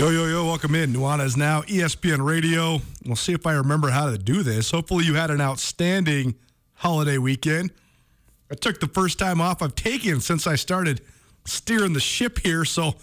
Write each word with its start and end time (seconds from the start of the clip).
Yo, 0.00 0.08
yo, 0.08 0.24
yo, 0.24 0.46
welcome 0.46 0.74
in. 0.74 0.94
Nuanez 0.94 1.36
now, 1.36 1.60
E 1.68 1.80
ESPN 1.80 2.24
Radio. 2.24 2.80
We'll 3.04 3.16
see 3.16 3.34
if 3.34 3.46
I 3.46 3.52
remember 3.52 3.90
how 3.90 4.10
to 4.10 4.16
do 4.16 4.42
this. 4.42 4.70
Hopefully, 4.70 5.04
you 5.04 5.12
had 5.12 5.30
an 5.30 5.42
outstanding 5.42 6.36
holiday 6.76 7.18
weekend. 7.18 7.70
I 8.50 8.54
took 8.54 8.80
the 8.80 8.88
first 8.88 9.18
time 9.18 9.42
off 9.42 9.60
I've 9.60 9.74
taken 9.74 10.22
since 10.22 10.46
I 10.46 10.54
started 10.54 11.02
steering 11.44 11.92
the 11.92 12.00
ship 12.00 12.38
here, 12.38 12.64
so 12.64 12.94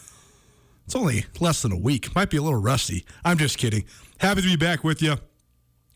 it's 0.86 0.96
only 0.96 1.26
less 1.40 1.62
than 1.62 1.72
a 1.72 1.78
week. 1.78 2.16
Might 2.16 2.32
be 2.32 2.38
a 2.38 2.42
little 2.42 2.60
rusty. 2.60 3.06
I'm 3.24 3.38
just 3.38 3.60
kidding. 3.60 3.84
Happy 4.18 4.42
to 4.42 4.48
be 4.48 4.56
back 4.56 4.84
with 4.84 5.00
you. 5.00 5.18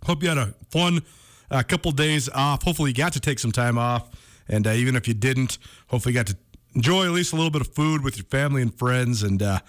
Hope 0.05 0.21
you 0.21 0.29
had 0.29 0.37
a 0.37 0.53
fun 0.69 1.01
uh, 1.49 1.63
couple 1.63 1.89
days 1.93 2.29
off. 2.29 2.61
Hopefully, 2.61 2.91
you 2.91 2.95
got 2.95 3.13
to 3.13 3.19
take 3.19 3.39
some 3.39 3.51
time 3.51 3.79
off. 3.79 4.07
And 4.47 4.67
uh, 4.67 4.73
even 4.73 4.95
if 4.95 5.07
you 5.07 5.15
didn't, 5.15 5.57
hopefully, 5.87 6.13
you 6.13 6.19
got 6.19 6.27
to 6.27 6.37
enjoy 6.75 7.05
at 7.05 7.11
least 7.11 7.33
a 7.33 7.37
little 7.37 7.49
bit 7.49 7.61
of 7.61 7.69
food 7.69 8.03
with 8.03 8.17
your 8.17 8.25
family 8.25 8.61
and 8.61 8.71
friends. 8.71 9.23
And 9.23 9.41
uh, 9.41 9.61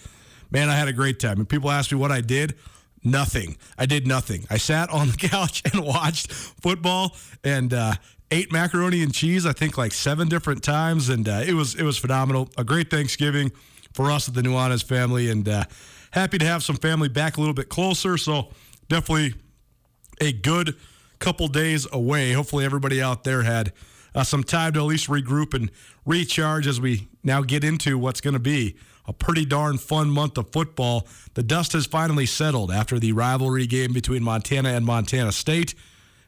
man, 0.52 0.68
I 0.68 0.76
had 0.76 0.88
a 0.88 0.92
great 0.92 1.18
time. 1.18 1.38
And 1.38 1.48
people 1.48 1.70
ask 1.70 1.90
me 1.90 1.98
what 1.98 2.12
I 2.12 2.20
did. 2.20 2.54
Nothing. 3.02 3.56
I 3.76 3.86
did 3.86 4.06
nothing. 4.06 4.44
I 4.50 4.58
sat 4.58 4.90
on 4.90 5.08
the 5.08 5.16
couch 5.28 5.62
and 5.72 5.84
watched 5.84 6.32
football 6.32 7.16
and 7.42 7.74
uh, 7.74 7.94
ate 8.30 8.52
macaroni 8.52 9.02
and 9.02 9.12
cheese. 9.12 9.44
I 9.46 9.52
think 9.52 9.76
like 9.76 9.92
seven 9.92 10.28
different 10.28 10.62
times, 10.62 11.08
and 11.08 11.28
uh, 11.28 11.42
it 11.44 11.54
was 11.54 11.74
it 11.74 11.82
was 11.82 11.98
phenomenal. 11.98 12.48
A 12.56 12.62
great 12.62 12.90
Thanksgiving 12.90 13.50
for 13.92 14.10
us 14.10 14.28
at 14.28 14.34
the 14.34 14.42
Nuanez 14.42 14.84
family, 14.84 15.30
and 15.30 15.48
uh, 15.48 15.64
happy 16.12 16.38
to 16.38 16.44
have 16.44 16.62
some 16.62 16.76
family 16.76 17.08
back 17.08 17.38
a 17.38 17.40
little 17.40 17.54
bit 17.54 17.68
closer. 17.68 18.16
So 18.16 18.50
definitely 18.88 19.34
a 20.20 20.32
good 20.32 20.76
couple 21.18 21.48
days 21.48 21.88
away. 21.92 22.32
Hopefully, 22.32 22.64
everybody 22.64 23.02
out 23.02 23.24
there 23.24 23.42
had 23.42 23.72
uh, 24.14 24.22
some 24.22 24.44
time 24.44 24.74
to 24.74 24.80
at 24.80 24.86
least 24.86 25.08
regroup 25.08 25.54
and 25.54 25.72
recharge 26.06 26.68
as 26.68 26.80
we 26.80 27.08
now 27.24 27.42
get 27.42 27.64
into 27.64 27.98
what's 27.98 28.20
going 28.20 28.34
to 28.34 28.40
be 28.40 28.76
a 29.12 29.24
pretty 29.24 29.44
darn 29.44 29.76
fun 29.76 30.10
month 30.10 30.38
of 30.38 30.50
football. 30.50 31.06
The 31.34 31.42
dust 31.42 31.74
has 31.74 31.86
finally 31.86 32.26
settled 32.26 32.72
after 32.72 32.98
the 32.98 33.12
rivalry 33.12 33.66
game 33.66 33.92
between 33.92 34.22
Montana 34.22 34.70
and 34.70 34.86
Montana 34.86 35.32
State. 35.32 35.74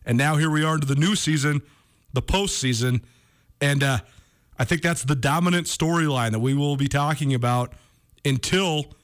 And 0.04 0.18
now 0.18 0.36
here 0.36 0.50
we 0.50 0.62
are 0.62 0.74
into 0.74 0.86
the 0.86 0.94
new 0.94 1.16
season, 1.16 1.62
the 2.12 2.22
postseason. 2.22 3.02
And 3.60 3.82
uh, 3.82 3.98
I 4.58 4.64
think 4.64 4.82
that's 4.82 5.02
the 5.02 5.14
dominant 5.14 5.66
storyline 5.66 6.32
that 6.32 6.40
we 6.40 6.52
will 6.52 6.76
be 6.76 6.88
talking 6.88 7.32
about 7.32 7.72
until 8.22 8.94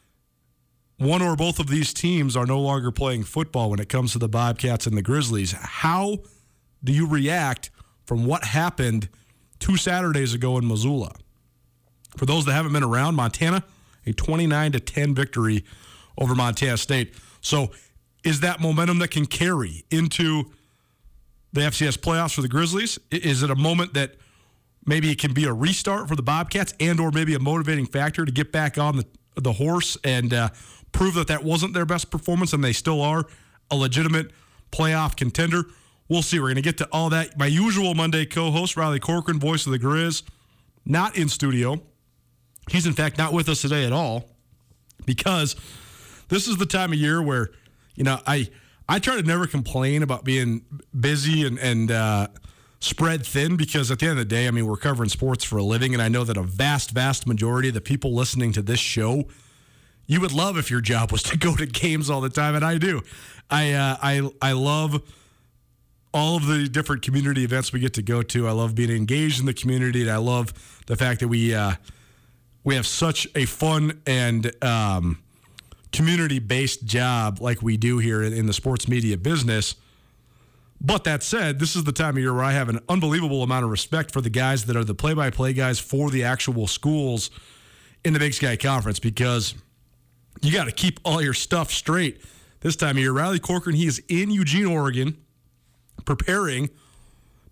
one 0.99 1.23
or 1.23 1.35
both 1.37 1.59
of 1.59 1.69
these 1.69 1.95
teams 1.95 2.37
are 2.37 2.45
no 2.45 2.61
longer 2.61 2.91
playing 2.91 3.25
football 3.25 3.71
when 3.71 3.81
it 3.81 3.89
comes 3.89 4.13
to 4.13 4.19
the 4.19 4.29
Bobcats 4.29 4.87
and 4.87 4.97
the 4.97 5.03
Grizzlies. 5.03 5.53
How 5.53 6.19
do 6.85 6.93
you 6.93 7.07
react 7.07 7.71
from 8.05 8.27
what 8.27 8.45
happened 8.45 9.09
two 9.59 9.79
Saturdays 9.79 10.35
ago 10.35 10.59
in 10.59 10.69
Missoula? 10.69 11.13
For 12.17 12.27
those 12.27 12.45
that 12.47 12.53
haven't 12.53 12.73
been 12.73 12.83
around, 12.83 13.15
Montana, 13.15 13.65
a 14.07 14.13
29 14.13 14.73
to 14.73 14.81
10 14.81 15.15
victory 15.15 15.65
over 16.19 16.35
Montana 16.35 16.77
State. 16.77 17.15
So, 17.41 17.71
is 18.23 18.41
that 18.41 18.61
momentum 18.61 18.99
that 18.99 19.11
can 19.11 19.25
carry 19.25 19.85
into 19.91 20.51
the 21.53 21.63
FCS 21.63 21.99
playoffs 21.99 22.35
for 22.35 22.43
the 22.43 22.49
Grizzlies? 22.49 22.99
Is 23.11 23.43
it 23.43 23.51
a 23.51 23.57
moment 23.57 23.95
that 23.95 24.17
maybe 24.85 25.11
it 25.11 25.19
can 25.19 25.33
be 25.33 25.45
a 25.45 25.53
restart 25.53 26.09
for 26.09 26.17
the 26.17 26.23
Bobcats 26.23 26.75
and 26.81 27.01
or 27.01 27.11
maybe 27.11 27.35
a 27.35 27.39
motivating 27.39 27.87
factor 27.87 28.25
to 28.25 28.33
get 28.33 28.53
back 28.53 28.77
on 28.77 28.97
the, 28.97 29.07
the 29.37 29.55
horse 29.55 29.97
and 30.05 30.35
uh, 30.35 30.49
prove 30.93 31.15
that 31.15 31.29
that 31.29 31.43
wasn't 31.43 31.73
their 31.73 31.87
best 31.87 32.11
performance 32.11 32.53
and 32.53 32.63
they 32.63 32.73
still 32.73 33.01
are 33.01 33.25
a 33.71 33.77
legitimate 33.77 34.31
playoff 34.71 35.17
contender? 35.17 35.65
We'll 36.09 36.23
see. 36.23 36.41
We're 36.41 36.47
going 36.47 36.57
to 36.57 36.63
get 36.63 36.79
to 36.79 36.89
all 36.93 37.09
that. 37.11 37.39
My 37.39 37.47
usual 37.47 37.95
Monday 37.95 38.27
co-host, 38.27 38.77
Riley 38.77 38.99
Corcoran, 38.99 39.39
voice 39.39 39.65
of 39.65 39.73
the 39.73 39.79
Grizz, 39.79 40.25
not 40.85 41.17
in 41.17 41.29
studio. 41.29 41.81
He's 42.71 42.87
in 42.87 42.93
fact 42.93 43.19
not 43.19 43.33
with 43.33 43.49
us 43.49 43.63
today 43.63 43.85
at 43.85 43.93
all 43.93 44.29
because 45.05 45.57
this 46.29 46.47
is 46.47 46.57
the 46.57 46.67
time 46.67 46.93
of 46.93 46.99
year 46.99 47.21
where 47.21 47.51
you 47.95 48.05
know 48.05 48.21
I 48.27 48.49
I 48.89 48.99
try 48.99 49.17
to 49.17 49.23
never 49.23 49.47
complain 49.47 50.03
about 50.03 50.25
being 50.25 50.63
busy 50.99 51.47
and 51.47 51.59
and 51.59 51.91
uh, 51.91 52.29
spread 52.81 53.27
thin 53.27 53.57
because 53.57 53.91
at 53.91 53.99
the 53.99 54.07
end 54.07 54.13
of 54.13 54.29
the 54.29 54.35
day, 54.35 54.47
I 54.49 54.51
mean 54.51 54.67
we're 54.67 54.77
covering 54.77 55.09
sports 55.09 55.45
for 55.45 55.59
a 55.59 55.63
living, 55.63 55.95
and 55.95 56.03
I 56.03 56.09
know 56.09 56.25
that 56.25 56.37
a 56.37 56.43
vast 56.43 56.93
vast 56.93 57.27
majority 57.27 57.69
of 57.69 57.75
the 57.75 57.81
people 57.81 58.15
listening 58.15 58.53
to 58.53 58.63
this 58.63 58.81
show. 58.81 59.25
You 60.07 60.21
would 60.21 60.33
love 60.33 60.59
if 60.59 60.71
your 60.71 60.81
job 60.81 61.13
was 61.13 61.23
to 61.25 61.37
go 61.39 61.55
to 61.57 61.67
games 61.67 62.11
all 62.11 62.21
the 62.21 62.31
time, 62.31 62.55
and 62.55 62.65
I 62.65 62.79
do. 62.79 63.03
I 63.51 63.73
uh, 63.73 63.97
I 64.01 64.31
I 64.41 64.53
love 64.53 65.03
all 66.13 66.37
of 66.37 66.47
the 66.47 66.69
different 66.69 67.03
community 67.03 67.45
events 67.45 67.73
we 67.73 67.81
get 67.81 67.95
to 67.95 68.03
go 68.03 68.23
to. 68.23 68.49
I 68.49 68.53
love 68.53 68.75
being 68.75 68.91
engaged 68.91 69.41
in 69.41 69.47
the 69.47 69.55
community, 69.55 70.03
and 70.03 70.11
I 70.11 70.17
love 70.17 70.53
the 70.87 70.97
fact 70.97 71.21
that 71.21 71.29
we 71.29 71.55
uh, 71.55 71.75
we 72.65 72.75
have 72.75 72.87
such 72.87 73.27
a 73.35 73.47
fun 73.47 74.01
and 74.07 74.53
um, 74.63 75.23
community 75.93 76.39
based 76.39 76.85
job 76.85 77.41
like 77.41 77.63
we 77.63 77.77
do 77.77 77.99
here 77.99 78.23
in, 78.23 78.33
in 78.33 78.47
the 78.47 78.53
sports 78.53 78.89
media 78.89 79.17
business. 79.17 79.77
But 80.81 81.05
that 81.05 81.23
said, 81.23 81.59
this 81.59 81.77
is 81.77 81.85
the 81.85 81.93
time 81.93 82.17
of 82.17 82.19
year 82.19 82.33
where 82.33 82.45
I 82.45 82.53
have 82.53 82.71
an 82.71 82.81
unbelievable 82.89 83.43
amount 83.43 83.65
of 83.65 83.71
respect 83.71 84.13
for 84.13 84.21
the 84.21 84.31
guys 84.31 84.65
that 84.65 84.77
are 84.77 84.85
the 84.85 84.95
play 84.95 85.13
by 85.13 85.31
play 85.31 85.53
guys 85.53 85.79
for 85.79 86.11
the 86.11 86.25
actual 86.25 86.67
schools 86.67 87.31
in 88.03 88.15
the 88.15 88.19
Big 88.19 88.33
Sky 88.33 88.57
Conference 88.57 88.99
because 88.99 89.55
you 90.41 90.53
got 90.53 90.65
to 90.65 90.73
keep 90.73 90.99
all 91.05 91.21
your 91.21 91.35
stuff 91.35 91.71
straight 91.71 92.23
this 92.61 92.77
time 92.77 92.97
of 92.97 92.99
year. 92.99 93.13
Riley 93.13 93.39
Corcoran, 93.39 93.77
he 93.77 93.87
is 93.87 94.03
in 94.09 94.31
Eugene, 94.31 94.67
Oregon, 94.67 95.19
preparing 96.07 96.71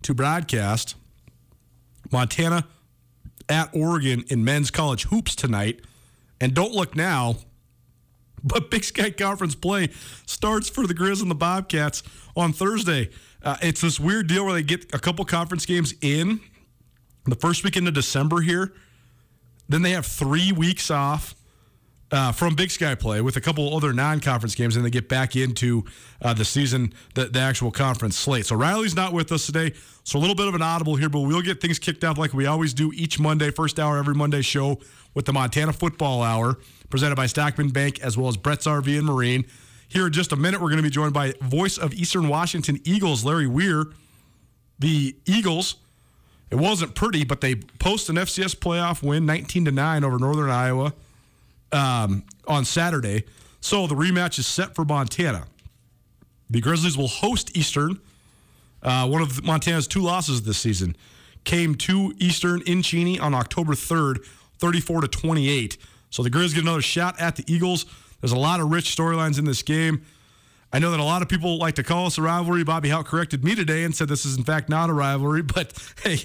to 0.01 0.15
broadcast 0.15 0.95
Montana 2.11 2.65
at 3.49 3.69
Oregon 3.73 4.23
in 4.29 4.43
men's 4.43 4.71
college 4.71 5.05
hoops 5.05 5.35
tonight. 5.35 5.81
And 6.39 6.53
don't 6.53 6.71
look 6.71 6.95
now, 6.95 7.37
but 8.43 8.71
Big 8.71 8.83
Sky 8.83 9.09
Conference 9.09 9.55
play 9.55 9.89
starts 10.25 10.69
for 10.69 10.87
the 10.87 10.93
Grizz 10.93 11.21
and 11.21 11.29
the 11.29 11.35
Bobcats 11.35 12.03
on 12.35 12.53
Thursday. 12.53 13.09
Uh, 13.43 13.57
it's 13.61 13.81
this 13.81 13.99
weird 13.99 14.27
deal 14.27 14.45
where 14.45 14.53
they 14.53 14.63
get 14.63 14.93
a 14.93 14.99
couple 14.99 15.25
conference 15.25 15.65
games 15.65 15.93
in 16.01 16.39
the 17.25 17.35
first 17.35 17.63
weekend 17.63 17.87
of 17.87 17.93
December 17.93 18.41
here. 18.41 18.73
Then 19.67 19.81
they 19.81 19.91
have 19.91 20.05
three 20.05 20.51
weeks 20.51 20.89
off 20.89 21.35
uh, 22.11 22.31
from 22.31 22.55
Big 22.55 22.71
Sky 22.71 22.95
play 22.95 23.21
with 23.21 23.35
a 23.35 23.41
couple 23.41 23.75
other 23.75 23.93
non-conference 23.93 24.55
games, 24.55 24.75
and 24.75 24.83
they 24.83 24.89
get 24.89 25.07
back 25.07 25.35
into 25.35 25.85
uh, 26.21 26.33
the 26.33 26.45
season, 26.45 26.93
the, 27.13 27.25
the 27.25 27.39
actual 27.39 27.71
conference 27.71 28.17
slate. 28.17 28.45
So 28.45 28.55
Riley's 28.55 28.95
not 28.95 29.13
with 29.13 29.31
us 29.31 29.45
today, 29.45 29.73
so 30.03 30.17
a 30.17 30.21
little 30.21 30.35
bit 30.35 30.47
of 30.47 30.55
an 30.55 30.61
audible 30.61 30.95
here, 30.95 31.09
but 31.09 31.21
we'll 31.21 31.41
get 31.41 31.61
things 31.61 31.77
kicked 31.77 32.03
off 32.03 32.17
like 32.17 32.33
we 32.33 32.45
always 32.45 32.73
do 32.73 32.91
each 32.95 33.19
Monday, 33.19 33.51
first 33.51 33.79
hour 33.79 33.97
every 33.97 34.15
Monday 34.15 34.41
show 34.41 34.79
with 35.13 35.25
the 35.25 35.33
Montana 35.33 35.73
Football 35.73 36.23
Hour, 36.23 36.57
presented 36.89 37.15
by 37.15 37.27
Stockman 37.27 37.69
Bank 37.69 37.99
as 38.01 38.17
well 38.17 38.27
as 38.27 38.37
Brett's 38.37 38.65
RV 38.65 38.97
and 38.97 39.05
Marine. 39.05 39.45
Here 39.87 40.07
in 40.07 40.13
just 40.13 40.31
a 40.31 40.35
minute, 40.35 40.61
we're 40.61 40.69
going 40.69 40.77
to 40.77 40.83
be 40.83 40.89
joined 40.89 41.13
by 41.13 41.33
voice 41.41 41.77
of 41.77 41.93
Eastern 41.93 42.27
Washington 42.27 42.79
Eagles, 42.83 43.23
Larry 43.25 43.47
Weir. 43.47 43.85
The 44.77 45.15
Eagles, 45.25 45.75
it 46.49 46.55
wasn't 46.55 46.95
pretty, 46.95 47.23
but 47.23 47.41
they 47.41 47.55
post 47.55 48.07
an 48.09 48.15
FCS 48.15 48.55
playoff 48.55 49.03
win, 49.03 49.25
19 49.25 49.65
to 49.65 49.71
nine 49.71 50.03
over 50.03 50.17
Northern 50.17 50.49
Iowa 50.49 50.93
um, 51.71 52.23
on 52.47 52.65
Saturday. 52.65 53.25
So 53.61 53.87
the 53.87 53.95
rematch 53.95 54.39
is 54.39 54.47
set 54.47 54.75
for 54.75 54.85
Montana. 54.85 55.45
The 56.49 56.61
Grizzlies 56.61 56.97
will 56.97 57.07
host 57.07 57.55
Eastern. 57.55 57.99
Uh, 58.81 59.07
one 59.07 59.21
of 59.21 59.43
Montana's 59.43 59.87
two 59.87 60.01
losses 60.01 60.43
this 60.43 60.57
season 60.57 60.95
came 61.43 61.75
to 61.75 62.13
Eastern 62.17 62.61
in 62.61 62.81
Cheney 62.81 63.19
on 63.19 63.33
October 63.33 63.73
3rd, 63.73 64.25
34 64.57 65.01
to 65.01 65.07
28. 65.07 65.77
So 66.09 66.23
the 66.23 66.29
Grizz 66.29 66.53
get 66.53 66.63
another 66.63 66.81
shot 66.81 67.19
at 67.19 67.35
the 67.35 67.43
Eagles. 67.51 67.85
There's 68.21 68.31
a 68.31 68.37
lot 68.37 68.59
of 68.59 68.71
rich 68.71 68.95
storylines 68.95 69.37
in 69.37 69.45
this 69.45 69.61
game. 69.61 70.05
I 70.71 70.79
know 70.79 70.91
that 70.91 70.99
a 70.99 71.03
lot 71.03 71.21
of 71.21 71.29
people 71.29 71.57
like 71.57 71.75
to 71.75 71.83
call 71.83 72.05
us 72.05 72.17
a 72.17 72.21
rivalry. 72.21 72.63
Bobby 72.63 72.89
Hauck 72.89 73.07
corrected 73.07 73.43
me 73.43 73.55
today 73.55 73.83
and 73.83 73.95
said 73.95 74.07
this 74.07 74.25
is 74.25 74.37
in 74.37 74.43
fact 74.43 74.69
not 74.69 74.89
a 74.89 74.93
rivalry. 74.93 75.41
But 75.53 75.73
hey, 76.03 76.19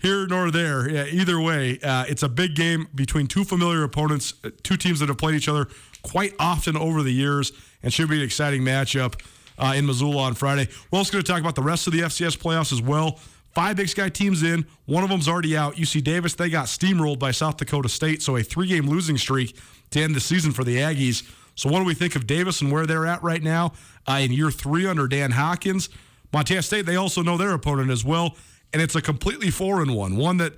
here 0.00 0.26
nor 0.26 0.50
there, 0.50 0.90
yeah, 0.90 1.06
either 1.06 1.40
way, 1.40 1.78
uh, 1.80 2.04
it's 2.08 2.22
a 2.22 2.28
big 2.28 2.56
game 2.56 2.88
between 2.94 3.28
two 3.28 3.44
familiar 3.44 3.84
opponents, 3.84 4.34
uh, 4.42 4.50
two 4.62 4.76
teams 4.76 4.98
that 5.00 5.08
have 5.08 5.18
played 5.18 5.36
each 5.36 5.48
other 5.48 5.68
quite 6.02 6.34
often 6.38 6.76
over 6.76 7.02
the 7.02 7.12
years, 7.12 7.52
and 7.82 7.92
should 7.92 8.08
be 8.08 8.16
an 8.16 8.22
exciting 8.22 8.62
matchup 8.62 9.20
uh, 9.58 9.72
in 9.76 9.86
Missoula 9.86 10.24
on 10.24 10.34
Friday. 10.34 10.68
We're 10.90 10.98
also 10.98 11.12
going 11.12 11.24
to 11.24 11.30
talk 11.30 11.40
about 11.40 11.54
the 11.54 11.62
rest 11.62 11.86
of 11.86 11.92
the 11.92 12.00
FCS 12.00 12.36
playoffs 12.36 12.72
as 12.72 12.82
well. 12.82 13.20
Five 13.54 13.76
Big 13.76 13.88
Sky 13.88 14.08
teams 14.08 14.42
in. 14.42 14.66
One 14.86 15.04
of 15.04 15.10
them's 15.10 15.28
already 15.28 15.56
out. 15.56 15.76
UC 15.76 16.02
Davis, 16.02 16.34
they 16.34 16.50
got 16.50 16.66
steamrolled 16.66 17.20
by 17.20 17.30
South 17.30 17.56
Dakota 17.56 17.88
State, 17.88 18.20
so 18.20 18.36
a 18.36 18.42
three 18.42 18.66
game 18.66 18.88
losing 18.88 19.16
streak 19.16 19.56
to 19.90 20.02
end 20.02 20.16
the 20.16 20.20
season 20.20 20.50
for 20.50 20.64
the 20.64 20.78
Aggies. 20.78 21.22
So, 21.54 21.70
what 21.70 21.78
do 21.78 21.84
we 21.84 21.94
think 21.94 22.16
of 22.16 22.26
Davis 22.26 22.60
and 22.60 22.72
where 22.72 22.86
they're 22.86 23.06
at 23.06 23.22
right 23.22 23.42
now 23.42 23.72
uh, 24.08 24.18
in 24.22 24.32
year 24.32 24.50
three 24.50 24.86
under 24.86 25.06
Dan 25.06 25.30
Hawkins? 25.32 25.88
Montana 26.32 26.62
State, 26.62 26.86
they 26.86 26.96
also 26.96 27.22
know 27.22 27.36
their 27.36 27.52
opponent 27.52 27.90
as 27.90 28.04
well, 28.04 28.36
and 28.72 28.82
it's 28.82 28.96
a 28.96 29.02
completely 29.02 29.50
foreign 29.50 29.92
one, 29.92 30.16
one 30.16 30.38
that 30.38 30.54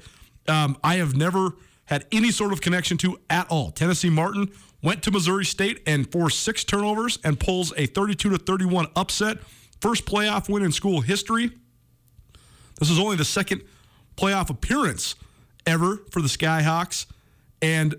um, 0.49 0.77
I 0.83 0.97
have 0.97 1.15
never 1.15 1.53
had 1.85 2.07
any 2.13 2.31
sort 2.31 2.53
of 2.53 2.61
connection 2.61 2.97
to 2.99 3.21
at 3.29 3.47
all. 3.51 3.71
Tennessee 3.71 4.11
Martin 4.11 4.51
went 4.83 5.03
to 5.03 5.11
Missouri 5.11 5.45
State 5.45 5.83
and 5.87 6.11
forced 6.11 6.41
six 6.43 6.65
turnovers 6.65 7.19
and 7.25 7.39
pulls 7.39 7.73
a 7.77 7.87
32 7.87 8.31
to 8.31 8.39
31 8.39 8.87
upset, 8.97 9.39
first 9.81 10.07
playoff 10.07 10.49
win 10.49 10.63
in 10.63 10.73
school 10.73 11.01
history. 11.01 11.51
This 12.79 12.91
is 12.91 12.99
only 12.99 13.17
the 13.17 13.25
second 13.25 13.63
playoff 14.17 14.51
appearance 14.51 15.15
ever 15.67 15.99
for 16.11 16.23
the 16.23 16.29
Skyhawks, 16.29 17.07
and 17.61 17.95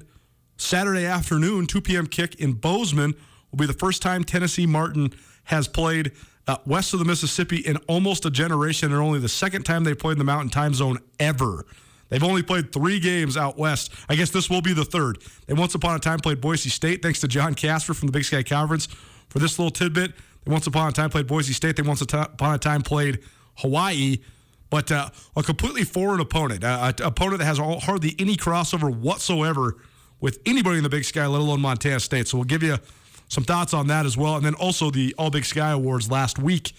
Saturday 0.58 1.06
afternoon, 1.06 1.68
2 1.68 1.82
p.m. 1.82 2.08
kick 2.08 2.36
in 2.36 2.54
Bozeman 2.54 3.14
will 3.52 3.60
be 3.60 3.66
the 3.66 3.74
first 3.74 4.02
time 4.02 4.24
Tennessee 4.24 4.66
Martin 4.66 5.14
has 5.46 5.68
played 5.68 6.12
uh, 6.48 6.58
west 6.66 6.94
of 6.94 7.00
the 7.00 7.06
Mississippi 7.06 7.58
in 7.58 7.78
almost 7.88 8.26
a 8.26 8.32
generation, 8.32 8.92
and 8.92 9.02
only 9.02 9.20
the 9.20 9.30
second 9.30 9.64
time 9.64 9.84
they 9.84 9.94
played 9.94 10.14
in 10.14 10.18
the 10.18 10.24
Mountain 10.24 10.50
Time 10.50 10.74
Zone 10.74 10.98
ever. 11.20 11.66
They've 12.10 12.24
only 12.24 12.42
played 12.42 12.72
three 12.72 13.00
games 13.00 13.36
out 13.36 13.58
west. 13.58 13.92
I 14.08 14.16
guess 14.16 14.30
this 14.30 14.50
will 14.50 14.62
be 14.62 14.74
the 14.74 14.86
third. 14.86 15.20
They 15.46 15.54
once 15.54 15.76
upon 15.76 15.96
a 15.96 16.00
time 16.00 16.20
played 16.20 16.40
Boise 16.40 16.70
State, 16.70 17.02
thanks 17.02 17.20
to 17.22 17.28
Jon 17.28 17.54
Kasper 17.54 17.94
from 17.94 18.08
the 18.08 18.14
Big 18.14 18.24
Sky 18.24 18.44
Conference 18.44 18.88
for 19.30 19.40
this 19.40 19.60
little 19.60 19.72
tidbit. 19.72 20.14
They 20.46 20.52
once 20.52 20.68
upon 20.68 20.90
a 20.90 20.92
time 20.94 21.10
played 21.10 21.28
Boise 21.28 21.54
State. 21.54 21.76
They 21.76 21.84
once 21.84 22.02
upon 22.02 22.56
a 22.56 22.58
time 22.58 22.82
played 22.82 23.20
Hawaii, 23.56 24.20
but 24.70 24.90
uh, 24.92 25.10
a 25.36 25.44
completely 25.44 25.84
foreign 25.84 26.22
opponent, 26.22 26.64
uh, 26.64 26.94
an 26.98 27.06
opponent 27.06 27.40
that 27.40 27.46
has 27.46 27.58
hardly 27.58 28.16
any 28.20 28.38
crossover 28.38 28.94
whatsoever 28.94 29.78
with 30.20 30.40
anybody 30.46 30.78
in 30.78 30.84
the 30.84 30.90
Big 30.90 31.06
Sky, 31.06 31.26
let 31.28 31.42
alone 31.42 31.62
Montana 31.62 32.00
State. 32.00 32.28
So 32.28 32.38
we'll 32.38 32.46
give 32.46 32.64
you 32.64 32.78
some 33.30 33.44
thoughts 33.44 33.74
on 33.74 33.88
that 33.88 34.06
as 34.06 34.18
well. 34.18 34.36
And 34.36 34.46
then 34.46 34.56
also 34.56 34.90
the 34.90 35.14
All 35.18 35.30
Big 35.30 35.46
Sky 35.46 35.72
Awards 35.72 36.10
last 36.10 36.40
week 36.40 36.74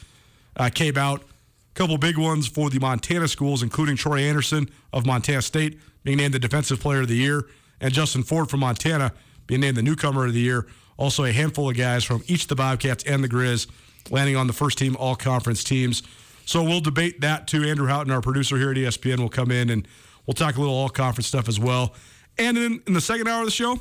uh, 0.56 0.70
came 0.72 0.96
out. 0.96 1.22
A 1.22 1.74
couple 1.74 1.96
big 1.98 2.18
ones 2.18 2.48
for 2.48 2.70
the 2.70 2.80
Montana 2.80 3.28
schools, 3.28 3.62
including 3.62 3.96
Troy 3.96 4.20
Anderson 4.20 4.68
of 4.92 5.06
Montana 5.06 5.42
State 5.42 5.78
being 6.02 6.16
named 6.16 6.34
the 6.34 6.38
Defensive 6.38 6.80
Player 6.80 7.02
of 7.02 7.08
the 7.08 7.16
Year, 7.16 7.46
and 7.80 7.92
Justin 7.92 8.22
Ford 8.22 8.48
from 8.48 8.60
Montana 8.60 9.12
being 9.46 9.60
named 9.60 9.76
the 9.76 9.82
Newcomer 9.82 10.26
of 10.26 10.32
the 10.32 10.40
Year. 10.40 10.66
Also, 10.96 11.24
a 11.24 11.32
handful 11.32 11.70
of 11.70 11.76
guys 11.76 12.02
from 12.02 12.22
each 12.26 12.42
of 12.42 12.48
the 12.48 12.56
Bobcats 12.56 13.04
and 13.04 13.22
the 13.22 13.28
Grizz 13.28 13.68
landing 14.10 14.34
on 14.36 14.46
the 14.46 14.52
first 14.52 14.78
team 14.78 14.96
All 14.96 15.14
Conference 15.14 15.62
teams. 15.62 16.02
So 16.44 16.62
we'll 16.62 16.80
debate 16.80 17.20
that 17.20 17.46
too. 17.46 17.62
Andrew 17.64 17.86
Houghton, 17.86 18.10
our 18.10 18.22
producer 18.22 18.56
here 18.56 18.70
at 18.70 18.76
ESPN, 18.76 19.18
will 19.18 19.28
come 19.28 19.50
in 19.50 19.70
and 19.70 19.86
we'll 20.26 20.34
talk 20.34 20.56
a 20.56 20.60
little 20.60 20.74
All 20.74 20.88
Conference 20.88 21.26
stuff 21.26 21.48
as 21.48 21.60
well. 21.60 21.94
And 22.38 22.56
in, 22.56 22.80
in 22.86 22.92
the 22.92 23.00
second 23.00 23.28
hour 23.28 23.40
of 23.40 23.46
the 23.46 23.52
show, 23.52 23.80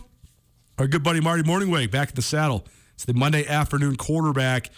our 0.80 0.88
good 0.88 1.04
buddy 1.04 1.22
Marty 1.22 1.44
Mornhinweg 1.44 1.92
back 1.92 2.10
in 2.10 2.16
the 2.16 2.22
saddle. 2.22 2.66
It's 2.94 3.06
the 3.06 3.14
Monday 3.14 3.48
afternoon 3.48 3.96
quarterback 3.96 4.72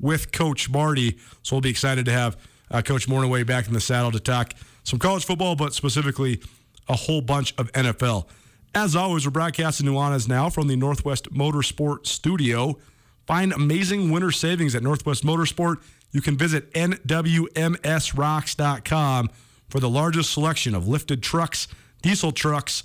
with 0.00 0.32
Coach 0.32 0.68
Marty. 0.70 1.18
So 1.42 1.56
we'll 1.56 1.60
be 1.60 1.70
excited 1.70 2.06
to 2.06 2.12
have 2.12 2.36
uh, 2.70 2.82
Coach 2.82 3.08
Mornhinweg 3.08 3.46
back 3.46 3.68
in 3.68 3.74
the 3.74 3.80
saddle 3.80 4.10
to 4.12 4.20
talk 4.20 4.52
some 4.84 4.98
college 4.98 5.24
football, 5.24 5.56
but 5.56 5.74
specifically 5.74 6.40
a 6.88 6.94
whole 6.94 7.20
bunch 7.20 7.52
of 7.58 7.70
NFL. 7.72 8.26
As 8.74 8.96
always, 8.96 9.26
we're 9.26 9.32
broadcasting 9.32 9.86
Nuanez 9.86 10.28
now 10.28 10.50
from 10.50 10.68
the 10.68 10.76
Northwest 10.76 11.32
Motorsport 11.32 12.06
Studio. 12.06 12.78
Find 13.26 13.52
amazing 13.52 14.10
winter 14.10 14.30
savings 14.30 14.74
at 14.74 14.82
Northwest 14.82 15.24
Motorsport. 15.24 15.82
You 16.12 16.20
can 16.20 16.38
visit 16.38 16.70
NWMSRocks.com 16.72 19.30
for 19.68 19.80
the 19.80 19.88
largest 19.88 20.32
selection 20.32 20.74
of 20.74 20.86
lifted 20.86 21.22
trucks, 21.22 21.68
diesel 22.02 22.32
trucks, 22.32 22.84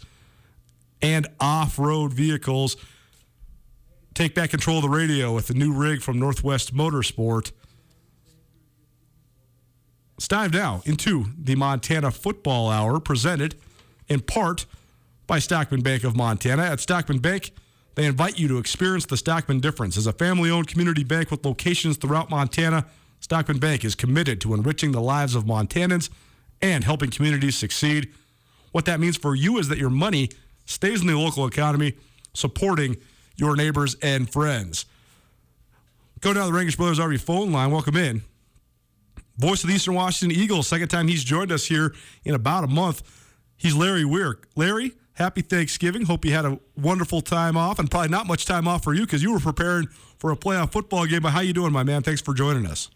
and 1.01 1.27
off 1.39 1.79
road 1.79 2.13
vehicles. 2.13 2.77
Take 4.13 4.35
back 4.35 4.49
control 4.49 4.77
of 4.77 4.83
the 4.83 4.89
radio 4.89 5.33
with 5.33 5.47
the 5.47 5.53
new 5.53 5.73
rig 5.73 6.01
from 6.01 6.19
Northwest 6.19 6.75
Motorsport. 6.75 7.51
Let's 10.17 10.27
dive 10.27 10.53
now 10.53 10.83
into 10.85 11.25
the 11.37 11.55
Montana 11.55 12.11
Football 12.11 12.69
Hour, 12.69 12.99
presented 12.99 13.55
in 14.07 14.19
part 14.19 14.65
by 15.25 15.39
Stockman 15.39 15.81
Bank 15.81 16.03
of 16.03 16.15
Montana. 16.15 16.63
At 16.63 16.79
Stockman 16.79 17.19
Bank, 17.19 17.51
they 17.95 18.05
invite 18.05 18.37
you 18.37 18.47
to 18.49 18.57
experience 18.57 19.05
the 19.05 19.17
Stockman 19.17 19.61
difference. 19.61 19.97
As 19.97 20.07
a 20.07 20.13
family 20.13 20.51
owned 20.51 20.67
community 20.67 21.03
bank 21.03 21.31
with 21.31 21.45
locations 21.45 21.97
throughout 21.97 22.29
Montana, 22.29 22.85
Stockman 23.19 23.59
Bank 23.59 23.83
is 23.83 23.95
committed 23.95 24.41
to 24.41 24.53
enriching 24.53 24.91
the 24.91 25.01
lives 25.01 25.35
of 25.35 25.45
Montanans 25.45 26.09
and 26.61 26.83
helping 26.83 27.09
communities 27.09 27.55
succeed. 27.55 28.11
What 28.71 28.85
that 28.85 28.99
means 28.99 29.17
for 29.17 29.35
you 29.35 29.57
is 29.57 29.69
that 29.69 29.77
your 29.77 29.89
money 29.89 30.29
stays 30.71 31.01
in 31.01 31.07
the 31.07 31.17
local 31.17 31.45
economy, 31.45 31.93
supporting 32.33 32.97
your 33.35 33.55
neighbors 33.55 33.95
and 34.01 34.31
friends. 34.31 34.85
Go 36.21 36.33
down 36.33 36.47
the 36.47 36.53
Rankish 36.53 36.77
Brothers 36.77 36.99
RV 36.99 37.19
phone 37.21 37.51
line. 37.51 37.71
Welcome 37.71 37.97
in. 37.97 38.23
Voice 39.37 39.63
of 39.63 39.69
the 39.69 39.75
Eastern 39.75 39.95
Washington 39.95 40.37
Eagles, 40.37 40.67
second 40.67 40.89
time 40.89 41.07
he's 41.07 41.23
joined 41.23 41.51
us 41.51 41.65
here 41.65 41.95
in 42.23 42.35
about 42.35 42.63
a 42.63 42.67
month. 42.67 43.01
He's 43.57 43.73
Larry 43.73 44.05
Weir. 44.05 44.37
Larry, 44.55 44.93
happy 45.13 45.41
Thanksgiving. 45.41 46.05
Hope 46.05 46.25
you 46.25 46.31
had 46.31 46.45
a 46.45 46.59
wonderful 46.77 47.21
time 47.21 47.57
off, 47.57 47.79
and 47.79 47.89
probably 47.89 48.09
not 48.09 48.27
much 48.27 48.45
time 48.45 48.67
off 48.67 48.83
for 48.83 48.93
you 48.93 49.01
because 49.01 49.23
you 49.23 49.33
were 49.33 49.39
preparing 49.39 49.87
for 50.19 50.31
a 50.31 50.35
playoff 50.35 50.71
football 50.71 51.05
game. 51.07 51.23
But 51.23 51.31
how 51.31 51.39
are 51.39 51.43
you 51.43 51.53
doing, 51.53 51.71
my 51.71 51.83
man? 51.83 52.03
Thanks 52.03 52.21
for 52.21 52.33
joining 52.33 52.67
us. 52.67 52.89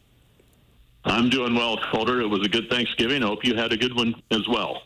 I'm 1.03 1.29
doing 1.29 1.55
well, 1.55 1.77
Colter. 1.91 2.21
It 2.21 2.27
was 2.27 2.45
a 2.45 2.49
good 2.49 2.69
Thanksgiving. 2.69 3.23
I 3.23 3.27
hope 3.27 3.45
you 3.45 3.55
had 3.55 3.71
a 3.71 3.77
good 3.77 3.95
one 3.95 4.15
as 4.31 4.47
well. 4.47 4.83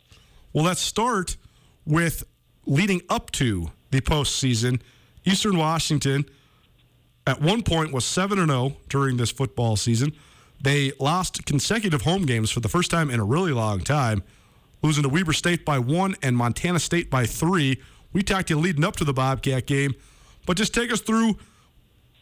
Well, 0.54 0.66
let's 0.66 0.82
start 0.82 1.38
with 1.86 2.24
leading 2.70 3.02
up 3.10 3.32
to 3.32 3.72
the 3.92 4.00
postseason. 4.00 4.80
Eastern 5.26 5.58
Washington 5.58 6.24
at 7.28 7.42
one 7.42 7.64
point 7.64 7.92
was 7.92 8.06
7 8.06 8.38
0 8.38 8.78
during 8.88 9.18
this 9.18 9.32
football 9.32 9.76
season. 9.76 10.14
They 10.62 10.92
lost 11.00 11.46
consecutive 11.46 12.04
home 12.04 12.26
games 12.26 12.52
for 12.52 12.60
the 12.60 12.70
first 12.70 12.92
time 12.92 13.10
in 13.10 13.20
a 13.20 13.26
really 13.26 13.52
long 13.52 13.80
time, 13.80 14.24
losing 14.82 15.04
to 15.04 15.10
Weber 15.10 15.34
State 15.34 15.66
by 15.66 15.80
one 15.80 16.16
and 16.22 16.38
Montana 16.38 16.80
State 16.80 17.10
by 17.10 17.26
three. 17.26 17.82
We 18.14 18.24
talked 18.24 18.50
to 18.50 18.56
you 18.56 18.60
leading 18.60 18.84
up 18.84 18.96
to 18.98 19.04
the 19.04 19.14
Bobcat 19.14 19.66
game, 19.66 19.96
but 20.46 20.56
just 20.58 20.74
take 20.74 20.92
us 20.92 21.02
through 21.02 21.38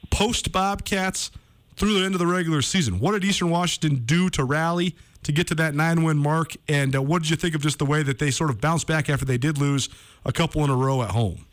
post 0.10 0.51
Bobcats 0.51 1.32
through 1.75 2.00
the 2.00 2.06
end 2.06 2.16
of 2.16 2.20
the 2.20 2.27
regular 2.27 2.62
season. 2.62 3.00
What 3.00 3.13
did 3.13 3.24
Eastern 3.24 3.50
Washington 3.50 4.04
do 4.06 4.30
to 4.32 4.44
rally 4.44 4.96
to 5.24 5.32
get 5.32 5.48
to 5.48 5.56
that 5.56 5.75
nine 5.75 6.04
win 6.04 6.18
mark? 6.18 6.54
And 6.68 6.96
uh, 6.96 7.01
what 7.01 7.22
did 7.22 7.30
you 7.30 7.36
think 7.36 7.56
of 7.56 7.62
just 7.62 7.80
the 7.80 7.86
way 7.86 8.04
that 8.04 8.20
they 8.20 8.32
sort 8.32 8.50
of 8.50 8.62
bounced 8.62 8.88
back 8.88 9.10
after 9.10 9.25
they 9.25 9.38
did 9.38 9.58
lose 9.58 9.89
a 10.27 10.31
couple 10.31 10.63
in 10.63 10.69
a 10.69 10.75
row 10.75 11.01
at 11.01 11.10
home? 11.10 11.46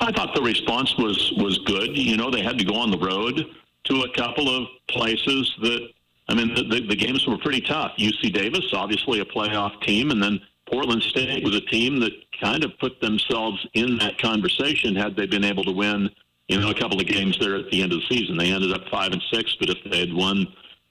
I 0.00 0.10
thought 0.12 0.34
the 0.34 0.42
response 0.42 0.96
was 0.96 1.32
was 1.36 1.58
good. 1.58 1.96
You 1.96 2.16
know, 2.16 2.30
they 2.30 2.42
had 2.42 2.58
to 2.58 2.64
go 2.64 2.74
on 2.74 2.90
the 2.90 2.98
road 2.98 3.44
to 3.84 4.02
a 4.02 4.12
couple 4.16 4.48
of 4.48 4.66
places 4.88 5.54
that 5.62 5.88
I 6.28 6.34
mean, 6.34 6.54
the, 6.54 6.62
the, 6.62 6.86
the 6.88 6.96
games 6.96 7.26
were 7.26 7.38
pretty 7.38 7.62
tough. 7.62 7.92
UC 7.98 8.32
Davis, 8.34 8.72
obviously 8.72 9.20
a 9.20 9.24
playoff 9.24 9.80
team, 9.82 10.10
and 10.10 10.22
then 10.22 10.40
Portland 10.70 11.02
State 11.02 11.42
was 11.42 11.56
a 11.56 11.60
team 11.62 12.00
that 12.00 12.12
kind 12.40 12.64
of 12.64 12.78
put 12.78 13.00
themselves 13.00 13.66
in 13.72 13.96
that 13.98 14.18
conversation 14.18 14.94
had 14.94 15.16
they 15.16 15.26
been 15.26 15.44
able 15.44 15.64
to 15.64 15.72
win, 15.72 16.10
you 16.48 16.60
know, 16.60 16.70
a 16.70 16.74
couple 16.74 17.00
of 17.00 17.06
games 17.06 17.38
there 17.38 17.56
at 17.56 17.70
the 17.70 17.82
end 17.82 17.92
of 17.92 18.00
the 18.00 18.06
season. 18.14 18.36
They 18.36 18.52
ended 18.52 18.72
up 18.72 18.82
five 18.90 19.12
and 19.12 19.22
six, 19.32 19.56
but 19.58 19.70
if 19.70 19.78
they 19.90 20.00
had 20.00 20.12
won 20.12 20.46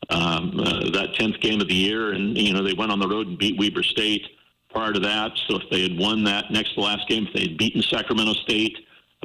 um, 0.10 0.60
uh, 0.60 0.90
that 0.92 1.14
tenth 1.14 1.40
game 1.40 1.62
of 1.62 1.68
the 1.68 1.76
year, 1.76 2.14
and 2.14 2.36
you 2.36 2.54
know, 2.54 2.64
they 2.64 2.74
went 2.74 2.92
on 2.92 3.00
the 3.00 3.08
road 3.08 3.28
and 3.28 3.38
beat 3.38 3.60
Weber 3.60 3.84
State 3.84 4.28
prior 4.70 4.94
to 4.94 5.00
that. 5.00 5.32
So 5.48 5.58
if 5.58 5.70
they 5.70 5.82
had 5.82 5.98
won 5.98 6.24
that 6.26 6.52
next 6.52 6.74
to 6.76 6.82
last 6.82 7.08
game, 7.08 7.28
if 7.28 7.34
they 7.34 7.42
had 7.42 7.58
beaten 7.58 7.82
Sacramento 7.82 8.34
State 8.34 8.78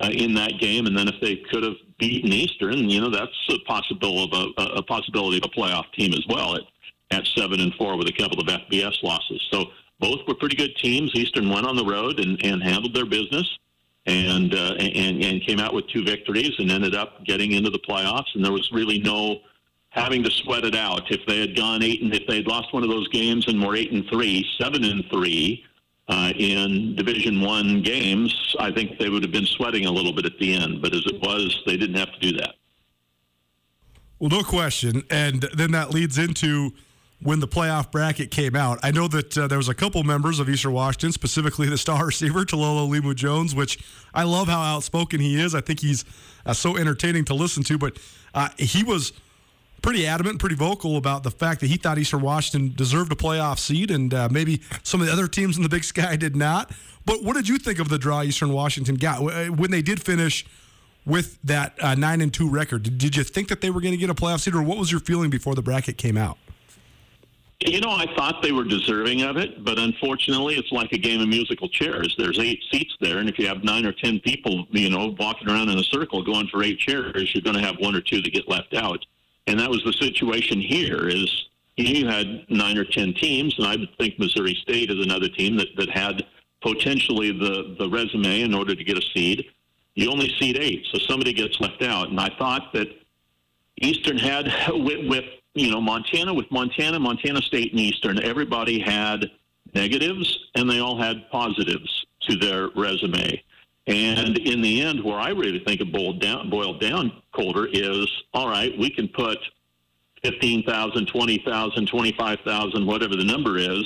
uh, 0.02 0.10
in 0.10 0.34
that 0.34 0.58
game, 0.58 0.86
and 0.86 0.96
then 0.96 1.08
if 1.08 1.20
they 1.20 1.36
could 1.50 1.62
have 1.62 1.76
beaten 1.98 2.32
Eastern, 2.32 2.88
you 2.88 3.00
know 3.00 3.10
that's 3.10 3.48
a 3.50 3.58
possibility 3.66 4.30
of 4.32 4.54
a, 4.56 4.62
a 4.76 4.82
possibility 4.82 5.38
of 5.38 5.44
a 5.44 5.48
playoff 5.48 5.90
team 5.92 6.12
as 6.12 6.24
well 6.28 6.56
at 6.56 6.62
at 7.10 7.26
seven 7.36 7.60
and 7.60 7.74
four 7.74 7.96
with 7.96 8.08
a 8.08 8.12
couple 8.12 8.40
of 8.40 8.46
FBS 8.46 9.02
losses. 9.02 9.46
So 9.50 9.66
both 10.00 10.20
were 10.26 10.34
pretty 10.34 10.56
good 10.56 10.74
teams. 10.76 11.14
Eastern 11.14 11.48
went 11.50 11.66
on 11.66 11.76
the 11.76 11.84
road 11.84 12.18
and, 12.18 12.42
and 12.44 12.62
handled 12.62 12.94
their 12.94 13.06
business, 13.06 13.46
and, 14.06 14.54
uh, 14.54 14.74
and 14.78 15.22
and 15.22 15.42
came 15.46 15.60
out 15.60 15.74
with 15.74 15.86
two 15.88 16.04
victories 16.04 16.52
and 16.58 16.70
ended 16.70 16.94
up 16.94 17.24
getting 17.24 17.52
into 17.52 17.70
the 17.70 17.78
playoffs. 17.78 18.34
And 18.34 18.44
there 18.44 18.52
was 18.52 18.68
really 18.72 18.98
no 18.98 19.40
having 19.92 20.22
to 20.22 20.30
sweat 20.30 20.64
it 20.64 20.74
out. 20.74 21.10
If 21.10 21.24
they 21.26 21.40
had 21.40 21.54
gone 21.54 21.82
eight 21.82 22.02
and 22.02 22.12
if 22.14 22.26
they 22.26 22.36
had 22.36 22.46
lost 22.46 22.72
one 22.72 22.82
of 22.82 22.88
those 22.88 23.08
games 23.08 23.46
and 23.46 23.62
were 23.64 23.76
eight 23.76 23.92
and 23.92 24.04
three, 24.08 24.44
seven 24.58 24.84
and 24.84 25.04
three 25.10 25.64
uh, 26.08 26.32
in 26.36 26.96
Division 26.96 27.40
One 27.42 27.82
games, 27.82 28.56
I 28.58 28.72
think 28.72 28.98
they 28.98 29.10
would 29.10 29.22
have 29.22 29.32
been 29.32 29.46
sweating 29.46 29.86
a 29.86 29.90
little 29.90 30.12
bit 30.12 30.24
at 30.24 30.38
the 30.38 30.54
end. 30.54 30.80
But 30.80 30.94
as 30.94 31.04
it 31.06 31.20
was, 31.20 31.62
they 31.66 31.76
didn't 31.76 31.96
have 31.96 32.12
to 32.12 32.18
do 32.20 32.32
that. 32.38 32.54
Well, 34.18 34.30
no 34.30 34.42
question. 34.42 35.02
And 35.10 35.42
then 35.54 35.72
that 35.72 35.90
leads 35.90 36.16
into 36.16 36.72
when 37.20 37.40
the 37.40 37.48
playoff 37.48 37.92
bracket 37.92 38.30
came 38.30 38.56
out. 38.56 38.78
I 38.82 38.92
know 38.92 39.08
that 39.08 39.36
uh, 39.36 39.46
there 39.46 39.58
was 39.58 39.68
a 39.68 39.74
couple 39.74 40.02
members 40.04 40.40
of 40.40 40.48
Eastern 40.48 40.72
Washington, 40.72 41.12
specifically 41.12 41.68
the 41.68 41.76
star 41.76 42.06
receiver 42.06 42.46
Talolo 42.46 42.88
Limu 42.88 43.14
Jones, 43.14 43.54
which 43.54 43.78
I 44.14 44.22
love 44.22 44.48
how 44.48 44.62
outspoken 44.62 45.20
he 45.20 45.40
is. 45.40 45.54
I 45.54 45.60
think 45.60 45.80
he's 45.80 46.06
uh, 46.46 46.54
so 46.54 46.78
entertaining 46.78 47.26
to 47.26 47.34
listen 47.34 47.62
to. 47.64 47.76
But 47.76 47.98
uh, 48.34 48.48
he 48.58 48.82
was 48.82 49.12
pretty 49.82 50.06
adamant, 50.06 50.38
pretty 50.38 50.54
vocal 50.54 50.96
about 50.96 51.24
the 51.24 51.30
fact 51.30 51.60
that 51.60 51.66
he 51.66 51.76
thought 51.76 51.98
Eastern 51.98 52.22
Washington 52.22 52.72
deserved 52.74 53.12
a 53.12 53.16
playoff 53.16 53.58
seed, 53.58 53.90
and 53.90 54.14
uh, 54.14 54.28
maybe 54.30 54.62
some 54.82 55.00
of 55.00 55.06
the 55.06 55.12
other 55.12 55.28
teams 55.28 55.56
in 55.56 55.62
the 55.62 55.68
Big 55.68 55.84
Sky 55.84 56.16
did 56.16 56.36
not. 56.36 56.70
But 57.04 57.22
what 57.24 57.34
did 57.34 57.48
you 57.48 57.58
think 57.58 57.78
of 57.78 57.88
the 57.88 57.98
draw 57.98 58.22
Eastern 58.22 58.52
Washington 58.52 58.94
got 58.94 59.20
uh, 59.20 59.46
when 59.46 59.70
they 59.70 59.82
did 59.82 60.00
finish 60.00 60.46
with 61.04 61.36
that 61.42 61.74
uh, 61.82 61.96
nine 61.96 62.20
and 62.20 62.32
two 62.32 62.48
record? 62.48 62.84
Did, 62.96 63.16
you 63.16 63.24
think 63.24 63.48
that 63.48 63.60
they 63.60 63.70
were 63.70 63.80
going 63.80 63.92
to 63.92 63.98
get 63.98 64.08
a 64.08 64.14
playoff 64.14 64.40
seed, 64.40 64.54
or 64.54 64.62
what 64.62 64.78
was 64.78 64.90
your 64.90 65.00
feeling 65.00 65.30
before 65.30 65.54
the 65.54 65.62
bracket 65.62 65.98
came 65.98 66.16
out? 66.16 66.38
You 67.64 67.80
know, 67.80 67.90
I 67.90 68.06
thought 68.16 68.42
they 68.42 68.50
were 68.50 68.64
deserving 68.64 69.22
of 69.22 69.36
it, 69.36 69.64
but 69.64 69.78
unfortunately, 69.78 70.54
it's 70.54 70.72
like 70.72 70.90
a 70.92 70.98
game 70.98 71.20
of 71.20 71.28
musical 71.28 71.68
chairs. 71.68 72.12
There's 72.18 72.38
eight 72.40 72.60
seats 72.72 72.96
there, 73.00 73.18
and 73.18 73.28
if 73.28 73.38
you 73.38 73.46
have 73.46 73.62
nine 73.62 73.86
or 73.86 73.92
ten 73.92 74.18
people, 74.20 74.66
you 74.70 74.90
know, 74.90 75.14
walking 75.18 75.48
around 75.48 75.68
in 75.68 75.78
a 75.78 75.84
circle 75.84 76.24
going 76.24 76.48
for 76.48 76.64
eight 76.64 76.80
chairs, 76.80 77.30
you're 77.32 77.42
going 77.42 77.54
to 77.54 77.62
have 77.62 77.76
one 77.78 77.94
or 77.94 78.00
two 78.00 78.20
that 78.20 78.32
get 78.32 78.48
left 78.48 78.74
out. 78.74 79.04
And 79.46 79.58
that 79.58 79.70
was 79.70 79.82
the 79.84 79.92
situation 79.92 80.60
here. 80.60 81.08
Is 81.08 81.48
you 81.76 82.06
had 82.06 82.46
nine 82.48 82.78
or 82.78 82.84
ten 82.84 83.14
teams, 83.14 83.58
and 83.58 83.66
I 83.66 83.76
would 83.76 83.96
think 83.98 84.18
Missouri 84.18 84.54
State 84.62 84.90
is 84.90 85.04
another 85.04 85.28
team 85.28 85.56
that 85.56 85.68
that 85.76 85.90
had 85.90 86.24
potentially 86.60 87.32
the 87.32 87.76
the 87.78 87.88
resume 87.88 88.42
in 88.42 88.54
order 88.54 88.74
to 88.74 88.84
get 88.84 88.98
a 88.98 89.02
seed. 89.14 89.46
You 89.94 90.10
only 90.10 90.34
seed 90.38 90.56
eight, 90.56 90.86
so 90.90 90.98
somebody 90.98 91.32
gets 91.32 91.60
left 91.60 91.82
out. 91.82 92.08
And 92.08 92.18
I 92.18 92.30
thought 92.38 92.72
that 92.72 92.88
Eastern 93.80 94.16
had 94.16 94.50
with, 94.72 95.08
with 95.08 95.24
you 95.54 95.70
know, 95.70 95.80
Montana 95.80 96.32
with 96.32 96.50
Montana, 96.50 96.98
Montana 96.98 97.42
State, 97.42 97.72
and 97.72 97.80
Eastern, 97.80 98.22
everybody 98.22 98.78
had 98.80 99.30
negatives 99.74 100.38
and 100.54 100.68
they 100.68 100.80
all 100.80 100.98
had 100.98 101.28
positives 101.30 102.06
to 102.20 102.36
their 102.36 102.68
resume. 102.76 103.42
And 103.86 104.38
in 104.38 104.60
the 104.62 104.80
end, 104.82 105.02
where 105.02 105.18
I 105.18 105.30
really 105.30 105.58
think 105.64 105.80
it 105.80 105.92
boiled 105.92 106.20
down, 106.20 106.50
boiled 106.50 106.80
down 106.80 107.22
Colter 107.32 107.66
is 107.66 108.06
all 108.32 108.48
right, 108.48 108.76
we 108.78 108.90
can 108.90 109.08
put 109.08 109.38
15,000, 110.22 111.06
20,000, 111.06 111.86
25,000, 111.86 112.86
whatever 112.86 113.16
the 113.16 113.24
number 113.24 113.58
is, 113.58 113.84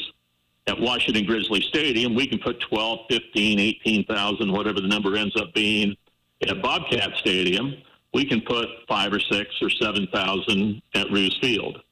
at 0.67 0.79
Washington 0.79 1.25
Grizzly 1.25 1.62
Stadium. 1.62 2.15
We 2.15 2.26
can 2.26 2.38
put 2.38 2.61
12, 2.61 3.07
15, 3.09 3.59
18,000, 3.59 4.53
whatever 4.53 4.81
the 4.81 4.88
number 4.88 5.17
ends 5.17 5.35
up 5.41 5.55
being, 5.55 5.97
at 6.43 6.61
Bobcat 6.61 7.17
Stadium 7.17 7.76
we 8.17 8.25
can 8.25 8.41
put 8.41 8.69
five 8.88 9.12
or 9.12 9.21
six 9.21 9.50
or 9.61 9.69
seven 9.69 10.09
thousand 10.11 10.81
at 10.95 11.11
Roos 11.11 11.37
Field. 11.43 11.83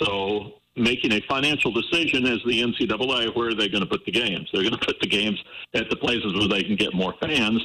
So 0.00 0.57
making 0.78 1.12
a 1.12 1.20
financial 1.22 1.70
decision 1.70 2.26
as 2.26 2.38
the 2.44 2.62
NCAA, 2.62 3.34
where 3.34 3.48
are 3.48 3.54
they 3.54 3.68
going 3.68 3.82
to 3.82 3.88
put 3.88 4.04
the 4.04 4.12
games? 4.12 4.48
They're 4.52 4.62
going 4.62 4.72
to 4.78 4.84
put 4.84 5.00
the 5.00 5.08
games 5.08 5.42
at 5.74 5.90
the 5.90 5.96
places 5.96 6.34
where 6.34 6.48
they 6.48 6.62
can 6.62 6.76
get 6.76 6.94
more 6.94 7.14
fans. 7.20 7.64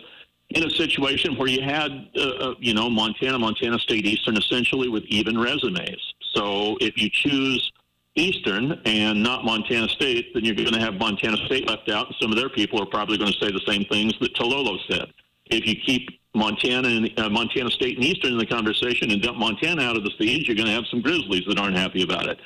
In 0.49 0.63
a 0.63 0.69
situation 0.69 1.35
where 1.37 1.47
you 1.47 1.61
had, 1.61 2.09
uh, 2.15 2.21
uh, 2.21 2.55
you 2.59 2.73
know, 2.73 2.89
Montana, 2.89 3.39
Montana 3.39 3.79
State, 3.79 4.05
Eastern, 4.05 4.37
essentially 4.37 4.87
with 4.87 5.03
even 5.05 5.37
resumes. 5.37 6.13
So 6.33 6.77
if 6.79 6.97
you 6.97 7.09
choose 7.09 7.71
Eastern 8.15 8.79
and 8.85 9.23
not 9.23 9.43
Montana 9.45 9.87
State, 9.89 10.33
then 10.33 10.43
you're 10.43 10.55
going 10.55 10.73
to 10.73 10.79
have 10.79 10.95
Montana 10.95 11.37
State 11.45 11.67
left 11.67 11.89
out, 11.89 12.07
and 12.07 12.15
some 12.21 12.31
of 12.31 12.37
their 12.37 12.49
people 12.49 12.81
are 12.81 12.85
probably 12.85 13.17
going 13.17 13.31
to 13.31 13.39
say 13.39 13.51
the 13.51 13.61
same 13.65 13.85
things 13.85 14.13
that 14.19 14.35
Talolo 14.35 14.77
said. 14.89 15.11
If 15.47 15.65
you 15.65 15.75
keep 15.75 16.09
Montana 16.35 16.87
and 16.87 17.19
uh, 17.19 17.29
Montana 17.29 17.69
State 17.71 17.97
and 17.97 18.05
Eastern 18.05 18.33
in 18.33 18.37
the 18.37 18.45
conversation 18.45 19.11
and 19.11 19.21
dump 19.21 19.37
Montana 19.37 19.83
out 19.83 19.95
of 19.95 20.03
the 20.03 20.11
seeds, 20.19 20.47
you're 20.47 20.55
going 20.55 20.67
to 20.67 20.73
have 20.73 20.85
some 20.89 21.01
Grizzlies 21.01 21.43
that 21.47 21.59
aren't 21.59 21.77
happy 21.77 22.03
about 22.03 22.27
it. 22.27 22.39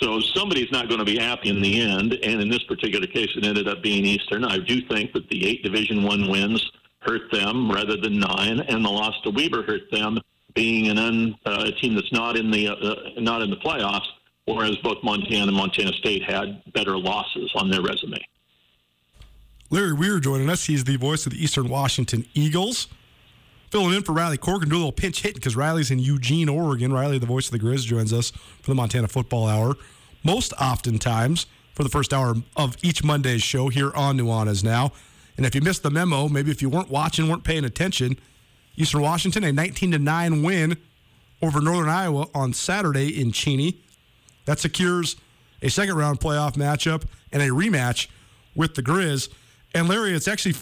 So 0.00 0.20
somebody's 0.20 0.70
not 0.72 0.88
going 0.88 0.98
to 0.98 1.04
be 1.04 1.18
happy 1.18 1.48
in 1.48 1.62
the 1.62 1.80
end. 1.80 2.14
And 2.14 2.40
in 2.40 2.48
this 2.48 2.62
particular 2.64 3.06
case, 3.06 3.28
it 3.36 3.44
ended 3.44 3.68
up 3.68 3.82
being 3.82 4.04
Eastern. 4.04 4.44
I 4.44 4.58
do 4.58 4.80
think 4.88 5.12
that 5.12 5.28
the 5.28 5.46
eight 5.46 5.62
Division 5.62 6.02
One 6.02 6.28
wins 6.28 6.62
hurt 7.00 7.30
them 7.30 7.70
rather 7.70 7.96
than 7.96 8.18
nine, 8.18 8.60
and 8.60 8.84
the 8.84 8.88
loss 8.88 9.14
to 9.22 9.30
Weber 9.30 9.62
hurt 9.62 9.90
them, 9.92 10.18
being 10.54 10.88
an 10.88 10.98
un, 10.98 11.36
uh, 11.44 11.66
a 11.66 11.72
team 11.72 11.94
that's 11.94 12.12
not 12.12 12.36
in 12.36 12.50
the 12.50 12.68
uh, 12.68 13.20
not 13.20 13.42
in 13.42 13.50
the 13.50 13.56
playoffs. 13.56 14.06
Whereas 14.46 14.76
both 14.78 15.02
Montana 15.02 15.48
and 15.48 15.56
Montana 15.56 15.92
State 15.94 16.22
had 16.22 16.62
better 16.74 16.98
losses 16.98 17.50
on 17.54 17.70
their 17.70 17.80
resume. 17.80 18.18
Larry 19.70 19.94
Weir 19.94 20.20
joining 20.20 20.50
us. 20.50 20.66
He's 20.66 20.84
the 20.84 20.96
voice 20.96 21.24
of 21.24 21.32
the 21.32 21.42
Eastern 21.42 21.68
Washington 21.68 22.26
Eagles 22.34 22.88
filling 23.70 23.94
in 23.94 24.02
for 24.02 24.12
Riley 24.12 24.38
Corcoran, 24.38 24.68
do 24.68 24.76
a 24.76 24.78
little 24.78 24.92
pinch 24.92 25.22
hitting 25.22 25.38
because 25.38 25.56
Riley's 25.56 25.90
in 25.90 25.98
Eugene, 25.98 26.48
Oregon. 26.48 26.92
Riley, 26.92 27.18
the 27.18 27.26
voice 27.26 27.46
of 27.46 27.52
the 27.52 27.58
Grizz, 27.58 27.84
joins 27.84 28.12
us 28.12 28.30
for 28.30 28.70
the 28.70 28.74
Montana 28.74 29.08
Football 29.08 29.46
Hour. 29.46 29.76
Most 30.22 30.52
oftentimes 30.54 31.46
for 31.74 31.82
the 31.82 31.88
first 31.88 32.14
hour 32.14 32.34
of 32.56 32.76
each 32.82 33.02
Monday's 33.04 33.42
show 33.42 33.68
here 33.68 33.92
on 33.94 34.16
Nuanez 34.16 34.62
Now. 34.62 34.92
And 35.36 35.44
if 35.44 35.54
you 35.54 35.60
missed 35.60 35.82
the 35.82 35.90
memo, 35.90 36.28
maybe 36.28 36.50
if 36.50 36.62
you 36.62 36.68
weren't 36.68 36.90
watching, 36.90 37.28
weren't 37.28 37.44
paying 37.44 37.64
attention, 37.64 38.16
Eastern 38.76 39.00
Washington, 39.00 39.44
a 39.44 39.52
19 39.52 39.92
to 39.92 39.98
9 39.98 40.42
win 40.42 40.76
over 41.42 41.60
Northern 41.60 41.88
Iowa 41.88 42.28
on 42.34 42.52
Saturday 42.52 43.20
in 43.20 43.32
Cheney. 43.32 43.80
That 44.46 44.58
secures 44.60 45.16
a 45.62 45.70
second 45.70 45.96
round 45.96 46.20
playoff 46.20 46.54
matchup 46.54 47.04
and 47.32 47.42
a 47.42 47.48
rematch 47.48 48.08
with 48.54 48.74
the 48.74 48.82
Grizz. 48.82 49.28
And 49.74 49.88
Larry, 49.88 50.12
it's 50.12 50.28
actually 50.28 50.54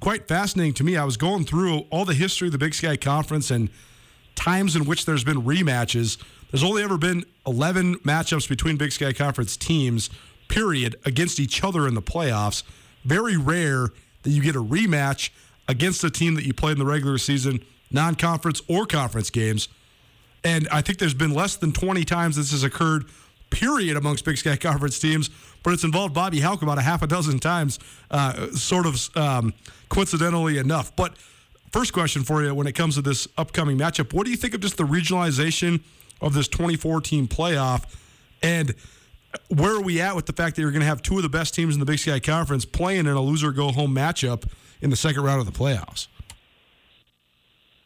quite 0.00 0.28
fascinating 0.28 0.74
to 0.74 0.84
me. 0.84 0.96
I 0.96 1.04
was 1.04 1.16
going 1.16 1.44
through 1.44 1.80
all 1.90 2.04
the 2.04 2.14
history 2.14 2.48
of 2.48 2.52
the 2.52 2.58
Big 2.58 2.74
Sky 2.74 2.96
Conference 2.96 3.50
and 3.50 3.70
times 4.34 4.76
in 4.76 4.84
which 4.84 5.06
there's 5.06 5.24
been 5.24 5.42
rematches. 5.42 6.22
There's 6.50 6.64
only 6.64 6.82
ever 6.82 6.98
been 6.98 7.24
11 7.46 7.96
matchups 8.00 8.48
between 8.48 8.76
Big 8.76 8.92
Sky 8.92 9.12
Conference 9.12 9.56
teams, 9.56 10.10
period, 10.48 10.96
against 11.04 11.40
each 11.40 11.64
other 11.64 11.88
in 11.88 11.94
the 11.94 12.02
playoffs. 12.02 12.62
Very 13.04 13.36
rare 13.36 13.88
that 14.22 14.30
you 14.30 14.42
get 14.42 14.56
a 14.56 14.62
rematch 14.62 15.30
against 15.68 16.04
a 16.04 16.10
team 16.10 16.34
that 16.34 16.44
you 16.44 16.52
played 16.52 16.72
in 16.72 16.78
the 16.78 16.84
regular 16.84 17.18
season, 17.18 17.64
non 17.90 18.14
conference 18.14 18.60
or 18.68 18.86
conference 18.86 19.30
games. 19.30 19.68
And 20.44 20.68
I 20.68 20.80
think 20.80 20.98
there's 20.98 21.14
been 21.14 21.34
less 21.34 21.56
than 21.56 21.72
20 21.72 22.04
times 22.04 22.36
this 22.36 22.52
has 22.52 22.62
occurred, 22.62 23.06
period, 23.56 23.96
amongst 23.96 24.22
Big 24.26 24.36
Sky 24.36 24.54
Conference 24.54 24.98
teams, 24.98 25.30
but 25.62 25.72
it's 25.72 25.82
involved 25.82 26.12
Bobby 26.12 26.40
Hauck 26.40 26.60
about 26.60 26.76
a 26.76 26.82
half 26.82 27.02
a 27.02 27.06
dozen 27.06 27.38
times, 27.38 27.78
uh, 28.10 28.50
sort 28.50 28.84
of 28.84 29.16
um, 29.16 29.54
coincidentally 29.88 30.58
enough. 30.58 30.94
But 30.94 31.16
first 31.72 31.94
question 31.94 32.22
for 32.22 32.44
you 32.44 32.54
when 32.54 32.66
it 32.66 32.74
comes 32.74 32.96
to 32.96 33.02
this 33.02 33.26
upcoming 33.36 33.78
matchup 33.78 34.12
what 34.12 34.24
do 34.24 34.30
you 34.30 34.36
think 34.36 34.54
of 34.54 34.60
just 34.60 34.76
the 34.76 34.84
regionalization 34.84 35.82
of 36.20 36.34
this 36.34 36.48
24 36.48 37.00
team 37.00 37.26
playoff? 37.26 37.84
And 38.42 38.74
where 39.48 39.72
are 39.72 39.82
we 39.82 40.02
at 40.02 40.14
with 40.14 40.26
the 40.26 40.34
fact 40.34 40.56
that 40.56 40.62
you're 40.62 40.70
going 40.70 40.80
to 40.80 40.86
have 40.86 41.00
two 41.00 41.16
of 41.16 41.22
the 41.22 41.28
best 41.30 41.54
teams 41.54 41.74
in 41.74 41.80
the 41.80 41.86
Big 41.86 41.98
Sky 41.98 42.20
Conference 42.20 42.66
playing 42.66 43.00
in 43.00 43.08
a 43.08 43.20
loser 43.22 43.52
go 43.52 43.72
home 43.72 43.94
matchup 43.94 44.44
in 44.82 44.90
the 44.90 44.96
second 44.96 45.22
round 45.22 45.40
of 45.40 45.46
the 45.46 45.58
playoffs? 45.58 46.08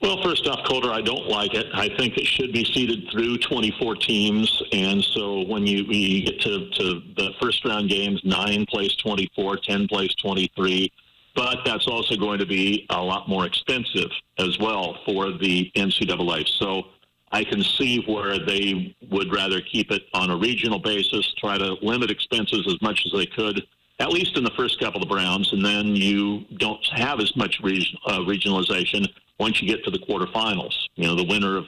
Well, 0.00 0.22
first 0.22 0.46
off, 0.46 0.64
Colter, 0.64 0.90
I 0.92 1.02
don't 1.02 1.28
like 1.28 1.52
it. 1.52 1.66
I 1.74 1.90
think 1.98 2.16
it 2.16 2.26
should 2.26 2.52
be 2.54 2.64
seeded 2.64 3.10
through 3.10 3.36
24 3.38 3.96
teams, 3.96 4.62
and 4.72 5.04
so 5.04 5.42
when 5.42 5.66
you, 5.66 5.84
you 5.84 6.24
get 6.24 6.40
to, 6.40 6.70
to 6.70 7.02
the 7.16 7.32
first 7.38 7.62
round 7.66 7.90
games, 7.90 8.18
nine 8.24 8.64
plays 8.64 8.96
24, 8.96 9.58
10 9.58 9.88
plays 9.88 10.14
23, 10.14 10.90
but 11.34 11.58
that's 11.66 11.86
also 11.86 12.16
going 12.16 12.38
to 12.38 12.46
be 12.46 12.86
a 12.88 13.02
lot 13.02 13.28
more 13.28 13.44
expensive 13.44 14.10
as 14.38 14.58
well 14.58 14.96
for 15.04 15.32
the 15.32 15.70
NCAA. 15.76 16.48
So 16.58 16.84
I 17.30 17.44
can 17.44 17.62
see 17.62 18.02
where 18.06 18.38
they 18.38 18.96
would 19.10 19.30
rather 19.30 19.60
keep 19.60 19.90
it 19.90 20.04
on 20.14 20.30
a 20.30 20.36
regional 20.36 20.78
basis, 20.78 21.30
try 21.34 21.58
to 21.58 21.74
limit 21.82 22.10
expenses 22.10 22.66
as 22.66 22.80
much 22.80 23.04
as 23.04 23.12
they 23.12 23.26
could, 23.26 23.66
at 23.98 24.08
least 24.08 24.38
in 24.38 24.44
the 24.44 24.52
first 24.56 24.80
couple 24.80 25.02
of 25.02 25.10
rounds, 25.10 25.52
and 25.52 25.62
then 25.62 25.94
you 25.94 26.46
don't 26.56 26.84
have 26.86 27.20
as 27.20 27.36
much 27.36 27.60
region, 27.62 27.98
uh, 28.06 28.20
regionalization 28.20 29.06
once 29.40 29.60
you 29.60 29.66
get 29.66 29.82
to 29.84 29.90
the 29.90 29.98
quarterfinals. 29.98 30.74
You 30.94 31.08
know, 31.08 31.16
the 31.16 31.24
winner 31.24 31.56
of 31.56 31.64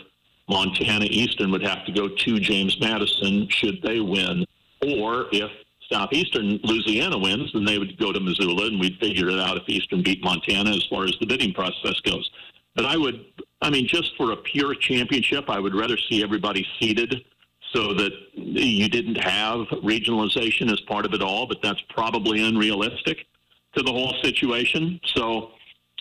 Montana 0.49 1.07
Eastern 1.07 1.50
would 1.50 1.62
have 1.62 1.85
to 1.87 1.93
go 1.93 2.07
to 2.09 2.38
James 2.38 2.79
Madison 2.79 3.49
should 3.49 3.81
they 3.83 3.99
win, 3.99 4.45
or 4.83 5.26
if 5.33 5.50
Southeastern 5.91 6.61
Louisiana 6.62 7.19
wins, 7.19 7.50
then 7.52 7.64
they 7.64 7.79
would 7.79 7.99
go 7.99 8.12
to 8.12 8.21
Missoula, 8.21 8.67
and 8.67 8.79
we'd 8.79 8.99
figure 8.99 9.29
it 9.31 9.41
out 9.41 9.57
if 9.57 9.69
Eastern 9.69 10.02
beat 10.02 10.23
Montana 10.23 10.71
as 10.71 10.85
far 10.88 11.05
as 11.05 11.17
the 11.19 11.26
bidding 11.26 11.52
process 11.55 11.99
goes. 12.00 12.31
But 12.75 12.87
I 12.87 12.97
would, 12.97 13.25
I 13.61 13.71
mean, 13.71 13.87
just 13.87 14.17
for 14.17 14.33
a 14.33 14.37
pure 14.37 14.75
championship, 14.75 15.49
I 15.49 15.59
would 15.59 15.75
rather 15.75 15.97
see 15.97 16.23
everybody 16.23 16.67
seeded 16.79 17.25
so 17.73 17.95
that 17.95 18.12
you 18.35 18.88
didn't 18.88 19.17
have 19.17 19.67
regionalization 19.83 20.71
as 20.71 20.81
part 20.81 21.07
of 21.07 21.14
it 21.14 21.23
all, 21.23 21.47
but 21.47 21.59
that's 21.62 21.81
probably 21.88 22.45
unrealistic 22.45 23.26
to 23.75 23.83
the 23.83 23.91
whole 23.91 24.14
situation. 24.23 25.00
So 25.14 25.52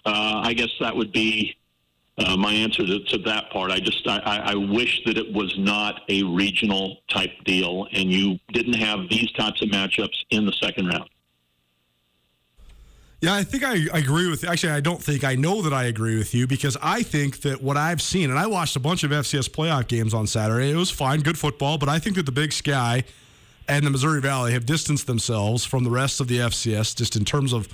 uh, 0.05 0.41
I 0.43 0.53
guess 0.53 0.69
that 0.79 0.95
would 0.95 1.11
be 1.13 1.55
uh, 2.17 2.37
my 2.37 2.53
answer 2.53 2.85
to, 2.85 2.99
to, 3.05 3.17
that 3.19 3.49
part. 3.51 3.71
I 3.71 3.79
just 3.79 4.07
I, 4.07 4.41
I, 4.45 4.55
wish 4.55 5.01
that 5.05 5.17
it 5.17 5.33
was 5.33 5.57
not 5.57 6.01
a 6.09 6.23
regional 6.23 6.97
type 7.09 7.31
deal, 7.45 7.87
and 7.93 8.11
you 8.11 8.37
didn't 8.51 8.73
have 8.73 9.09
these 9.09 9.31
types 9.31 9.61
of 9.61 9.69
matchups 9.69 10.15
in 10.29 10.45
the 10.45 10.53
second 10.53 10.87
round. 10.87 11.09
Yeah, 13.21 13.35
I 13.35 13.43
think 13.43 13.63
I, 13.63 13.85
I 13.93 13.99
agree 13.99 14.29
with. 14.29 14.43
Actually, 14.43 14.73
I 14.73 14.81
don't 14.81 15.01
think 15.01 15.23
I 15.23 15.35
know 15.35 15.61
that 15.61 15.73
I 15.73 15.85
agree 15.85 16.17
with 16.17 16.33
you 16.33 16.47
because 16.47 16.75
I 16.81 17.03
think 17.03 17.41
that 17.41 17.61
what 17.61 17.77
I've 17.77 18.01
seen, 18.01 18.29
and 18.29 18.37
I 18.37 18.47
watched 18.47 18.75
a 18.75 18.79
bunch 18.79 19.03
of 19.03 19.11
FCS 19.11 19.49
playoff 19.49 19.87
games 19.87 20.13
on 20.13 20.25
Saturday. 20.25 20.71
It 20.71 20.75
was 20.75 20.89
fine, 20.89 21.21
good 21.21 21.37
football, 21.37 21.77
but 21.77 21.87
I 21.87 21.99
think 21.99 22.15
that 22.15 22.25
the 22.25 22.31
Big 22.31 22.51
Sky 22.51 23.03
and 23.67 23.85
the 23.85 23.91
Missouri 23.91 24.21
Valley 24.21 24.53
have 24.53 24.65
distanced 24.65 25.05
themselves 25.05 25.63
from 25.63 25.83
the 25.83 25.91
rest 25.91 26.19
of 26.19 26.27
the 26.27 26.39
FCS 26.39 26.95
just 26.95 27.15
in 27.15 27.23
terms 27.23 27.53
of 27.53 27.69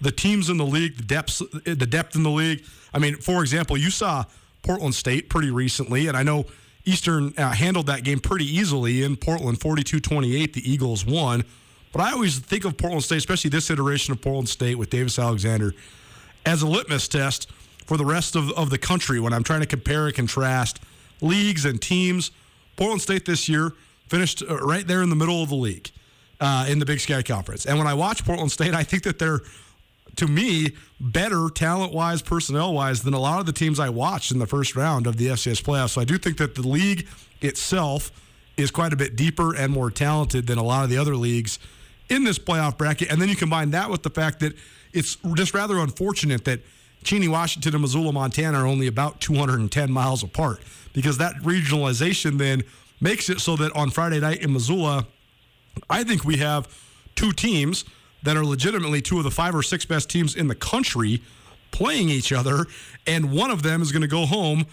the 0.00 0.12
teams 0.12 0.48
in 0.48 0.56
the 0.56 0.66
league, 0.66 0.96
the 0.96 1.02
depth, 1.02 1.42
the 1.64 1.86
depth 1.86 2.14
in 2.14 2.22
the 2.22 2.30
league. 2.30 2.64
I 2.92 2.98
mean, 2.98 3.16
for 3.16 3.42
example, 3.42 3.76
you 3.76 3.90
saw 3.90 4.24
Portland 4.62 4.94
State 4.94 5.28
pretty 5.28 5.50
recently, 5.50 6.06
and 6.08 6.16
I 6.16 6.22
know 6.22 6.46
Eastern 6.84 7.34
uh, 7.36 7.50
handled 7.52 7.86
that 7.86 8.04
game 8.04 8.18
pretty 8.20 8.44
easily 8.44 9.02
in 9.02 9.16
Portland, 9.16 9.60
42-28. 9.60 10.52
The 10.52 10.70
Eagles 10.70 11.04
won, 11.04 11.44
but 11.92 12.00
I 12.00 12.12
always 12.12 12.38
think 12.38 12.64
of 12.64 12.76
Portland 12.76 13.04
State, 13.04 13.18
especially 13.18 13.50
this 13.50 13.70
iteration 13.70 14.12
of 14.12 14.22
Portland 14.22 14.48
State 14.48 14.76
with 14.76 14.90
Davis 14.90 15.18
Alexander, 15.18 15.74
as 16.46 16.62
a 16.62 16.66
litmus 16.66 17.08
test 17.08 17.50
for 17.84 17.96
the 17.96 18.04
rest 18.04 18.36
of, 18.36 18.50
of 18.52 18.70
the 18.70 18.78
country 18.78 19.20
when 19.20 19.32
I'm 19.32 19.42
trying 19.42 19.60
to 19.60 19.66
compare 19.66 20.06
and 20.06 20.14
contrast 20.14 20.80
leagues 21.20 21.64
and 21.64 21.80
teams. 21.80 22.30
Portland 22.76 23.02
State 23.02 23.26
this 23.26 23.48
year 23.48 23.72
finished 24.08 24.42
uh, 24.48 24.56
right 24.58 24.86
there 24.86 25.02
in 25.02 25.10
the 25.10 25.16
middle 25.16 25.42
of 25.42 25.48
the 25.48 25.56
league 25.56 25.90
uh, 26.40 26.66
in 26.68 26.78
the 26.78 26.86
Big 26.86 27.00
Sky 27.00 27.22
Conference. 27.22 27.66
And 27.66 27.78
when 27.78 27.86
I 27.86 27.94
watch 27.94 28.24
Portland 28.24 28.52
State, 28.52 28.74
I 28.74 28.82
think 28.82 29.02
that 29.02 29.18
they're 29.18 29.40
to 30.18 30.26
me, 30.26 30.72
better 31.00 31.48
talent 31.48 31.92
wise, 31.92 32.22
personnel 32.22 32.74
wise 32.74 33.02
than 33.02 33.14
a 33.14 33.18
lot 33.18 33.40
of 33.40 33.46
the 33.46 33.52
teams 33.52 33.80
I 33.80 33.88
watched 33.88 34.30
in 34.30 34.38
the 34.38 34.46
first 34.46 34.76
round 34.76 35.06
of 35.06 35.16
the 35.16 35.28
FCS 35.28 35.62
playoffs. 35.62 35.90
So 35.90 36.00
I 36.00 36.04
do 36.04 36.18
think 36.18 36.38
that 36.38 36.54
the 36.54 36.66
league 36.66 37.06
itself 37.40 38.10
is 38.56 38.70
quite 38.70 38.92
a 38.92 38.96
bit 38.96 39.14
deeper 39.14 39.54
and 39.54 39.72
more 39.72 39.90
talented 39.90 40.48
than 40.48 40.58
a 40.58 40.62
lot 40.62 40.82
of 40.82 40.90
the 40.90 40.98
other 40.98 41.14
leagues 41.14 41.60
in 42.08 42.24
this 42.24 42.38
playoff 42.38 42.76
bracket. 42.76 43.12
And 43.12 43.22
then 43.22 43.28
you 43.28 43.36
combine 43.36 43.70
that 43.70 43.90
with 43.90 44.02
the 44.02 44.10
fact 44.10 44.40
that 44.40 44.54
it's 44.92 45.16
just 45.34 45.54
rather 45.54 45.78
unfortunate 45.78 46.44
that 46.46 46.60
Cheney, 47.04 47.28
Washington, 47.28 47.74
and 47.74 47.82
Missoula, 47.82 48.12
Montana 48.12 48.58
are 48.58 48.66
only 48.66 48.88
about 48.88 49.20
210 49.20 49.92
miles 49.92 50.24
apart 50.24 50.60
because 50.92 51.18
that 51.18 51.34
regionalization 51.36 52.38
then 52.38 52.64
makes 53.00 53.30
it 53.30 53.38
so 53.38 53.54
that 53.54 53.74
on 53.76 53.90
Friday 53.90 54.18
night 54.18 54.42
in 54.42 54.52
Missoula, 54.52 55.06
I 55.88 56.02
think 56.02 56.24
we 56.24 56.38
have 56.38 56.66
two 57.14 57.30
teams 57.30 57.84
that 58.22 58.36
are 58.36 58.44
legitimately 58.44 59.00
two 59.00 59.18
of 59.18 59.24
the 59.24 59.30
five 59.30 59.54
or 59.54 59.62
six 59.62 59.84
best 59.84 60.10
teams 60.10 60.34
in 60.34 60.48
the 60.48 60.54
country 60.54 61.22
playing 61.70 62.08
each 62.08 62.32
other, 62.32 62.66
and 63.06 63.32
one 63.32 63.50
of 63.50 63.62
them 63.62 63.82
is 63.82 63.92
going 63.92 64.02
to 64.02 64.08
go 64.08 64.26
home 64.26 64.66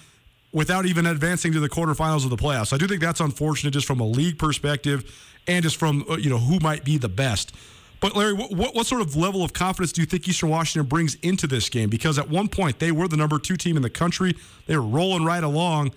without 0.51 0.85
even 0.85 1.05
advancing 1.05 1.51
to 1.51 1.59
the 1.59 1.69
quarterfinals 1.69 2.23
of 2.23 2.29
the 2.29 2.37
playoffs. 2.37 2.71
I 2.71 2.77
do 2.77 2.87
think 2.87 3.01
that's 3.01 3.19
unfortunate 3.19 3.71
just 3.71 3.85
from 3.85 3.99
a 3.99 4.07
league 4.07 4.39
perspective 4.39 5.13
and 5.47 5.63
just 5.63 5.75
from 5.75 6.05
uh, 6.09 6.15
you 6.15 6.29
know 6.29 6.37
who 6.37 6.59
might 6.59 6.83
be 6.83 6.97
the 6.97 7.09
best. 7.09 7.53
But 7.99 8.15
Larry, 8.15 8.33
what, 8.33 8.75
what 8.75 8.85
sort 8.85 9.01
of 9.01 9.15
level 9.15 9.43
of 9.43 9.53
confidence 9.53 9.91
do 9.91 10.01
you 10.01 10.05
think 10.05 10.27
Eastern 10.27 10.49
Washington 10.49 10.87
brings 10.87 11.15
into 11.15 11.47
this 11.47 11.69
game? 11.69 11.89
Because 11.89 12.19
at 12.19 12.29
one 12.29 12.47
point 12.47 12.79
they 12.79 12.91
were 12.91 13.07
the 13.07 13.17
number 13.17 13.39
two 13.39 13.55
team 13.55 13.77
in 13.77 13.81
the 13.81 13.89
country, 13.89 14.35
they 14.67 14.75
were 14.75 14.83
rolling 14.83 15.23
right 15.23 15.43
along, 15.43 15.91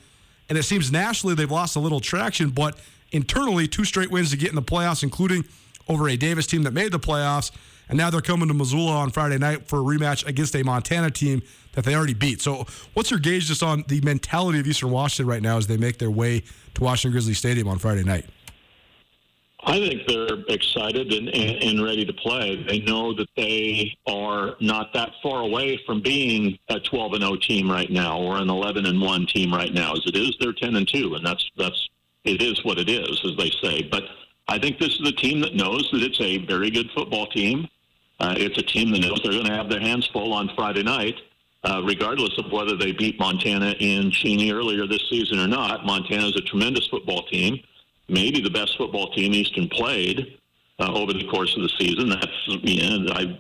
and 0.49 0.57
it 0.57 0.63
seems 0.63 0.91
nationally 0.91 1.35
they've 1.35 1.51
lost 1.51 1.77
a 1.77 1.81
little 1.81 2.01
traction, 2.01 2.51
but 2.51 2.79
internally 3.13 3.69
two 3.69 3.85
straight 3.85 4.11
wins 4.11 4.31
to 4.31 4.37
get 4.37 4.49
in 4.49 4.55
the 4.55 4.63
playoffs, 4.63 5.03
including 5.03 5.45
over 5.89 6.09
a 6.09 6.17
Davis 6.17 6.47
team 6.47 6.63
that 6.65 6.73
made 6.73 6.93
the 6.93 6.99
playoffs. 6.99 7.51
And 7.89 7.97
now 7.97 8.11
they're 8.11 8.21
coming 8.21 8.49
to 8.49 8.55
Missoula 8.55 8.93
on 8.93 9.11
Friday 9.11 9.39
night 9.39 9.67
for 9.67 9.79
a 9.79 9.83
rematch 9.83 10.27
against 10.27 10.55
a 10.55 10.63
Montana 10.63 11.11
team 11.11 11.43
that 11.73 11.85
they 11.85 11.95
already 11.95 12.15
beat. 12.15 12.43
So, 12.43 12.67
what's 12.93 13.11
your 13.11 13.19
gauge 13.19 13.47
just 13.47 13.63
on 13.63 13.85
the 13.89 14.01
mentality 14.03 14.61
of 14.61 14.67
Eastern 14.67 14.91
Washington 14.91 15.27
right 15.27 15.41
now 15.41 15.57
as 15.57 15.67
they 15.67 15.79
make 15.79 15.99
their 15.99 16.11
way 16.11 16.43
to 16.75 16.83
Washington 16.83 17.13
Grizzly 17.13 17.33
Stadium 17.33 17.67
on 17.67 17.79
Friday 17.79 18.05
night? 18.05 18.27
I 19.65 19.79
think 19.81 20.07
they're 20.07 20.39
excited 20.49 21.13
and, 21.13 21.29
and, 21.29 21.63
and, 21.63 21.85
ready 21.85 22.05
to 22.05 22.13
play. 22.13 22.65
They 22.69 22.79
know 22.81 23.13
that 23.15 23.29
they 23.37 23.97
are 24.07 24.55
not 24.61 24.93
that 24.95 25.11
far 25.21 25.41
away 25.41 25.81
from 25.85 26.01
being 26.01 26.59
a 26.69 26.79
12 26.79 27.15
and 27.15 27.23
0 27.23 27.37
team 27.37 27.71
right 27.71 27.91
now, 27.91 28.19
or 28.19 28.37
an 28.37 28.49
11 28.49 28.87
and 28.87 29.01
1 29.01 29.27
team 29.27 29.53
right 29.53 29.75
now. 29.75 29.95
As 29.95 30.03
it 30.07 30.15
is, 30.15 30.37
they're 30.41 30.53
10 30.53 30.77
and 30.77 30.87
2, 30.87 31.17
and 31.17 31.27
that's 31.27 31.51
that's 31.57 31.89
it 32.25 32.41
is 32.41 32.65
what 32.65 32.79
it 32.79 32.89
is, 32.89 33.21
as 33.25 33.37
they 33.37 33.51
say. 33.63 33.83
But 33.83 34.05
I 34.49 34.59
think 34.59 34.79
this 34.79 34.99
is 34.99 35.07
a 35.07 35.13
team 35.13 35.41
that 35.41 35.55
knows 35.55 35.89
that 35.93 36.03
it's 36.03 36.21
a 36.21 36.39
very 36.47 36.71
good 36.71 36.91
football 36.95 37.27
team. 37.27 37.69
Uh, 38.19 38.35
it's 38.37 38.57
a 38.59 38.63
team 38.63 38.91
that 38.93 39.01
knows 39.01 39.21
they're 39.23 39.33
going 39.33 39.45
to 39.45 39.55
have 39.55 39.69
their 39.69 39.81
hands 39.81 40.09
full 40.09 40.33
on 40.33 40.51
Friday 40.57 40.83
night, 40.83 41.17
uh, 41.65 41.83
regardless 41.85 42.37
of 42.39 42.51
whether 42.51 42.75
they 42.75 42.93
beat 42.93 43.19
Montana 43.21 43.75
in 43.79 44.11
Cheney 44.11 44.51
earlier 44.51 44.87
this 44.87 45.03
season 45.11 45.39
or 45.39 45.47
not. 45.47 45.85
Montana 45.85 46.27
is 46.27 46.37
a 46.37 46.41
tremendous 46.41 46.87
football 46.89 47.23
team, 47.27 47.61
maybe 48.09 48.41
the 48.41 48.51
best 48.51 48.77
football 48.79 49.13
team 49.13 49.35
Eastern 49.35 49.69
played 49.69 50.39
uh, 50.79 50.93
over 50.95 51.13
the 51.13 51.27
course 51.29 51.55
of 51.55 51.63
the 51.63 51.69
season. 51.79 52.09
That's 52.09 52.27
you 52.47 53.01
know, 53.01 53.13
I, 53.13 53.39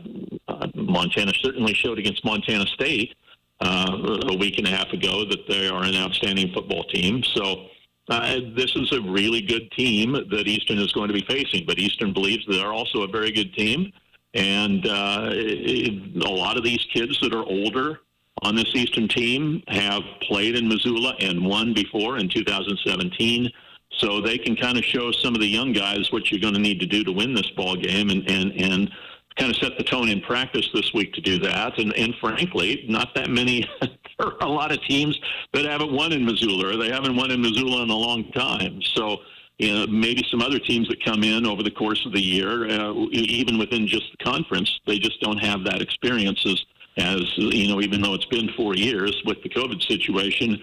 uh, 0.49 0.67
Montana 0.75 1.33
certainly 1.41 1.73
showed 1.75 1.99
against 1.99 2.25
Montana 2.25 2.67
State 2.67 3.15
uh, 3.61 4.19
a 4.29 4.37
week 4.37 4.59
and 4.59 4.67
a 4.67 4.71
half 4.71 4.93
ago 4.93 5.25
that 5.25 5.49
they 5.49 5.69
are 5.69 5.83
an 5.83 5.97
outstanding 5.97 6.53
football 6.53 6.85
team. 6.85 7.25
So 7.25 7.67
uh, 8.09 8.41
this 8.57 8.75
is 8.75 8.93
a 8.93 9.01
really 9.03 9.43
good 9.43 9.71
team 9.73 10.13
that 10.13 10.47
Eastern 10.47 10.79
is 10.79 10.93
going 10.93 11.09
to 11.09 11.15
be 11.15 11.25
facing, 11.29 11.67
but 11.67 11.79
Eastern 11.79 12.13
believes 12.13 12.45
they're 12.47 12.73
also 12.73 13.03
a 13.03 13.09
very 13.09 13.31
good 13.31 13.53
team. 13.55 13.93
And 14.35 14.87
uh, 14.87 15.31
it, 15.33 16.25
a 16.25 16.31
lot 16.31 16.57
of 16.57 16.65
these 16.65 16.85
kids 16.93 17.19
that 17.21 17.35
are 17.35 17.45
older 17.45 18.01
on 18.43 18.55
this 18.55 18.71
Eastern 18.75 19.09
team 19.09 19.63
have 19.69 20.03
played 20.23 20.57
in 20.57 20.69
Missoula 20.69 21.15
and 21.21 21.45
won 21.45 21.75
before 21.75 22.19
in 22.19 22.29
2017. 22.29 23.51
So 23.99 24.21
they 24.21 24.39
can 24.39 24.55
kind 24.55 24.79
of 24.79 24.85
show 24.85 25.11
some 25.11 25.35
of 25.35 25.41
the 25.41 25.47
young 25.47 25.73
guys 25.73 26.13
what 26.13 26.31
you're 26.31 26.41
going 26.41 26.55
to 26.55 26.61
need 26.61 26.79
to 26.81 26.87
do 26.87 27.03
to 27.05 27.13
win 27.13 27.35
this 27.35 27.51
ball 27.51 27.75
game 27.75 28.11
and, 28.11 28.29
and, 28.31 28.53
and 28.53 28.91
kind 29.39 29.51
of 29.51 29.57
set 29.57 29.79
the 29.79 29.85
tone 29.85 30.09
in 30.09 30.21
practice 30.21 30.69
this 30.75 30.93
week 30.93 31.13
to 31.15 31.21
do 31.21 31.39
that. 31.39 31.79
And, 31.79 31.95
and 31.95 32.15
frankly, 32.21 32.85
not 32.89 33.15
that 33.15 33.31
many 33.31 33.69
there 34.19 34.29
are 34.29 34.37
a 34.41 34.49
lot 34.49 34.73
of 34.73 34.83
teams 34.83 35.19
that 35.53 35.65
haven't 35.65 35.93
won 35.93 36.13
in 36.13 36.25
Missoula, 36.25 36.77
they 36.77 36.91
haven't 36.91 37.17
won 37.17 37.31
in 37.31 37.41
Missoula 37.41 37.83
in 37.83 37.91
a 37.91 37.97
long 37.97 38.31
time. 38.33 38.83
So, 38.83 39.19
you 39.59 39.73
know, 39.73 39.87
maybe 39.87 40.25
some 40.31 40.43
other 40.43 40.59
teams 40.59 40.89
that 40.89 41.05
come 41.05 41.23
in 41.23 41.47
over 41.47 41.63
the 41.63 41.71
course 41.71 42.05
of 42.07 42.13
the 42.13 42.21
year, 42.21 42.69
uh, 42.69 42.95
even 43.13 43.59
within 43.59 43.87
just 43.87 44.07
the 44.19 44.25
conference, 44.25 44.81
they 44.87 44.99
just 44.99 45.21
don't 45.21 45.39
have 45.39 45.65
that 45.65 45.81
experience 45.81 46.45
as, 46.47 46.65
as, 46.97 47.23
you 47.37 47.69
know, 47.69 47.81
even 47.81 48.01
though 48.01 48.15
it's 48.15 48.27
been 48.27 48.51
four 48.57 48.75
years 48.75 49.21
with 49.25 49.43
the 49.43 49.49
COVID 49.49 49.83
situation, 49.87 50.61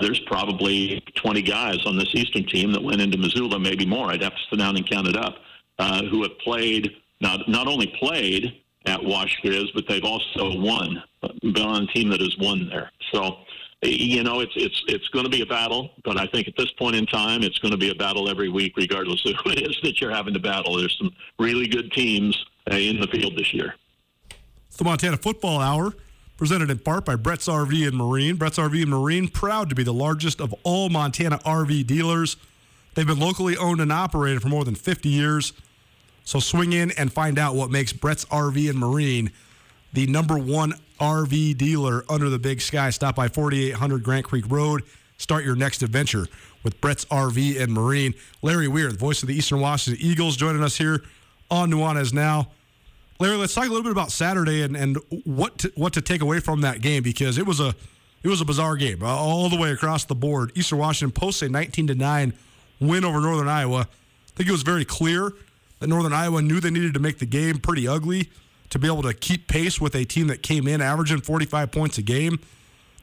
there's 0.00 0.20
probably 0.20 1.02
20 1.14 1.42
guys 1.42 1.78
on 1.86 1.96
this 1.96 2.08
Eastern 2.12 2.46
team 2.46 2.72
that 2.72 2.82
went 2.82 3.00
into 3.00 3.16
Missoula, 3.16 3.58
maybe 3.58 3.86
more. 3.86 4.10
I'd 4.10 4.22
have 4.22 4.34
to 4.34 4.40
sit 4.50 4.58
down 4.58 4.76
and 4.76 4.88
count 4.88 5.06
it 5.06 5.16
up, 5.16 5.36
uh, 5.78 6.02
who 6.04 6.22
have 6.22 6.36
played, 6.38 6.90
not, 7.24 7.48
not 7.48 7.66
only 7.66 7.86
played 7.98 8.60
at 8.86 9.02
Wash 9.02 9.40
Grizz, 9.42 9.68
but 9.74 9.84
they've 9.88 10.04
also 10.04 10.60
won, 10.60 11.02
been 11.40 11.62
on 11.62 11.84
a 11.84 11.86
team 11.86 12.10
that 12.10 12.20
has 12.20 12.36
won 12.38 12.68
there. 12.68 12.90
So, 13.12 13.38
you 13.82 14.22
know, 14.22 14.40
it's 14.40 14.52
it's 14.56 14.82
it's 14.88 15.08
going 15.08 15.24
to 15.24 15.30
be 15.30 15.42
a 15.42 15.46
battle, 15.46 15.90
but 16.04 16.18
I 16.18 16.26
think 16.26 16.48
at 16.48 16.54
this 16.56 16.70
point 16.78 16.96
in 16.96 17.06
time, 17.06 17.42
it's 17.42 17.58
going 17.58 17.72
to 17.72 17.78
be 17.78 17.90
a 17.90 17.94
battle 17.94 18.30
every 18.30 18.48
week, 18.48 18.74
regardless 18.76 19.24
of 19.26 19.34
who 19.44 19.50
it 19.50 19.62
is 19.62 19.78
that 19.82 20.00
you're 20.00 20.14
having 20.14 20.34
to 20.34 20.40
battle. 20.40 20.76
There's 20.76 20.96
some 20.98 21.10
really 21.38 21.66
good 21.66 21.92
teams 21.92 22.36
uh, 22.70 22.76
in 22.76 23.00
the 23.00 23.06
field 23.08 23.36
this 23.36 23.52
year. 23.52 23.74
It's 24.68 24.76
the 24.76 24.84
Montana 24.84 25.16
Football 25.16 25.60
Hour, 25.60 25.94
presented 26.36 26.70
in 26.70 26.78
part 26.78 27.04
by 27.04 27.16
Brett's 27.16 27.48
RV 27.48 27.88
and 27.88 27.96
Marine. 27.96 28.36
Brett's 28.36 28.58
RV 28.58 28.82
and 28.82 28.90
Marine, 28.90 29.28
proud 29.28 29.70
to 29.70 29.74
be 29.74 29.82
the 29.82 29.94
largest 29.94 30.40
of 30.40 30.54
all 30.62 30.88
Montana 30.90 31.38
RV 31.38 31.86
dealers. 31.86 32.36
They've 32.94 33.06
been 33.06 33.20
locally 33.20 33.56
owned 33.56 33.80
and 33.80 33.92
operated 33.92 34.42
for 34.42 34.48
more 34.48 34.64
than 34.64 34.74
50 34.74 35.08
years. 35.08 35.52
So 36.24 36.40
swing 36.40 36.72
in 36.72 36.90
and 36.92 37.12
find 37.12 37.38
out 37.38 37.54
what 37.54 37.70
makes 37.70 37.92
Brett's 37.92 38.24
RV 38.26 38.68
and 38.68 38.78
Marine 38.78 39.30
the 39.92 40.06
number 40.06 40.36
one 40.36 40.74
RV 41.00 41.56
dealer 41.56 42.04
under 42.08 42.28
the 42.28 42.38
big 42.38 42.60
sky. 42.60 42.90
Stop 42.90 43.14
by 43.14 43.28
4800 43.28 44.02
Grant 44.02 44.24
Creek 44.24 44.44
Road. 44.48 44.82
Start 45.18 45.44
your 45.44 45.54
next 45.54 45.82
adventure 45.82 46.26
with 46.62 46.80
Brett's 46.80 47.04
RV 47.06 47.60
and 47.60 47.72
Marine. 47.72 48.14
Larry 48.42 48.68
Weir, 48.68 48.90
the 48.90 48.98
voice 48.98 49.22
of 49.22 49.28
the 49.28 49.34
Eastern 49.34 49.60
Washington 49.60 50.04
Eagles, 50.04 50.36
joining 50.36 50.62
us 50.62 50.76
here 50.76 51.02
on 51.50 51.70
Nuanez 51.70 52.12
Now. 52.12 52.50
Larry, 53.20 53.36
let's 53.36 53.54
talk 53.54 53.66
a 53.66 53.68
little 53.68 53.84
bit 53.84 53.92
about 53.92 54.10
Saturday 54.10 54.62
and, 54.62 54.76
and 54.76 54.98
what 55.24 55.58
to, 55.58 55.72
what 55.76 55.92
to 55.92 56.00
take 56.00 56.20
away 56.20 56.40
from 56.40 56.62
that 56.62 56.80
game 56.80 57.02
because 57.02 57.38
it 57.38 57.46
was 57.46 57.60
a 57.60 57.74
it 58.24 58.28
was 58.28 58.40
a 58.40 58.44
bizarre 58.44 58.76
game 58.76 59.02
uh, 59.02 59.06
all 59.06 59.50
the 59.50 59.56
way 59.56 59.70
across 59.70 60.06
the 60.06 60.14
board. 60.14 60.50
Eastern 60.54 60.78
Washington 60.78 61.12
posts 61.12 61.42
a 61.42 61.48
19 61.48 61.88
to 61.88 61.94
9 61.94 62.32
win 62.80 63.04
over 63.04 63.20
Northern 63.20 63.48
Iowa. 63.48 63.80
I 63.80 64.30
think 64.34 64.48
it 64.48 64.52
was 64.52 64.62
very 64.62 64.84
clear 64.84 65.30
that 65.84 65.90
Northern 65.90 66.14
Iowa 66.14 66.40
knew 66.40 66.60
they 66.60 66.70
needed 66.70 66.94
to 66.94 67.00
make 67.00 67.18
the 67.18 67.26
game 67.26 67.58
pretty 67.58 67.86
ugly 67.86 68.30
to 68.70 68.78
be 68.78 68.86
able 68.86 69.02
to 69.02 69.12
keep 69.12 69.48
pace 69.48 69.78
with 69.78 69.94
a 69.94 70.06
team 70.06 70.28
that 70.28 70.42
came 70.42 70.66
in 70.66 70.80
averaging 70.80 71.20
45 71.20 71.70
points 71.70 71.98
a 71.98 72.02
game. 72.02 72.38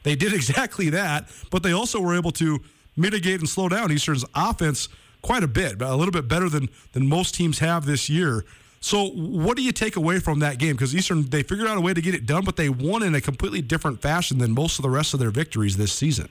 They 0.02 0.16
did 0.16 0.32
exactly 0.34 0.90
that, 0.90 1.28
but 1.52 1.62
they 1.62 1.70
also 1.70 2.00
were 2.00 2.16
able 2.16 2.32
to 2.32 2.60
mitigate 2.96 3.38
and 3.38 3.48
slow 3.48 3.68
down 3.68 3.92
Eastern's 3.92 4.24
offense 4.34 4.88
quite 5.22 5.44
a 5.44 5.46
bit, 5.46 5.80
a 5.80 5.94
little 5.94 6.10
bit 6.10 6.26
better 6.26 6.48
than 6.48 6.70
than 6.92 7.06
most 7.06 7.36
teams 7.36 7.60
have 7.60 7.86
this 7.86 8.10
year. 8.10 8.44
So, 8.80 9.10
what 9.10 9.56
do 9.56 9.62
you 9.62 9.70
take 9.70 9.94
away 9.94 10.18
from 10.18 10.40
that 10.40 10.58
game? 10.58 10.72
Because 10.72 10.92
Eastern 10.92 11.30
they 11.30 11.44
figured 11.44 11.68
out 11.68 11.78
a 11.78 11.80
way 11.80 11.94
to 11.94 12.02
get 12.02 12.16
it 12.16 12.26
done, 12.26 12.44
but 12.44 12.56
they 12.56 12.68
won 12.68 13.04
in 13.04 13.14
a 13.14 13.20
completely 13.20 13.62
different 13.62 14.02
fashion 14.02 14.38
than 14.38 14.50
most 14.50 14.80
of 14.80 14.82
the 14.82 14.90
rest 14.90 15.14
of 15.14 15.20
their 15.20 15.30
victories 15.30 15.76
this 15.76 15.92
season. 15.92 16.28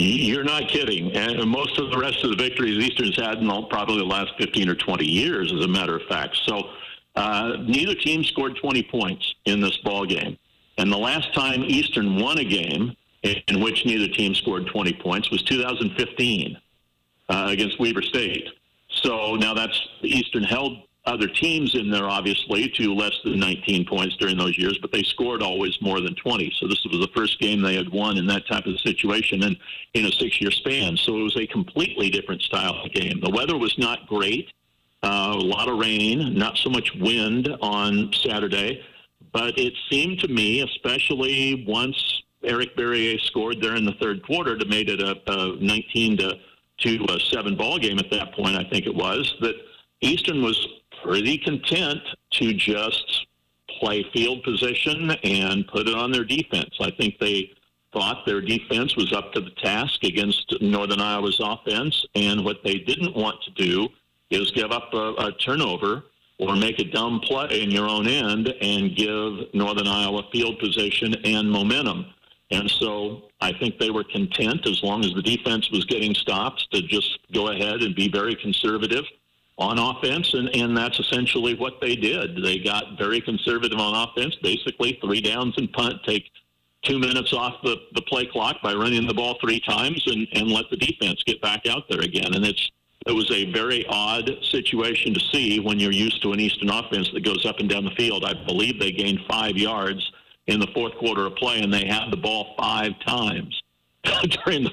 You're 0.00 0.44
not 0.44 0.68
kidding. 0.68 1.12
And 1.16 1.48
most 1.50 1.78
of 1.78 1.90
the 1.90 1.98
rest 1.98 2.22
of 2.22 2.30
the 2.30 2.36
victories 2.36 2.78
Eastern's 2.78 3.16
had 3.16 3.38
in 3.38 3.50
all, 3.50 3.64
probably 3.64 3.98
the 3.98 4.04
last 4.04 4.32
15 4.38 4.68
or 4.68 4.74
20 4.76 5.04
years, 5.04 5.52
as 5.52 5.64
a 5.64 5.68
matter 5.68 5.96
of 5.96 6.02
fact. 6.02 6.36
So 6.46 6.70
uh, 7.16 7.56
neither 7.62 7.94
team 7.94 8.22
scored 8.22 8.56
20 8.56 8.84
points 8.84 9.34
in 9.46 9.60
this 9.60 9.76
ball 9.78 10.06
game. 10.06 10.38
And 10.76 10.92
the 10.92 10.98
last 10.98 11.34
time 11.34 11.64
Eastern 11.64 12.20
won 12.20 12.38
a 12.38 12.44
game 12.44 12.96
in 13.22 13.60
which 13.60 13.84
neither 13.84 14.06
team 14.06 14.34
scored 14.34 14.66
20 14.68 14.92
points 14.94 15.30
was 15.30 15.42
2015 15.42 16.56
uh, 17.28 17.46
against 17.50 17.80
Weber 17.80 18.02
State. 18.02 18.48
So 18.88 19.34
now 19.34 19.54
that's 19.54 19.88
Eastern 20.02 20.44
held 20.44 20.84
other 21.08 21.26
teams 21.26 21.74
in 21.74 21.90
there, 21.90 22.08
obviously, 22.08 22.68
to 22.68 22.94
less 22.94 23.14
than 23.24 23.38
19 23.40 23.86
points 23.86 24.16
during 24.16 24.36
those 24.36 24.58
years, 24.58 24.78
but 24.78 24.92
they 24.92 25.02
scored 25.02 25.42
always 25.42 25.76
more 25.80 26.00
than 26.00 26.14
20. 26.14 26.52
So 26.58 26.68
this 26.68 26.84
was 26.84 27.00
the 27.00 27.10
first 27.14 27.40
game 27.40 27.62
they 27.62 27.74
had 27.74 27.88
won 27.88 28.18
in 28.18 28.26
that 28.26 28.46
type 28.46 28.66
of 28.66 28.78
situation 28.80 29.42
and 29.42 29.56
in 29.94 30.04
a 30.04 30.12
six-year 30.12 30.50
span. 30.50 30.96
So 30.96 31.18
it 31.18 31.22
was 31.22 31.36
a 31.36 31.46
completely 31.46 32.10
different 32.10 32.42
style 32.42 32.80
of 32.84 32.92
game. 32.92 33.20
The 33.20 33.30
weather 33.30 33.56
was 33.56 33.76
not 33.78 34.06
great. 34.06 34.52
Uh, 35.02 35.32
a 35.34 35.44
lot 35.44 35.68
of 35.68 35.78
rain, 35.78 36.34
not 36.34 36.56
so 36.58 36.68
much 36.68 36.92
wind 36.96 37.48
on 37.62 38.12
Saturday, 38.12 38.82
but 39.32 39.58
it 39.58 39.72
seemed 39.90 40.18
to 40.20 40.28
me, 40.28 40.62
especially 40.62 41.64
once 41.66 42.22
Eric 42.44 42.76
Barriere 42.76 43.20
scored 43.20 43.60
there 43.60 43.76
in 43.76 43.84
the 43.84 43.94
third 44.00 44.24
quarter 44.24 44.56
to 44.56 44.66
made 44.66 44.90
it 44.90 45.00
a, 45.00 45.16
a 45.26 45.56
19 45.56 46.16
to 46.18 46.38
to 46.78 47.04
a 47.08 47.18
seven 47.18 47.56
ball 47.56 47.76
game 47.76 47.98
at 47.98 48.08
that 48.10 48.32
point, 48.34 48.54
I 48.54 48.62
think 48.62 48.86
it 48.86 48.94
was 48.94 49.34
that 49.40 49.56
Eastern 50.00 50.42
was 50.42 50.64
pretty 51.02 51.38
content 51.38 52.00
to 52.32 52.54
just 52.54 53.26
play 53.80 54.04
field 54.12 54.42
position 54.42 55.10
and 55.22 55.66
put 55.68 55.88
it 55.88 55.94
on 55.94 56.10
their 56.10 56.24
defense. 56.24 56.74
I 56.80 56.90
think 56.90 57.18
they 57.18 57.52
thought 57.92 58.26
their 58.26 58.40
defense 58.40 58.96
was 58.96 59.12
up 59.12 59.32
to 59.32 59.40
the 59.40 59.50
task 59.62 60.04
against 60.04 60.54
Northern 60.60 61.00
Iowa's 61.00 61.40
offense, 61.42 62.04
and 62.14 62.44
what 62.44 62.58
they 62.64 62.78
didn't 62.78 63.16
want 63.16 63.36
to 63.42 63.50
do 63.52 63.88
is 64.30 64.50
give 64.52 64.72
up 64.72 64.92
a, 64.92 65.14
a 65.18 65.32
turnover 65.32 66.04
or 66.38 66.54
make 66.54 66.78
a 66.78 66.84
dumb 66.84 67.20
play 67.20 67.62
in 67.62 67.70
your 67.70 67.88
own 67.88 68.06
end 68.06 68.48
and 68.60 68.94
give 68.94 69.52
Northern 69.54 69.88
Iowa 69.88 70.22
field 70.32 70.58
position 70.58 71.14
and 71.24 71.50
momentum. 71.50 72.06
And 72.50 72.70
so 72.70 73.24
I 73.40 73.52
think 73.52 73.78
they 73.78 73.90
were 73.90 74.04
content 74.04 74.66
as 74.66 74.82
long 74.82 75.04
as 75.04 75.12
the 75.12 75.22
defense 75.22 75.70
was 75.70 75.84
getting 75.84 76.14
stops 76.14 76.66
to 76.72 76.82
just 76.82 77.18
go 77.32 77.48
ahead 77.48 77.82
and 77.82 77.94
be 77.94 78.08
very 78.08 78.34
conservative 78.36 79.04
on 79.58 79.78
offense, 79.78 80.34
and, 80.34 80.48
and 80.54 80.76
that's 80.76 80.98
essentially 81.00 81.54
what 81.54 81.80
they 81.80 81.96
did. 81.96 82.42
They 82.42 82.58
got 82.58 82.96
very 82.96 83.20
conservative 83.20 83.78
on 83.78 84.08
offense, 84.08 84.36
basically 84.42 84.98
three 85.02 85.20
downs 85.20 85.54
and 85.58 85.70
punt, 85.72 85.96
take 86.04 86.30
two 86.82 86.98
minutes 86.98 87.32
off 87.32 87.54
the, 87.64 87.76
the 87.94 88.02
play 88.02 88.26
clock 88.26 88.56
by 88.62 88.72
running 88.72 89.06
the 89.06 89.14
ball 89.14 89.36
three 89.40 89.60
times 89.60 90.02
and, 90.06 90.28
and 90.32 90.48
let 90.48 90.70
the 90.70 90.76
defense 90.76 91.22
get 91.24 91.42
back 91.42 91.66
out 91.66 91.84
there 91.90 92.00
again. 92.00 92.34
And 92.34 92.44
it's 92.44 92.70
it 93.06 93.12
was 93.12 93.30
a 93.30 93.50
very 93.52 93.86
odd 93.88 94.30
situation 94.42 95.14
to 95.14 95.20
see 95.32 95.60
when 95.60 95.78
you're 95.78 95.92
used 95.92 96.20
to 96.22 96.32
an 96.32 96.40
Eastern 96.40 96.68
offense 96.68 97.10
that 97.12 97.24
goes 97.24 97.46
up 97.46 97.58
and 97.58 97.68
down 97.68 97.84
the 97.84 97.92
field. 97.92 98.24
I 98.24 98.34
believe 98.44 98.78
they 98.78 98.92
gained 98.92 99.20
five 99.28 99.56
yards 99.56 100.12
in 100.46 100.60
the 100.60 100.66
fourth 100.74 100.94
quarter 100.96 101.26
of 101.26 101.36
play, 101.36 101.60
and 101.60 101.72
they 101.72 101.86
had 101.86 102.10
the 102.10 102.16
ball 102.16 102.54
five 102.58 102.92
times 103.06 103.62
during 104.44 104.64
the 104.64 104.70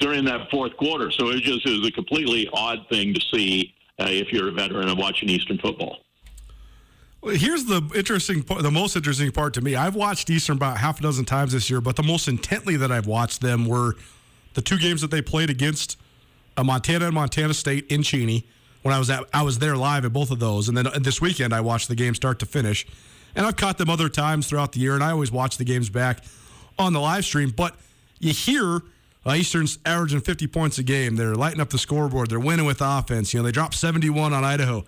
during 0.00 0.24
that 0.26 0.50
fourth 0.50 0.76
quarter. 0.76 1.10
So 1.10 1.28
it 1.30 1.40
just 1.40 1.66
is 1.66 1.86
a 1.86 1.90
completely 1.90 2.48
odd 2.52 2.80
thing 2.90 3.14
to 3.14 3.20
see 3.32 3.74
if 3.98 4.32
you're 4.32 4.48
a 4.48 4.52
veteran 4.52 4.88
of 4.88 4.98
watching 4.98 5.28
Eastern 5.28 5.58
football. 5.58 5.98
Here's 7.24 7.64
the 7.64 7.82
interesting 7.96 8.44
the 8.60 8.70
most 8.70 8.94
interesting 8.94 9.32
part 9.32 9.54
to 9.54 9.60
me. 9.60 9.74
I've 9.74 9.96
watched 9.96 10.30
Eastern 10.30 10.56
about 10.56 10.78
half 10.78 11.00
a 11.00 11.02
dozen 11.02 11.24
times 11.24 11.52
this 11.52 11.68
year, 11.68 11.80
but 11.80 11.96
the 11.96 12.04
most 12.04 12.28
intently 12.28 12.76
that 12.76 12.92
I've 12.92 13.08
watched 13.08 13.40
them 13.40 13.66
were 13.66 13.96
the 14.54 14.62
two 14.62 14.78
games 14.78 15.00
that 15.00 15.10
they 15.10 15.20
played 15.20 15.50
against 15.50 15.98
uh, 16.56 16.62
Montana 16.62 17.06
and 17.06 17.14
Montana 17.14 17.54
State 17.54 17.86
in 17.90 18.02
Cheney. 18.02 18.46
When 18.82 18.94
I 18.94 19.00
was 19.00 19.10
at, 19.10 19.24
I 19.34 19.42
was 19.42 19.58
there 19.58 19.76
live 19.76 20.04
at 20.04 20.12
both 20.12 20.30
of 20.30 20.38
those, 20.38 20.68
and 20.68 20.78
then 20.78 20.86
uh, 20.86 20.98
this 21.00 21.20
weekend 21.20 21.52
I 21.52 21.60
watched 21.60 21.88
the 21.88 21.96
game 21.96 22.14
start 22.14 22.38
to 22.38 22.46
finish. 22.46 22.86
And 23.34 23.44
I've 23.44 23.56
caught 23.56 23.78
them 23.78 23.90
other 23.90 24.08
times 24.08 24.46
throughout 24.46 24.72
the 24.72 24.80
year, 24.80 24.94
and 24.94 25.02
I 25.02 25.10
always 25.10 25.30
watch 25.32 25.58
the 25.58 25.64
games 25.64 25.90
back 25.90 26.24
on 26.78 26.92
the 26.92 27.00
live 27.00 27.24
stream. 27.24 27.50
But 27.50 27.76
you 28.20 28.32
hear 28.32 28.80
Eastern's 29.26 29.78
averaging 29.84 30.20
50 30.20 30.46
points 30.46 30.78
a 30.78 30.82
game. 30.82 31.16
They're 31.16 31.34
lighting 31.34 31.60
up 31.60 31.70
the 31.70 31.78
scoreboard. 31.78 32.30
They're 32.30 32.40
winning 32.40 32.66
with 32.66 32.80
offense. 32.80 33.34
You 33.34 33.40
know, 33.40 33.44
they 33.44 33.52
dropped 33.52 33.74
71 33.74 34.32
on 34.32 34.44
Idaho. 34.44 34.84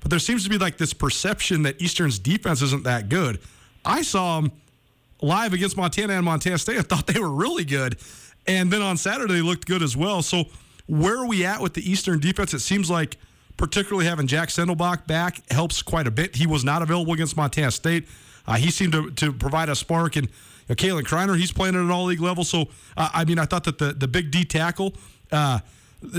But 0.00 0.10
there 0.10 0.18
seems 0.18 0.44
to 0.44 0.50
be 0.50 0.58
like 0.58 0.78
this 0.78 0.92
perception 0.92 1.62
that 1.62 1.80
Eastern's 1.80 2.18
defense 2.18 2.62
isn't 2.62 2.84
that 2.84 3.08
good. 3.08 3.40
I 3.84 4.02
saw 4.02 4.40
them 4.40 4.52
live 5.20 5.52
against 5.52 5.76
Montana 5.76 6.14
and 6.14 6.24
Montana 6.24 6.58
State. 6.58 6.78
I 6.78 6.82
thought 6.82 7.06
they 7.06 7.20
were 7.20 7.30
really 7.30 7.64
good. 7.64 7.96
And 8.46 8.70
then 8.70 8.82
on 8.82 8.96
Saturday, 8.96 9.34
they 9.34 9.42
looked 9.42 9.66
good 9.66 9.82
as 9.82 9.96
well. 9.96 10.22
So, 10.22 10.44
where 10.86 11.18
are 11.18 11.26
we 11.26 11.46
at 11.46 11.62
with 11.62 11.72
the 11.72 11.90
Eastern 11.90 12.20
defense? 12.20 12.52
It 12.52 12.58
seems 12.58 12.90
like, 12.90 13.16
particularly 13.56 14.04
having 14.04 14.26
Jack 14.26 14.50
Sendelbach 14.50 15.06
back, 15.06 15.40
helps 15.50 15.80
quite 15.80 16.06
a 16.06 16.10
bit. 16.10 16.36
He 16.36 16.46
was 16.46 16.62
not 16.62 16.82
available 16.82 17.14
against 17.14 17.38
Montana 17.38 17.70
State. 17.70 18.06
Uh, 18.46 18.56
he 18.56 18.70
seemed 18.70 18.92
to, 18.92 19.10
to 19.12 19.32
provide 19.32 19.70
a 19.70 19.74
spark. 19.74 20.16
And 20.16 20.28
know, 20.68 20.74
Kalen 20.74 21.02
Kreiner, 21.02 21.38
he's 21.38 21.52
playing 21.52 21.74
at 21.74 21.80
an 21.80 21.90
all 21.90 22.04
league 22.04 22.20
level. 22.20 22.44
So, 22.44 22.68
uh, 22.96 23.10
I 23.12 23.24
mean, 23.24 23.38
I 23.38 23.44
thought 23.44 23.64
that 23.64 23.78
the, 23.78 23.92
the 23.92 24.08
big 24.08 24.30
D 24.30 24.44
tackle, 24.44 24.94
uh, 25.32 25.60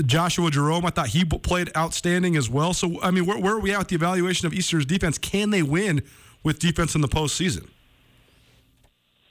Joshua 0.04 0.50
Jerome, 0.50 0.84
I 0.84 0.90
thought 0.90 1.08
he 1.08 1.24
played 1.24 1.70
outstanding 1.76 2.36
as 2.36 2.50
well. 2.50 2.74
So, 2.74 3.00
I 3.02 3.10
mean, 3.10 3.26
where, 3.26 3.38
where, 3.38 3.54
are 3.54 3.60
we 3.60 3.72
at 3.72 3.78
with 3.78 3.88
the 3.88 3.94
evaluation 3.94 4.46
of 4.46 4.52
Eastern's 4.52 4.86
defense? 4.86 5.18
Can 5.18 5.50
they 5.50 5.62
win 5.62 6.02
with 6.42 6.58
defense 6.58 6.94
in 6.94 7.00
the 7.00 7.08
postseason? 7.08 7.68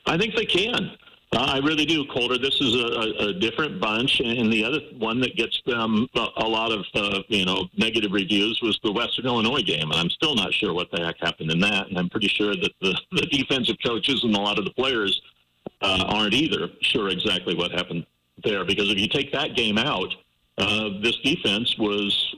I 0.06 0.18
think 0.18 0.36
they 0.36 0.46
can. 0.46 0.92
Uh, 1.36 1.44
I 1.56 1.58
really 1.58 1.86
do, 1.86 2.06
Colter. 2.06 2.38
This 2.38 2.62
is 2.62 2.76
a, 2.76 3.28
a, 3.28 3.34
different 3.34 3.82
bunch, 3.82 4.22
and 4.22 4.52
the 4.52 4.64
other 4.64 4.80
one 4.98 5.20
that 5.20 5.36
gets 5.36 5.62
them 5.66 6.08
a, 6.16 6.48
lot 6.48 6.72
of 6.72 6.86
uh, 6.96 7.24
you 7.28 7.44
know 7.44 7.66
negative 7.78 8.14
reviews 8.14 8.62
was 8.62 8.80
the 8.86 8.92
Western 8.92 9.26
Illinois 9.26 9.62
game, 9.62 9.92
and 9.92 10.00
I'm 10.00 10.10
still 10.10 10.34
not 10.34 10.54
sure 10.54 10.74
what 10.74 10.90
the 10.92 11.04
heck 11.04 11.20
happened 11.20 11.52
in 11.52 11.60
that. 11.60 11.90
And 11.90 11.98
I'm 11.98 12.10
pretty 12.10 12.30
sure 12.30 12.56
that 12.56 12.72
the, 12.80 12.98
the 13.12 13.26
defensive 13.26 13.76
coaches 13.86 14.24
and 14.24 14.34
a 14.34 14.40
lot 14.40 14.58
of 14.58 14.64
the 14.64 14.72
players 14.72 15.22
uh, 15.82 16.06
aren't 16.08 16.34
either 16.34 16.70
sure 16.82 17.10
exactly 17.10 17.54
what 17.54 17.72
happened 17.72 18.06
there. 18.46 18.64
Because 18.64 18.90
if 18.90 18.98
you 18.98 19.10
take 19.10 19.34
that 19.34 19.58
game 19.58 19.78
out, 19.78 20.16
uh, 20.58 20.90
this 21.02 21.18
defense 21.18 21.78
was 21.78 22.34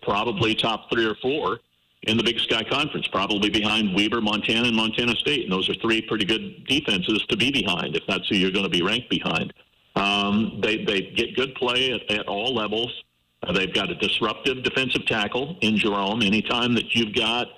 probably 0.00 0.54
top 0.54 0.90
three 0.90 1.04
or 1.04 1.14
four 1.16 1.60
in 2.08 2.16
the 2.16 2.22
Big 2.22 2.40
Sky 2.40 2.64
Conference, 2.64 3.06
probably 3.08 3.50
behind 3.50 3.94
Weber, 3.94 4.20
Montana, 4.20 4.68
and 4.68 4.76
Montana 4.76 5.14
State. 5.16 5.44
And 5.44 5.52
those 5.52 5.68
are 5.68 5.74
three 5.74 6.00
pretty 6.00 6.24
good 6.24 6.64
defenses 6.66 7.24
to 7.28 7.36
be 7.36 7.50
behind 7.50 7.94
if 7.94 8.02
that's 8.08 8.28
who 8.28 8.36
you're 8.36 8.50
going 8.50 8.64
to 8.64 8.70
be 8.70 8.82
ranked 8.82 9.10
behind. 9.10 9.52
Um, 9.94 10.60
they 10.62 10.84
they 10.84 11.02
get 11.02 11.36
good 11.36 11.54
play 11.54 11.92
at, 11.92 12.10
at 12.10 12.26
all 12.26 12.54
levels. 12.54 13.04
Uh, 13.42 13.52
they've 13.52 13.72
got 13.72 13.90
a 13.90 13.94
disruptive 13.96 14.62
defensive 14.62 15.06
tackle 15.06 15.56
in 15.60 15.76
Jerome. 15.76 16.22
Anytime 16.22 16.74
that 16.74 16.94
you've 16.94 17.14
got 17.14 17.48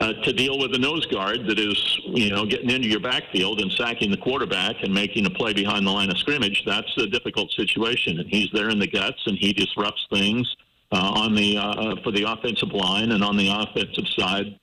uh, 0.00 0.12
to 0.12 0.32
deal 0.32 0.58
with 0.58 0.74
a 0.74 0.78
nose 0.78 1.06
guard 1.06 1.46
that 1.46 1.58
is, 1.58 2.00
you 2.06 2.30
know, 2.30 2.44
getting 2.44 2.70
into 2.70 2.88
your 2.88 3.00
backfield 3.00 3.60
and 3.60 3.70
sacking 3.72 4.10
the 4.10 4.16
quarterback 4.16 4.76
and 4.82 4.92
making 4.92 5.24
a 5.26 5.30
play 5.30 5.52
behind 5.52 5.86
the 5.86 5.90
line 5.90 6.10
of 6.10 6.18
scrimmage, 6.18 6.62
that's 6.66 6.96
a 6.98 7.06
difficult 7.06 7.50
situation. 7.52 8.18
And 8.18 8.28
he's 8.28 8.48
there 8.52 8.68
in 8.68 8.78
the 8.78 8.86
guts, 8.86 9.22
and 9.26 9.38
he 9.38 9.52
disrupts 9.52 10.06
things 10.10 10.56
on 10.98 11.34
the 11.34 11.56
uh, 11.56 11.96
for 12.02 12.10
the 12.10 12.24
offensive 12.24 12.72
line 12.72 13.12
and 13.12 13.24
on 13.24 13.36
the 13.36 13.48
offensive 13.48 14.06
side 14.16 14.58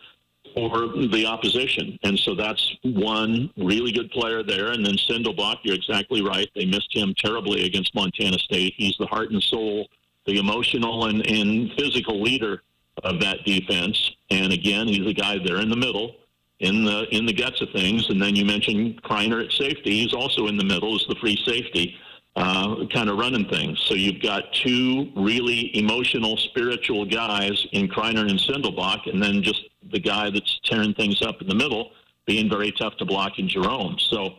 for 0.56 0.88
the 1.12 1.26
opposition. 1.26 1.98
And 2.04 2.18
so 2.20 2.36
that's 2.36 2.76
one 2.84 3.50
really 3.58 3.92
good 3.92 4.12
player 4.12 4.44
there. 4.44 4.72
And 4.72 4.86
then 4.86 4.96
Sendelbach, 4.96 5.58
you're 5.64 5.76
exactly 5.76 6.22
right. 6.22 6.48
They 6.56 6.66
missed 6.66 6.96
him 6.96 7.14
terribly 7.18 7.66
against 7.66 7.94
Montana 7.96 8.38
State. 8.40 8.74
He's 8.78 8.96
the 9.00 9.06
heart 9.06 9.32
and 9.32 9.42
soul, 9.42 9.88
the 10.26 10.40
emotional 10.40 11.06
and, 11.06 11.26
and 11.28 11.72
physical 11.78 12.22
leader 12.22 12.64
of 13.04 13.20
that 13.22 13.44
defense. 13.46 14.16
And 14.30 14.52
again, 14.52 14.88
he's 14.88 15.08
a 15.08 15.14
guy 15.14 15.38
there 15.44 15.62
in 15.62 15.70
the 15.70 15.76
middle, 15.76 16.16
in 16.60 16.84
the 16.84 17.06
in 17.16 17.26
the 17.26 17.34
guts 17.34 17.62
of 17.62 17.70
things. 17.72 18.10
And 18.10 18.22
then 18.22 18.36
you 18.36 18.46
mentioned 18.46 19.02
Kreiner 19.04 19.44
at 19.44 19.52
safety. 19.52 20.02
He's 20.02 20.14
also 20.14 20.48
in 20.48 20.58
the 20.58 20.66
middle 20.66 20.96
as 20.96 21.06
the 21.08 21.16
free 21.16 21.38
safety, 21.46 21.96
uh, 22.36 22.86
kind 22.94 23.10
of 23.10 23.18
running 23.18 23.48
things. 23.50 23.80
So 23.88 23.96
you've 23.96 24.22
got 24.22 24.54
two 24.54 25.12
really 25.16 25.76
emotional, 25.78 26.38
spiritual 26.38 27.06
guys 27.06 27.68
in 27.72 27.88
Kreiner 27.88 28.30
and 28.30 28.40
Sendelbach, 28.40 29.10
and 29.12 29.22
then 29.22 29.42
just 29.44 29.62
the 29.92 30.00
guy 30.00 30.30
that's 30.30 30.60
tearing 30.64 30.94
things 30.94 31.22
up 31.22 31.42
in 31.42 31.48
the 31.48 31.56
middle, 31.56 31.92
being 32.26 32.50
very 32.50 32.72
tough 32.72 32.96
to 32.98 33.06
block 33.06 33.40
in 33.40 33.48
Jerome. 33.48 33.98
So. 34.00 34.36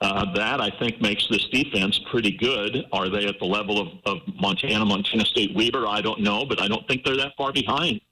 Uh, 0.00 0.30
that 0.34 0.60
I 0.60 0.70
think 0.80 1.00
makes 1.00 1.26
this 1.28 1.46
defense 1.50 1.98
pretty 2.10 2.32
good. 2.32 2.84
Are 2.92 3.08
they 3.08 3.26
at 3.26 3.38
the 3.38 3.46
level 3.46 3.80
of, 3.80 3.88
of 4.04 4.18
Montana, 4.38 4.84
Montana 4.84 5.24
State, 5.24 5.54
Weber? 5.54 5.86
I 5.86 6.02
don't 6.02 6.20
know, 6.20 6.44
but 6.44 6.60
I 6.60 6.68
don't 6.68 6.86
think 6.88 7.04
they're 7.04 7.16
that 7.16 7.32
far 7.38 7.52
behind 7.52 8.02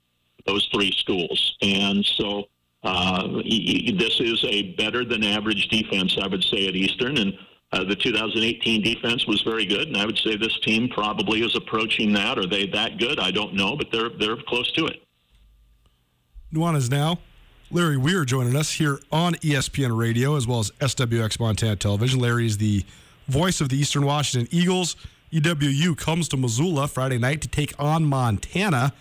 those 0.46 0.68
three 0.72 0.92
schools. 0.92 1.56
And 1.61 2.04
so 2.04 2.44
uh, 2.82 3.26
this 3.28 4.20
is 4.20 4.44
a 4.48 4.74
better 4.74 5.04
than 5.04 5.22
average 5.22 5.68
defense, 5.68 6.16
I 6.20 6.26
would 6.26 6.44
say, 6.44 6.68
at 6.68 6.74
Eastern. 6.74 7.18
And 7.18 7.35
uh, 7.72 7.85
the 7.85 7.96
2018 7.96 8.82
defense 8.82 9.26
was 9.26 9.40
very 9.42 9.64
good, 9.64 9.88
and 9.88 9.96
I 9.96 10.04
would 10.04 10.18
say 10.18 10.37
this 10.37 10.58
team 10.61 10.88
probably 10.88 11.42
is 11.42 11.56
approaching 11.56 12.12
that. 12.12 12.38
Are 12.38 12.46
they 12.46 12.66
that 12.66 12.98
good? 12.98 13.18
I 13.18 13.30
don't 13.30 13.54
know, 13.54 13.76
but 13.76 13.90
they're 13.90 14.11
they're 14.11 14.37
close 14.37 14.70
to 14.72 14.87
it. 14.87 15.02
Nuanez 16.52 16.90
now. 16.90 17.18
Larry 17.70 17.96
Weir 17.96 18.26
joining 18.26 18.54
us 18.54 18.70
here 18.72 18.98
on 19.11 19.35
ESPN 19.37 19.96
Radio 19.96 20.37
as 20.37 20.46
well 20.46 20.61
as 20.61 20.70
SWX 20.72 21.40
Montana 21.40 21.74
Television. 21.74 22.20
Larry 22.20 22.44
is 22.44 22.58
the 22.58 22.85
voice 23.28 23.62
of 23.62 23.70
the 23.70 23.78
Eastern 23.78 24.04
Washington 24.04 24.46
Eagles. 24.50 24.94
EWU 25.32 25.96
comes 25.96 26.28
to 26.28 26.37
Missoula 26.37 26.87
Friday 26.87 27.16
night 27.16 27.40
to 27.40 27.48
take 27.48 27.72
on 27.78 28.04
Montana. 28.04 28.92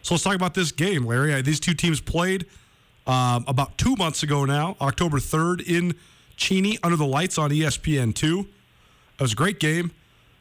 So 0.00 0.14
let's 0.14 0.24
talk 0.24 0.34
about 0.34 0.54
this 0.54 0.72
game, 0.72 1.04
Larry. 1.04 1.42
These 1.42 1.60
two 1.60 1.74
teams 1.74 2.00
played 2.00 2.46
um, 3.06 3.44
about 3.46 3.76
two 3.76 3.94
months 3.96 4.22
ago 4.22 4.46
now, 4.46 4.78
October 4.80 5.18
3rd 5.18 5.68
in 5.68 5.94
Cheney 6.36 6.78
under 6.82 6.96
the 6.96 7.06
lights 7.06 7.38
on 7.38 7.50
ESPN2. 7.50 8.40
It 8.40 9.20
was 9.20 9.32
a 9.32 9.36
great 9.36 9.60
game. 9.60 9.92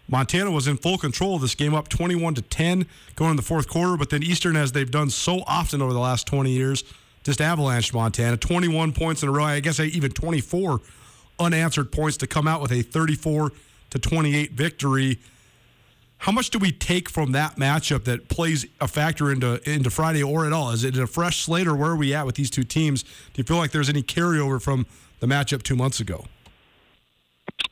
Montana 0.07 0.51
was 0.51 0.67
in 0.67 0.77
full 0.77 0.97
control 0.97 1.35
of 1.35 1.41
this 1.41 1.55
game, 1.55 1.73
up 1.73 1.87
21 1.87 2.35
to 2.35 2.41
10 2.41 2.85
going 3.15 3.31
in 3.31 3.37
the 3.37 3.41
fourth 3.41 3.67
quarter. 3.67 3.97
But 3.97 4.09
then 4.09 4.21
Eastern, 4.21 4.55
as 4.55 4.71
they've 4.71 4.89
done 4.89 5.09
so 5.09 5.43
often 5.47 5.81
over 5.81 5.93
the 5.93 5.99
last 5.99 6.27
20 6.27 6.51
years, 6.51 6.83
just 7.23 7.39
avalanched 7.39 7.93
Montana. 7.93 8.37
21 8.37 8.91
points 8.91 9.23
in 9.23 9.29
a 9.29 9.31
row. 9.31 9.45
I 9.45 9.59
guess 9.59 9.79
even 9.79 10.11
24 10.11 10.81
unanswered 11.39 11.91
points 11.91 12.17
to 12.17 12.27
come 12.27 12.47
out 12.47 12.61
with 12.61 12.71
a 12.71 12.81
34 12.81 13.51
to 13.91 13.99
28 13.99 14.51
victory. 14.51 15.19
How 16.17 16.31
much 16.31 16.51
do 16.51 16.59
we 16.59 16.71
take 16.71 17.09
from 17.09 17.33
that 17.33 17.57
matchup 17.57 18.05
that 18.05 18.29
plays 18.29 18.65
a 18.79 18.87
factor 18.87 19.31
into 19.31 19.59
into 19.69 19.89
Friday 19.89 20.23
or 20.23 20.45
at 20.45 20.53
all? 20.53 20.71
Is 20.71 20.83
it 20.83 20.97
a 20.97 21.07
fresh 21.07 21.43
slate 21.43 21.67
or 21.67 21.75
where 21.75 21.91
are 21.91 21.95
we 21.95 22.13
at 22.13 22.25
with 22.25 22.35
these 22.35 22.49
two 22.49 22.63
teams? 22.63 23.03
Do 23.03 23.09
you 23.35 23.43
feel 23.43 23.57
like 23.57 23.71
there's 23.71 23.89
any 23.89 24.03
carryover 24.03 24.61
from 24.61 24.85
the 25.23 25.33
matchup 25.33 25.63
two 25.63 25.77
months 25.77 26.01
ago? 26.01 26.25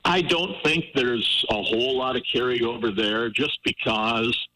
I 0.05 0.21
don't 0.21 0.55
think 0.63 0.85
there's 0.95 1.45
a 1.49 1.61
whole 1.61 1.97
lot 1.97 2.15
of 2.15 2.23
carryover 2.23 2.95
there, 2.95 3.29
just 3.29 3.59
because 3.65 4.47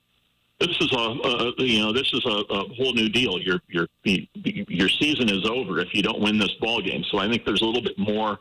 this 0.62 0.78
is 0.80 0.92
a, 0.94 1.52
you 1.58 1.80
know 1.80 1.92
this 1.92 2.10
is 2.14 2.26
a, 2.26 2.54
a, 2.54 2.74
whole 2.74 2.94
new 2.94 3.10
deal. 3.10 3.38
Your 3.42 3.60
your 3.68 3.88
your 4.04 4.88
season 4.88 5.30
is 5.30 5.46
over 5.46 5.80
if 5.80 5.94
you 5.94 6.02
don't 6.02 6.22
win 6.22 6.40
this 6.40 6.54
ball 6.62 6.82
game. 6.82 7.04
So 7.12 7.18
I 7.18 7.28
think 7.28 7.44
there's 7.46 7.62
a 7.62 7.66
little 7.66 7.84
bit 7.84 8.00
more 8.00 8.40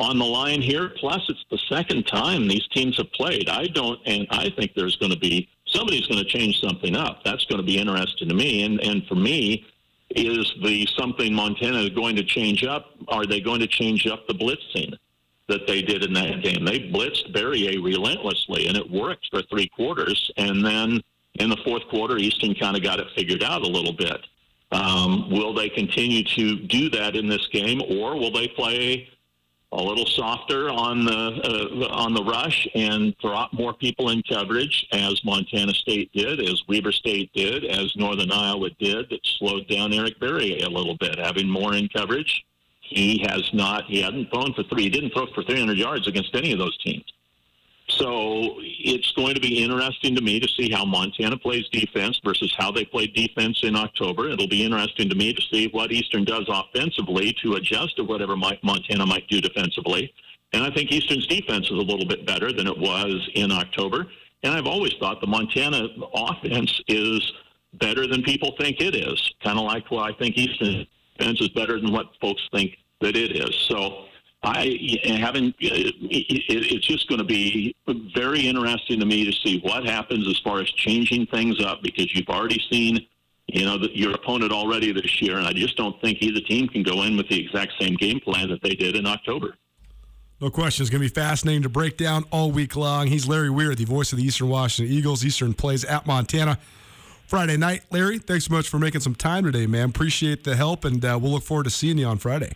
on 0.00 0.18
the 0.18 0.24
line 0.24 0.60
here. 0.60 0.90
Plus, 0.98 1.22
it's 1.28 1.44
the 1.52 1.58
second 1.68 2.04
time 2.08 2.48
these 2.48 2.66
teams 2.72 2.96
have 2.96 3.12
played. 3.12 3.48
I 3.48 3.68
don't, 3.68 4.00
and 4.06 4.26
I 4.30 4.50
think 4.50 4.72
there's 4.74 4.96
going 4.96 5.12
to 5.12 5.18
be 5.18 5.48
somebody's 5.66 6.08
going 6.08 6.22
to 6.22 6.28
change 6.28 6.60
something 6.60 6.96
up. 6.96 7.22
That's 7.24 7.44
going 7.44 7.60
to 7.60 7.66
be 7.66 7.78
interesting 7.78 8.28
to 8.28 8.34
me. 8.34 8.64
And 8.64 8.80
and 8.80 9.06
for 9.06 9.14
me, 9.14 9.64
is 10.14 10.52
the 10.62 10.86
something 10.96 11.34
Montana 11.34 11.78
is 11.78 11.90
going 11.90 12.16
to 12.16 12.24
change 12.24 12.64
up? 12.64 12.90
Are 13.08 13.26
they 13.26 13.40
going 13.40 13.60
to 13.60 13.66
change 13.66 14.06
up 14.06 14.26
the 14.26 14.34
blitzing 14.34 14.94
that 15.48 15.66
they 15.66 15.82
did 15.82 16.04
in 16.04 16.12
that 16.14 16.42
game? 16.42 16.64
They 16.64 16.80
blitzed 16.80 17.32
Barriere 17.32 17.82
relentlessly, 17.82 18.68
and 18.68 18.76
it 18.76 18.90
worked 18.90 19.28
for 19.30 19.42
three 19.42 19.68
quarters. 19.68 20.30
And 20.36 20.64
then 20.64 21.02
in 21.34 21.50
the 21.50 21.58
fourth 21.64 21.86
quarter, 21.88 22.16
Eastern 22.16 22.54
kind 22.54 22.76
of 22.76 22.82
got 22.82 23.00
it 23.00 23.06
figured 23.16 23.42
out 23.42 23.62
a 23.62 23.66
little 23.66 23.92
bit. 23.92 24.20
Um, 24.72 25.30
will 25.30 25.54
they 25.54 25.68
continue 25.68 26.24
to 26.24 26.58
do 26.58 26.90
that 26.90 27.14
in 27.14 27.28
this 27.28 27.46
game, 27.48 27.80
or 27.82 28.18
will 28.18 28.32
they 28.32 28.48
play 28.48 29.08
a 29.74 29.82
little 29.82 30.06
softer 30.06 30.70
on 30.70 31.04
the 31.04 31.12
uh, 31.12 31.88
on 31.88 32.14
the 32.14 32.22
rush 32.22 32.66
and 32.74 33.16
drop 33.18 33.52
more 33.52 33.74
people 33.74 34.10
in 34.10 34.22
coverage, 34.22 34.86
as 34.92 35.22
Montana 35.24 35.74
State 35.74 36.12
did, 36.12 36.40
as 36.40 36.62
Weber 36.68 36.92
State 36.92 37.30
did, 37.34 37.64
as 37.64 37.94
Northern 37.96 38.30
Iowa 38.30 38.70
did. 38.78 39.10
That 39.10 39.20
slowed 39.38 39.68
down 39.68 39.92
Eric 39.92 40.20
Barriere 40.20 40.64
a 40.64 40.70
little 40.70 40.96
bit, 40.96 41.18
having 41.18 41.48
more 41.48 41.74
in 41.74 41.88
coverage. 41.88 42.44
He 42.80 43.24
has 43.28 43.42
not. 43.52 43.84
He 43.86 44.00
hadn't 44.00 44.30
thrown 44.30 44.54
for 44.54 44.62
three. 44.64 44.84
He 44.84 44.90
didn't 44.90 45.12
throw 45.12 45.26
for 45.34 45.42
300 45.42 45.76
yards 45.76 46.06
against 46.06 46.34
any 46.34 46.52
of 46.52 46.58
those 46.58 46.76
teams. 46.78 47.04
So 47.98 48.56
it's 48.60 49.12
going 49.12 49.34
to 49.34 49.40
be 49.40 49.62
interesting 49.62 50.14
to 50.16 50.20
me 50.20 50.40
to 50.40 50.48
see 50.48 50.70
how 50.70 50.84
Montana 50.84 51.36
plays 51.36 51.68
defense 51.70 52.20
versus 52.24 52.54
how 52.56 52.72
they 52.72 52.84
played 52.84 53.14
defense 53.14 53.60
in 53.62 53.76
October. 53.76 54.28
It'll 54.28 54.48
be 54.48 54.64
interesting 54.64 55.08
to 55.08 55.14
me 55.14 55.32
to 55.32 55.42
see 55.52 55.68
what 55.68 55.92
Eastern 55.92 56.24
does 56.24 56.44
offensively 56.48 57.34
to 57.42 57.54
adjust 57.54 57.96
to 57.96 58.04
whatever 58.04 58.36
Montana 58.36 59.06
might 59.06 59.28
do 59.28 59.40
defensively. 59.40 60.12
And 60.52 60.62
I 60.62 60.70
think 60.70 60.90
Eastern's 60.92 61.26
defense 61.26 61.66
is 61.66 61.72
a 61.72 61.74
little 61.74 62.06
bit 62.06 62.26
better 62.26 62.52
than 62.52 62.66
it 62.66 62.78
was 62.78 63.28
in 63.34 63.50
October. 63.52 64.06
And 64.42 64.52
I've 64.52 64.66
always 64.66 64.92
thought 65.00 65.20
the 65.20 65.26
Montana 65.26 65.88
offense 66.14 66.80
is 66.88 67.32
better 67.74 68.06
than 68.06 68.22
people 68.22 68.54
think 68.58 68.80
it 68.80 68.94
is. 68.94 69.34
Kind 69.42 69.58
of 69.58 69.64
like 69.64 69.90
what 69.90 70.10
I 70.10 70.16
think 70.16 70.36
Eastern 70.36 70.86
defense 71.18 71.40
is 71.40 71.48
better 71.48 71.80
than 71.80 71.92
what 71.92 72.06
folks 72.20 72.42
think 72.52 72.76
that 73.00 73.16
it 73.16 73.36
is. 73.36 73.54
So 73.68 74.03
I 74.44 75.00
haven't. 75.04 75.54
It's 75.58 76.86
just 76.86 77.08
going 77.08 77.18
to 77.18 77.24
be 77.24 77.74
very 78.14 78.46
interesting 78.46 79.00
to 79.00 79.06
me 79.06 79.24
to 79.24 79.32
see 79.32 79.60
what 79.60 79.84
happens 79.84 80.28
as 80.28 80.38
far 80.40 80.60
as 80.60 80.70
changing 80.70 81.26
things 81.26 81.64
up 81.64 81.82
because 81.82 82.14
you've 82.14 82.28
already 82.28 82.62
seen, 82.70 83.06
you 83.46 83.64
know, 83.64 83.78
your 83.92 84.14
opponent 84.14 84.52
already 84.52 84.92
this 84.92 85.22
year, 85.22 85.38
and 85.38 85.46
I 85.46 85.52
just 85.52 85.76
don't 85.76 85.98
think 86.00 86.22
either 86.22 86.40
team 86.40 86.68
can 86.68 86.82
go 86.82 87.02
in 87.02 87.16
with 87.16 87.28
the 87.28 87.44
exact 87.44 87.72
same 87.80 87.94
game 87.94 88.20
plan 88.20 88.48
that 88.50 88.62
they 88.62 88.74
did 88.74 88.96
in 88.96 89.06
October. 89.06 89.56
No 90.40 90.50
question. 90.50 90.82
It's 90.82 90.90
going 90.90 91.02
to 91.02 91.08
be 91.08 91.14
fascinating 91.14 91.62
to 91.62 91.68
break 91.68 91.96
down 91.96 92.24
all 92.30 92.50
week 92.50 92.76
long. 92.76 93.06
He's 93.06 93.26
Larry 93.26 93.50
Weir, 93.50 93.74
the 93.74 93.84
voice 93.84 94.12
of 94.12 94.18
the 94.18 94.24
Eastern 94.24 94.48
Washington 94.48 94.94
Eagles. 94.94 95.24
Eastern 95.24 95.54
plays 95.54 95.84
at 95.84 96.06
Montana 96.06 96.58
Friday 97.28 97.56
night. 97.56 97.82
Larry, 97.90 98.18
thanks 98.18 98.46
so 98.46 98.54
much 98.54 98.68
for 98.68 98.78
making 98.78 99.00
some 99.00 99.14
time 99.14 99.44
today, 99.44 99.66
man. 99.66 99.88
Appreciate 99.90 100.44
the 100.44 100.56
help, 100.56 100.84
and 100.84 101.02
uh, 101.04 101.18
we'll 101.22 101.32
look 101.32 101.44
forward 101.44 101.64
to 101.64 101.70
seeing 101.70 101.96
you 101.96 102.06
on 102.06 102.18
Friday. 102.18 102.52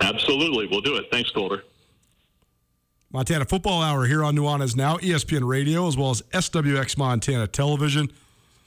Absolutely. 0.00 0.66
We'll 0.66 0.80
do 0.80 0.96
it. 0.96 1.06
Thanks, 1.10 1.30
Colter. 1.30 1.64
Montana 3.10 3.46
Football 3.46 3.82
Hour 3.82 4.04
here 4.04 4.22
on 4.22 4.36
Nuanez 4.36 4.76
Now, 4.76 4.98
ESPN 4.98 5.46
Radio, 5.46 5.88
as 5.88 5.96
well 5.96 6.10
as 6.10 6.20
SWX 6.22 6.98
Montana 6.98 7.46
Television. 7.46 8.10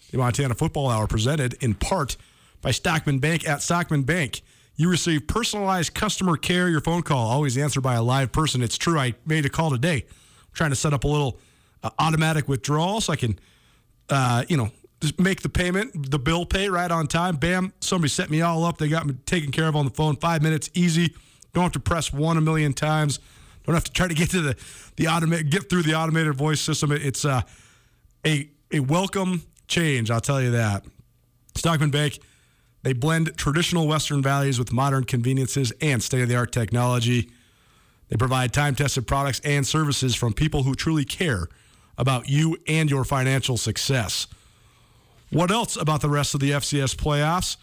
The 0.10 0.18
Montana 0.18 0.56
Football 0.56 0.90
Hour 0.90 1.08
presented 1.08 1.54
in 1.62 1.76
part 1.76 2.18
by 2.62 2.72
Stockman 2.72 3.20
Bank 3.20 3.48
at 3.48 3.62
Stockman 3.62 4.04
Bank. 4.04 4.42
You 4.76 4.90
receive 4.90 5.28
personalized 5.28 5.94
customer 5.94 6.38
care. 6.38 6.68
Your 6.70 6.82
phone 6.82 7.04
call 7.04 7.30
always 7.30 7.58
answered 7.58 7.82
by 7.82 7.94
a 7.94 8.02
live 8.02 8.32
person. 8.32 8.64
It's 8.64 8.78
true. 8.78 8.98
I 8.98 9.14
made 9.26 9.46
a 9.46 9.50
call 9.50 9.70
today. 9.70 10.06
I'm 10.08 10.54
trying 10.54 10.72
to 10.72 10.76
set 10.76 10.92
up 10.92 11.04
a 11.04 11.08
little 11.08 11.40
uh, 11.84 11.92
automatic 12.00 12.48
withdrawal 12.48 13.00
so 13.00 13.14
I 13.14 13.16
can, 13.16 13.38
uh, 14.10 14.44
you 14.50 14.58
know, 14.58 14.72
just 15.02 15.20
make 15.20 15.42
the 15.42 15.50
payment, 15.50 16.12
the 16.12 16.20
bill 16.20 16.46
pay 16.46 16.70
right 16.70 16.92
on 16.92 17.08
time. 17.08 17.36
Bam, 17.36 17.74
somebody 17.82 18.10
set 18.10 18.30
me 18.30 18.42
all 18.42 18.64
up. 18.64 18.78
They 18.78 18.88
got 18.88 19.06
me 19.06 19.16
taken 19.26 19.52
care 19.52 19.68
of 19.68 19.76
on 19.76 19.86
the 19.86 19.92
phone. 19.92 20.16
Five 20.16 20.42
minutes, 20.42 20.70
easy. 20.74 21.16
Don't 21.54 21.64
have 21.64 21.72
to 21.74 21.80
press 21.80 22.14
one 22.14 22.38
a 22.38 22.42
million 22.42 22.74
times. 22.74 23.20
Don't 23.66 23.76
have 23.76 23.84
to 23.84 23.92
try 23.92 24.08
to 24.08 24.14
get 24.14 24.30
to 24.32 24.42
the 24.42 24.56
the 24.96 25.06
automate 25.06 25.50
get 25.50 25.70
through 25.70 25.84
the 25.84 25.96
automated 25.96 26.36
voice 26.36 26.62
system. 26.62 26.92
It's 26.92 27.26
uh, 27.26 27.42
a 28.26 28.50
a 28.72 28.80
welcome 28.80 29.44
change. 29.68 30.12
I'll 30.12 30.22
tell 30.22 30.42
you 30.42 30.52
that. 30.52 30.86
Stockman 31.56 31.90
Bank, 31.90 32.20
they 32.84 32.94
blend 32.94 33.36
traditional 33.38 33.88
Western 33.88 34.22
values 34.22 34.58
with 34.58 34.72
modern 34.72 35.04
conveniences 35.04 35.74
and 35.82 36.02
state 36.02 36.22
of 36.22 36.30
the 36.30 36.36
art 36.36 36.52
technology. 36.52 37.32
They 38.10 38.18
provide 38.18 38.54
time 38.54 38.76
tested 38.76 39.08
products 39.08 39.40
and 39.44 39.66
services 39.66 40.16
from 40.16 40.34
people 40.34 40.64
who 40.64 40.76
truly 40.76 41.06
care 41.06 41.48
about 41.98 42.30
you 42.30 42.58
and 42.68 42.90
your 42.90 43.04
financial 43.04 43.58
success. 43.58 44.28
What 45.32 45.50
else 45.50 45.78
about 45.78 46.02
the 46.02 46.10
rest 46.10 46.34
of 46.34 46.42
the 46.42 46.52
FCS 46.52 46.96
playoffs? 46.96 47.56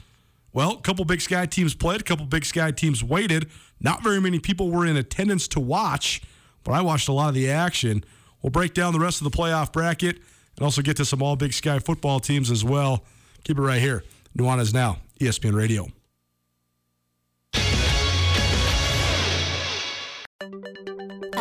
Well, 0.53 0.73
a 0.73 0.81
couple 0.81 1.05
Big 1.05 1.21
Sky 1.21 1.45
teams 1.45 1.75
played, 1.75 2.01
a 2.01 2.05
couple 2.05 2.25
Big 2.25 2.47
Sky 2.47 2.71
teams 2.71 3.05
waited. 3.05 3.51
Not 3.79 4.03
very 4.03 4.21
many 4.21 4.39
people 4.39 4.71
were 4.71 4.87
in 4.87 4.97
attendance 4.97 5.47
to 5.49 5.61
watch, 5.61 6.23
but 6.65 6.73
I 6.73 6.81
watched 6.81 7.09
a 7.09 7.13
lot 7.13 7.29
of 7.29 7.35
the 7.35 7.51
action. 7.51 8.05
We'll 8.43 8.51
break 8.51 8.73
down 8.73 8.95
the 8.95 9.01
rest 9.01 9.21
of 9.21 9.31
the 9.31 9.37
playoff 9.37 9.71
bracket 9.73 10.17
and 10.57 10.65
also 10.65 10.81
get 10.81 10.97
to 10.97 11.05
some 11.05 11.23
all 11.23 11.37
Big 11.37 11.53
Sky 11.53 11.79
football 11.79 12.21
teams 12.21 12.51
as 12.51 12.65
well. 12.65 13.05
Keep 13.45 13.59
it 13.59 13.63
right 13.63 13.81
here. 13.81 14.03
Nuanez 14.37 14.73
Now, 14.73 14.99
ESPN 15.21 15.55
Radio. 15.55 15.89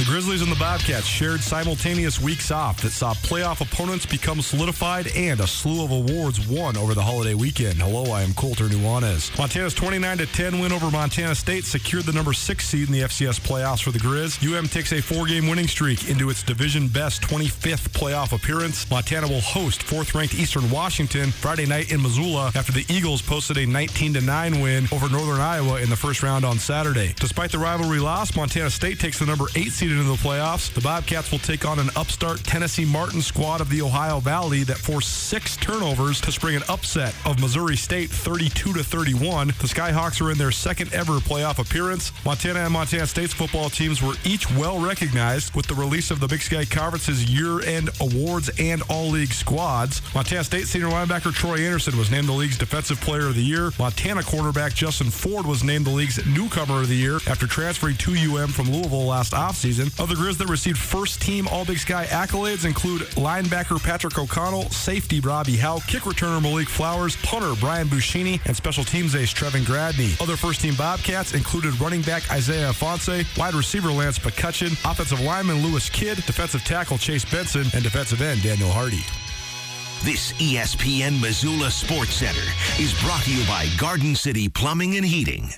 The 0.00 0.06
Grizzlies 0.06 0.40
and 0.40 0.50
the 0.50 0.56
Bobcats 0.56 1.04
shared 1.04 1.42
simultaneous 1.42 2.18
weeks 2.18 2.50
off 2.50 2.80
that 2.80 2.92
saw 2.92 3.12
playoff 3.12 3.60
opponents 3.60 4.06
become 4.06 4.40
solidified 4.40 5.08
and 5.08 5.38
a 5.40 5.46
slew 5.46 5.84
of 5.84 5.90
awards 5.90 6.48
won 6.48 6.78
over 6.78 6.94
the 6.94 7.02
holiday 7.02 7.34
weekend. 7.34 7.74
Hello, 7.74 8.10
I 8.10 8.22
am 8.22 8.32
Colter 8.32 8.64
Nuanez. 8.64 9.36
Montana's 9.36 9.74
29 9.74 10.16
10 10.16 10.58
win 10.58 10.72
over 10.72 10.90
Montana 10.90 11.34
State 11.34 11.66
secured 11.66 12.04
the 12.04 12.14
number 12.14 12.32
six 12.32 12.66
seed 12.66 12.86
in 12.86 12.94
the 12.94 13.02
FCS 13.02 13.40
playoffs 13.40 13.82
for 13.82 13.90
the 13.90 13.98
Grizz. 13.98 14.40
UM 14.42 14.68
takes 14.68 14.90
a 14.94 15.02
four 15.02 15.26
game 15.26 15.46
winning 15.46 15.68
streak 15.68 16.08
into 16.08 16.30
its 16.30 16.42
division 16.42 16.88
best 16.88 17.20
25th 17.20 17.90
playoff 17.90 18.32
appearance. 18.32 18.90
Montana 18.90 19.28
will 19.28 19.42
host 19.42 19.82
fourth 19.82 20.14
ranked 20.14 20.34
Eastern 20.34 20.70
Washington 20.70 21.30
Friday 21.30 21.66
night 21.66 21.92
in 21.92 22.00
Missoula 22.00 22.52
after 22.54 22.72
the 22.72 22.86
Eagles 22.88 23.20
posted 23.20 23.58
a 23.58 23.66
19 23.66 24.14
9 24.24 24.60
win 24.62 24.88
over 24.92 25.10
Northern 25.10 25.42
Iowa 25.42 25.78
in 25.82 25.90
the 25.90 25.96
first 25.96 26.22
round 26.22 26.46
on 26.46 26.58
Saturday. 26.58 27.14
Despite 27.20 27.52
the 27.52 27.58
rivalry 27.58 27.98
loss, 27.98 28.34
Montana 28.34 28.70
State 28.70 28.98
takes 28.98 29.18
the 29.18 29.26
number 29.26 29.44
eight 29.56 29.72
seed 29.72 29.89
into 29.90 30.04
the 30.04 30.14
playoffs. 30.14 30.72
The 30.72 30.80
Bobcats 30.80 31.30
will 31.30 31.38
take 31.38 31.64
on 31.64 31.78
an 31.78 31.90
upstart 31.96 32.42
Tennessee 32.44 32.84
Martin 32.84 33.22
squad 33.22 33.60
of 33.60 33.70
the 33.70 33.82
Ohio 33.82 34.20
Valley 34.20 34.62
that 34.64 34.78
forced 34.78 35.28
six 35.28 35.56
turnovers 35.56 36.20
to 36.20 36.32
spring 36.32 36.56
an 36.56 36.62
upset 36.68 37.14
of 37.24 37.40
Missouri 37.40 37.76
State 37.76 38.10
32 38.10 38.74
to 38.74 38.84
31. 38.84 39.48
The 39.48 39.52
Skyhawks 39.52 40.24
are 40.24 40.30
in 40.30 40.38
their 40.38 40.50
second 40.50 40.92
ever 40.92 41.14
playoff 41.14 41.58
appearance. 41.58 42.12
Montana 42.24 42.60
and 42.60 42.72
Montana 42.72 43.06
State's 43.06 43.32
football 43.32 43.70
teams 43.70 44.02
were 44.02 44.14
each 44.24 44.50
well 44.52 44.78
recognized 44.78 45.54
with 45.54 45.66
the 45.66 45.74
release 45.74 46.10
of 46.10 46.20
the 46.20 46.28
Big 46.28 46.42
Sky 46.42 46.64
Conference's 46.64 47.24
year-end 47.24 47.90
awards 48.00 48.50
and 48.58 48.82
all-league 48.88 49.32
squads. 49.32 50.02
Montana 50.14 50.44
State 50.44 50.66
senior 50.66 50.88
linebacker 50.88 51.32
Troy 51.32 51.56
Anderson 51.56 51.96
was 51.96 52.10
named 52.10 52.28
the 52.28 52.32
league's 52.32 52.58
defensive 52.58 53.00
player 53.00 53.26
of 53.26 53.34
the 53.34 53.42
year. 53.42 53.70
Montana 53.78 54.20
cornerback 54.20 54.74
Justin 54.74 55.10
Ford 55.10 55.46
was 55.46 55.64
named 55.64 55.86
the 55.86 55.90
league's 55.90 56.24
newcomer 56.26 56.80
of 56.80 56.88
the 56.88 56.96
year 56.96 57.16
after 57.26 57.46
transferring 57.46 57.96
to 57.96 58.12
UM 58.12 58.48
from 58.48 58.70
Louisville 58.70 59.06
last 59.06 59.32
offseason. 59.32 59.79
Other 59.98 60.14
Grizz 60.14 60.38
that 60.38 60.48
received 60.48 60.78
first 60.78 61.20
team 61.22 61.48
All 61.48 61.64
Big 61.64 61.78
Sky 61.78 62.06
accolades 62.06 62.64
include 62.64 63.02
linebacker 63.12 63.82
Patrick 63.82 64.18
O'Connell, 64.18 64.70
safety 64.70 65.20
Robby 65.20 65.56
Hauck, 65.56 65.86
kick 65.86 66.02
returner 66.02 66.42
Malik 66.42 66.68
Flowers, 66.68 67.16
punter 67.16 67.54
Brian 67.60 67.88
Buschini, 67.88 68.40
and 68.46 68.56
special 68.56 68.84
teams 68.84 69.14
ace 69.14 69.32
Trevin 69.32 69.62
Gradney. 69.62 70.20
Other 70.20 70.36
first 70.36 70.60
team 70.60 70.74
Bobcats 70.74 71.34
included 71.34 71.78
running 71.80 72.02
back 72.02 72.30
Isaiah 72.30 72.70
Ifanse, 72.70 73.38
wide 73.38 73.54
receiver 73.54 73.90
Lance 73.90 74.18
McCutcheon, 74.18 74.72
offensive 74.90 75.20
lineman 75.20 75.62
Lewis 75.62 75.88
Kidd, 75.88 76.16
defensive 76.26 76.62
tackle 76.62 76.98
Chase 76.98 77.24
Benson, 77.24 77.66
and 77.74 77.82
defensive 77.82 78.20
end 78.22 78.42
Daniel 78.42 78.70
Hardy. 78.70 79.04
This 80.02 80.32
ESPN 80.34 81.20
Missoula 81.20 81.70
Sports 81.70 82.14
Center 82.14 82.40
is 82.78 82.98
brought 83.02 83.22
to 83.24 83.34
you 83.34 83.46
by 83.46 83.68
Garden 83.78 84.16
City 84.16 84.48
Plumbing 84.48 84.96
and 84.96 85.04
Heating. 85.04 85.50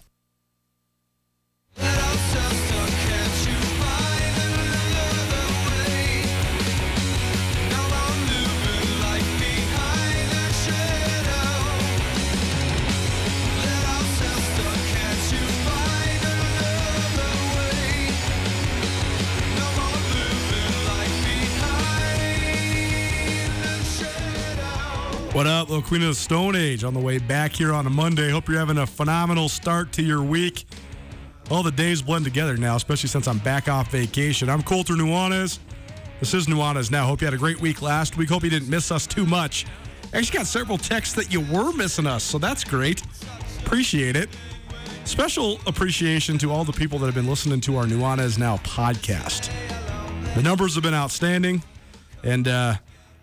What 25.32 25.46
up, 25.46 25.70
little 25.70 25.82
Queen 25.82 26.02
of 26.02 26.08
the 26.08 26.14
Stone 26.14 26.56
Age 26.56 26.84
on 26.84 26.92
the 26.92 27.00
way 27.00 27.16
back 27.16 27.52
here 27.52 27.72
on 27.72 27.86
a 27.86 27.90
Monday. 27.90 28.28
Hope 28.28 28.50
you're 28.50 28.58
having 28.58 28.76
a 28.76 28.86
phenomenal 28.86 29.48
start 29.48 29.90
to 29.92 30.02
your 30.02 30.22
week. 30.22 30.66
All 31.50 31.62
the 31.62 31.70
days 31.70 32.02
blend 32.02 32.26
together 32.26 32.58
now, 32.58 32.76
especially 32.76 33.08
since 33.08 33.26
I'm 33.26 33.38
back 33.38 33.66
off 33.66 33.90
vacation. 33.90 34.50
I'm 34.50 34.62
Colter 34.62 34.92
Nuanez. 34.92 35.58
This 36.20 36.34
is 36.34 36.48
Nuanez 36.48 36.90
now. 36.90 37.06
Hope 37.06 37.22
you 37.22 37.24
had 37.24 37.32
a 37.32 37.38
great 37.38 37.58
week 37.62 37.80
last 37.80 38.18
week. 38.18 38.28
Hope 38.28 38.44
you 38.44 38.50
didn't 38.50 38.68
miss 38.68 38.92
us 38.92 39.06
too 39.06 39.24
much. 39.24 39.64
Actually, 40.12 40.36
got 40.36 40.46
several 40.46 40.76
texts 40.76 41.14
that 41.14 41.32
you 41.32 41.40
were 41.40 41.72
missing 41.72 42.06
us, 42.06 42.22
so 42.22 42.36
that's 42.36 42.62
great. 42.62 43.02
Appreciate 43.64 44.16
it. 44.16 44.28
Special 45.04 45.58
appreciation 45.66 46.36
to 46.36 46.52
all 46.52 46.62
the 46.62 46.74
people 46.74 46.98
that 46.98 47.06
have 47.06 47.14
been 47.14 47.26
listening 47.26 47.62
to 47.62 47.78
our 47.78 47.86
Nuanez 47.86 48.38
Now 48.38 48.58
podcast. 48.58 49.50
The 50.34 50.42
numbers 50.42 50.74
have 50.74 50.82
been 50.82 50.92
outstanding, 50.92 51.62
and 52.22 52.48
uh, 52.48 52.74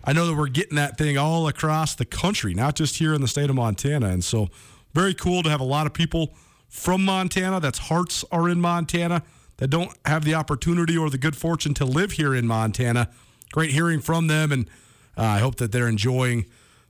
I 0.03 0.13
know 0.13 0.27
that 0.27 0.35
we're 0.35 0.47
getting 0.47 0.75
that 0.75 0.97
thing 0.97 1.17
all 1.17 1.47
across 1.47 1.95
the 1.95 2.05
country, 2.05 2.53
not 2.53 2.75
just 2.75 2.97
here 2.97 3.13
in 3.13 3.21
the 3.21 3.27
state 3.27 3.49
of 3.49 3.55
Montana. 3.55 4.07
And 4.07 4.23
so, 4.23 4.49
very 4.93 5.13
cool 5.13 5.43
to 5.43 5.49
have 5.49 5.59
a 5.59 5.65
lot 5.65 5.85
of 5.85 5.93
people 5.93 6.33
from 6.67 7.03
Montana 7.03 7.59
that's 7.59 7.79
hearts 7.79 8.23
are 8.31 8.49
in 8.49 8.61
Montana 8.61 9.23
that 9.57 9.67
don't 9.67 9.91
have 10.05 10.23
the 10.23 10.33
opportunity 10.35 10.97
or 10.97 11.09
the 11.09 11.17
good 11.17 11.35
fortune 11.35 11.73
to 11.75 11.85
live 11.85 12.13
here 12.13 12.33
in 12.33 12.47
Montana. 12.47 13.09
Great 13.51 13.71
hearing 13.71 13.99
from 13.99 14.27
them, 14.27 14.51
and 14.51 14.69
uh, 15.17 15.23
I 15.23 15.39
hope 15.39 15.55
that 15.55 15.71
they're 15.71 15.87
enjoying 15.87 16.45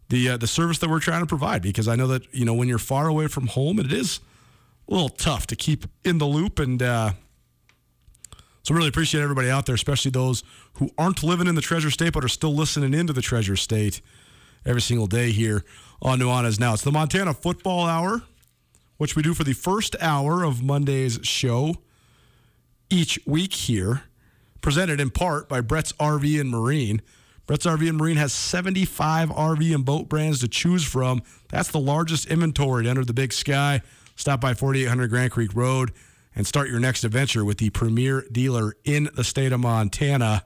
the 0.09 0.29
uh, 0.29 0.37
the 0.37 0.47
service 0.47 0.77
that 0.79 0.89
we're 0.89 0.99
trying 0.99 1.21
to 1.21 1.25
provide. 1.25 1.61
Because 1.61 1.87
I 1.87 1.95
know 1.95 2.07
that 2.07 2.33
you 2.33 2.45
know 2.45 2.53
when 2.53 2.67
you're 2.67 2.77
far 2.77 3.07
away 3.07 3.27
from 3.27 3.47
home, 3.47 3.79
it 3.79 3.91
is 3.91 4.19
a 4.87 4.93
little 4.93 5.09
tough 5.09 5.47
to 5.47 5.55
keep 5.55 5.85
in 6.05 6.19
the 6.19 6.27
loop 6.27 6.59
and. 6.59 6.81
Uh, 6.81 7.11
so 8.63 8.75
really 8.75 8.89
appreciate 8.89 9.21
everybody 9.21 9.49
out 9.49 9.65
there, 9.65 9.75
especially 9.75 10.11
those 10.11 10.43
who 10.73 10.89
aren't 10.97 11.23
living 11.23 11.47
in 11.47 11.55
the 11.55 11.61
Treasure 11.61 11.89
State 11.89 12.13
but 12.13 12.23
are 12.23 12.29
still 12.29 12.53
listening 12.53 12.93
into 12.93 13.13
the 13.13 13.21
Treasure 13.21 13.55
State 13.55 14.01
every 14.65 14.81
single 14.81 15.07
day 15.07 15.31
here 15.31 15.63
on 16.01 16.19
Nuanez 16.19 16.59
Now. 16.59 16.73
It's 16.73 16.83
the 16.83 16.91
Montana 16.91 17.33
Football 17.33 17.85
Hour, 17.85 18.21
which 18.97 19.15
we 19.15 19.23
do 19.23 19.33
for 19.33 19.43
the 19.43 19.53
first 19.53 19.95
hour 20.01 20.43
of 20.43 20.61
Monday's 20.61 21.19
show 21.23 21.75
each 22.89 23.19
week 23.25 23.53
here, 23.53 24.03
presented 24.61 24.99
in 24.99 25.09
part 25.09 25.47
by 25.47 25.61
Brett's 25.61 25.93
RV 25.93 26.39
and 26.39 26.49
Marine. 26.49 27.01
Brett's 27.47 27.65
RV 27.65 27.87
and 27.87 27.97
Marine 27.97 28.17
has 28.17 28.33
75 28.33 29.29
RV 29.29 29.73
and 29.73 29.85
boat 29.85 30.09
brands 30.09 30.41
to 30.41 30.47
choose 30.47 30.83
from. 30.83 31.23
That's 31.47 31.69
the 31.69 31.79
largest 31.79 32.27
inventory 32.27 32.87
under 32.89 33.05
the 33.05 33.13
big 33.13 33.33
sky. 33.33 33.81
Stop 34.15 34.41
by 34.41 34.53
4800 34.53 35.09
Grand 35.09 35.31
Creek 35.31 35.55
Road 35.55 35.91
and 36.39 36.47
start 36.47 36.69
your 36.69 36.79
next 36.79 37.03
adventure 37.03 37.43
with 37.43 37.57
the 37.57 37.69
premier 37.69 38.25
dealer 38.31 38.73
in 38.85 39.09
the 39.13 39.25
state 39.25 39.51
of 39.51 39.59
Montana. 39.59 40.45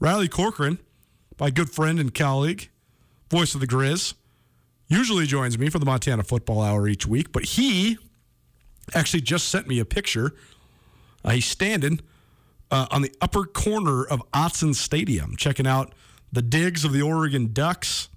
Riley 0.00 0.26
Corcoran, 0.26 0.80
my 1.38 1.48
good 1.48 1.70
friend 1.70 2.00
and 2.00 2.12
colleague, 2.12 2.70
voice 3.30 3.54
of 3.54 3.60
the 3.60 3.68
Grizz, 3.68 4.14
usually 4.88 5.24
joins 5.24 5.60
me 5.60 5.68
for 5.68 5.78
the 5.78 5.86
Montana 5.86 6.24
Football 6.24 6.60
Hour 6.60 6.88
each 6.88 7.06
week, 7.06 7.30
but 7.30 7.44
he 7.44 7.98
actually 8.94 9.20
just 9.20 9.48
sent 9.48 9.68
me 9.68 9.78
a 9.78 9.84
picture. 9.84 10.34
Uh, 11.24 11.30
he's 11.30 11.46
standing 11.46 12.00
uh, 12.72 12.88
on 12.90 13.02
the 13.02 13.14
upper 13.20 13.44
corner 13.44 14.04
of 14.04 14.20
Autzen 14.32 14.74
Stadium, 14.74 15.36
checking 15.36 15.68
out 15.68 15.94
the 16.32 16.42
digs 16.42 16.84
of 16.84 16.92
the 16.92 17.02
Oregon 17.02 17.52
Ducks. 17.52 18.08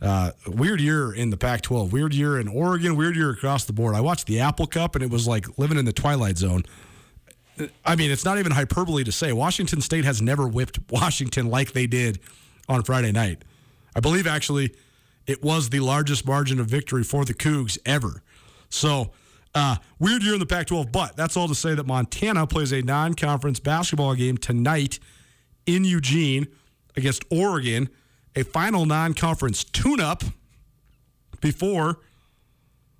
Uh, 0.00 0.30
weird 0.46 0.80
year 0.80 1.12
in 1.12 1.30
the 1.30 1.36
Pac 1.36 1.62
12, 1.62 1.92
weird 1.92 2.14
year 2.14 2.38
in 2.38 2.46
Oregon, 2.46 2.96
weird 2.96 3.16
year 3.16 3.30
across 3.30 3.64
the 3.64 3.72
board. 3.72 3.94
I 3.94 4.00
watched 4.00 4.26
the 4.26 4.40
Apple 4.40 4.66
Cup 4.66 4.94
and 4.94 5.02
it 5.02 5.10
was 5.10 5.26
like 5.26 5.58
living 5.58 5.76
in 5.76 5.84
the 5.84 5.92
Twilight 5.92 6.38
Zone. 6.38 6.62
I 7.84 7.96
mean, 7.96 8.12
it's 8.12 8.24
not 8.24 8.38
even 8.38 8.52
hyperbole 8.52 9.02
to 9.02 9.10
say 9.10 9.32
Washington 9.32 9.80
State 9.80 10.04
has 10.04 10.22
never 10.22 10.46
whipped 10.46 10.78
Washington 10.90 11.48
like 11.50 11.72
they 11.72 11.88
did 11.88 12.20
on 12.68 12.84
Friday 12.84 13.10
night. 13.10 13.42
I 13.96 14.00
believe 14.00 14.26
actually 14.28 14.74
it 15.26 15.42
was 15.42 15.70
the 15.70 15.80
largest 15.80 16.26
margin 16.26 16.60
of 16.60 16.66
victory 16.66 17.02
for 17.02 17.24
the 17.24 17.34
Cougs 17.34 17.78
ever. 17.84 18.22
So, 18.70 19.12
uh, 19.54 19.76
weird 19.98 20.22
year 20.22 20.34
in 20.34 20.40
the 20.40 20.46
Pac 20.46 20.68
12, 20.68 20.92
but 20.92 21.16
that's 21.16 21.36
all 21.36 21.48
to 21.48 21.54
say 21.54 21.74
that 21.74 21.86
Montana 21.86 22.46
plays 22.46 22.72
a 22.72 22.82
non 22.82 23.14
conference 23.14 23.58
basketball 23.58 24.14
game 24.14 24.36
tonight 24.36 25.00
in 25.66 25.84
Eugene 25.84 26.46
against 26.96 27.24
Oregon, 27.30 27.88
a 28.34 28.44
final 28.44 28.86
non 28.86 29.14
conference 29.14 29.64
tune 29.64 30.00
up 30.00 30.22
before 31.40 31.98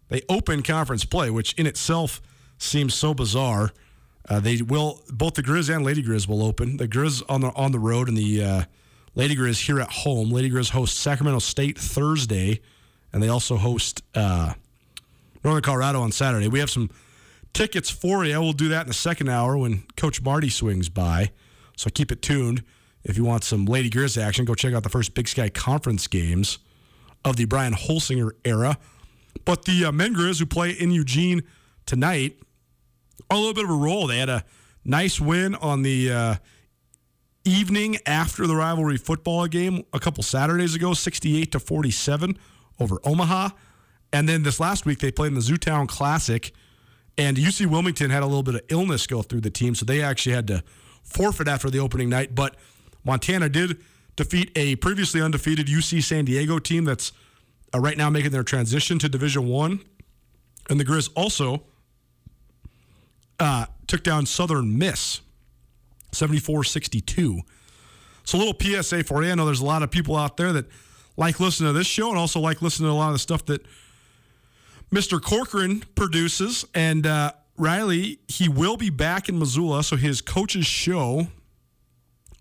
they 0.09 0.23
open 0.29 0.63
conference 0.63 1.05
play, 1.05 1.31
which 1.31 1.55
in 1.55 1.67
itself 1.67 2.21
seems 2.59 2.95
so 2.95 3.15
bizarre. 3.15 3.71
Uh, 4.29 4.41
they 4.41 4.61
will 4.61 5.03
both 5.11 5.35
the 5.35 5.43
Grizz 5.43 5.75
and 5.75 5.85
Lady 5.85 6.03
Grizz 6.03 6.29
will 6.29 6.43
open. 6.43 6.77
The 6.77 6.89
Grizz 6.89 7.23
on 7.29 7.41
the 7.41 7.49
on 7.55 7.73
the 7.73 7.79
road 7.79 8.09
and 8.09 8.17
the 8.17 8.43
uh, 8.43 8.63
Lady 9.15 9.35
Grizz 9.35 9.65
here 9.65 9.81
at 9.81 9.91
home. 9.91 10.31
Lady 10.31 10.51
Grizz 10.51 10.71
hosts 10.71 10.99
Sacramento 10.99 11.39
State 11.39 11.79
Thursday, 11.79 12.61
and 13.13 13.23
they 13.23 13.29
also 13.29 13.57
host 13.57 14.03
uh, 14.15 14.53
Northern 15.45 15.63
Colorado 15.63 16.03
on 16.03 16.13
Saturday. 16.13 16.49
We 16.49 16.59
have 16.59 16.71
some 16.71 16.91
tickets 17.55 17.91
for 17.91 18.25
you. 18.25 18.39
We'll 18.41 18.53
do 18.53 18.69
that 18.69 18.83
in 18.83 18.89
the 18.89 18.95
second 18.95 19.29
hour 19.29 19.57
when 19.57 19.85
Coach 19.97 20.21
Marty 20.21 20.51
swings 20.51 20.89
by. 20.89 21.31
So 21.77 21.91
keep 21.91 22.13
it 22.13 22.21
tuned. 22.21 22.63
If 23.09 23.17
you 23.17 23.25
want 23.25 23.43
some 23.43 23.65
Lady 23.65 23.89
Grizz 23.89 24.21
action, 24.21 24.45
go 24.45 24.55
check 24.55 24.75
out 24.75 24.83
the 24.83 24.91
first 24.91 25.15
Big 25.15 25.27
Sky 25.29 25.49
Conference 25.49 26.07
games 26.07 26.59
of 27.25 27.37
the 27.37 27.47
Brian 27.47 27.73
Holsinger 27.73 28.33
era. 28.45 28.77
But 29.47 29.65
the 29.65 29.87
uh, 29.87 29.93
men 29.93 30.15
Grizz 30.15 30.39
who 30.39 30.47
play 30.47 30.71
in 30.71 30.91
Eugene 30.91 31.43
tonight 31.87 32.39
are 33.31 33.37
a 33.37 33.41
little 33.41 33.55
bit 33.55 33.65
of 33.65 33.71
a 33.71 33.75
roll. 33.75 34.07
They 34.07 34.19
had 34.19 34.29
a 34.29 34.45
nice 34.85 35.19
win 35.19 35.55
on 35.55 35.83
the 35.83 36.13
uh, 36.13 36.35
evening 37.45 37.97
after 38.05 38.47
the 38.47 38.55
rivalry 38.55 38.99
football 38.99 39.47
game 39.47 39.85
a 39.95 39.99
couple 39.99 40.23
Saturdays 40.23 40.75
ago, 40.75 40.93
68 40.93 41.53
to 41.53 41.61
47 41.61 42.39
over 42.79 43.01
Omaha. 43.05 43.51
And 44.13 44.29
then 44.29 44.43
this 44.43 44.61
last 44.61 44.85
week 44.85 44.99
they 44.99 45.11
played 45.11 45.29
in 45.29 45.35
the 45.35 45.41
Zootown 45.41 45.89
Classic, 45.89 46.53
and 47.17 47.39
UC 47.39 47.67
Wilmington 47.67 48.11
had 48.11 48.23
a 48.23 48.27
little 48.27 48.43
bit 48.43 48.55
of 48.55 48.63
illness 48.69 49.07
go 49.07 49.23
through 49.23 49.41
the 49.41 49.51
team, 49.51 49.75
so 49.75 49.87
they 49.87 50.03
actually 50.03 50.35
had 50.35 50.47
to 50.49 50.63
forfeit 51.03 51.49
after 51.49 51.71
the 51.71 51.79
opening 51.79 52.11
night. 52.11 52.35
But 52.35 52.57
Montana 53.05 53.49
did 53.49 53.79
defeat 54.17 54.51
a 54.57 54.77
previously 54.77 55.23
undefeated 55.23 55.67
UC 55.67 56.03
San 56.03 56.25
Diego 56.25 56.59
team 56.59 56.85
that's 56.85 57.13
uh, 57.75 57.79
right 57.79 57.97
now 57.97 58.11
making 58.11 58.31
their 58.31 58.43
transition 58.43 58.99
to 58.99 59.09
Division 59.09 59.47
One, 59.47 59.81
and 60.69 60.79
the 60.79 60.85
Grizz 60.85 61.11
also 61.15 61.63
uh, 63.39 63.67
took 63.87 64.03
down 64.03 64.27
Southern 64.27 64.79
Miss, 64.79 65.21
74-62. 66.13 67.41
So 68.25 68.37
a 68.37 68.41
little 68.41 68.83
PSA 68.83 69.05
for 69.05 69.23
you. 69.23 69.31
I 69.31 69.35
know 69.35 69.47
there's 69.47 69.61
a 69.61 69.67
lot 69.67 69.83
of 69.83 69.91
people 69.91 70.17
out 70.17 70.37
there 70.37 70.53
that 70.53 70.67
like 71.17 71.41
listening 71.41 71.73
to 71.73 71.79
this 71.79 71.87
show 71.87 72.11
and 72.11 72.19
also 72.19 72.41
like 72.41 72.61
listening 72.61 72.89
to 72.89 72.93
a 72.93 72.95
lot 72.95 73.09
of 73.09 73.15
the 73.15 73.19
stuff 73.19 73.45
that 73.47 73.65
Mr. 74.93 75.21
Corcoran 75.21 75.83
produces. 75.95 76.65
And 76.75 77.07
uh, 77.07 77.33
Riley, 77.57 78.19
he 78.29 78.49
will 78.49 78.77
be 78.77 78.91
back 78.91 79.29
in 79.29 79.39
Missoula, 79.39 79.83
so 79.83 79.97
his 79.97 80.21
coach's 80.21 80.67
show 80.67 81.29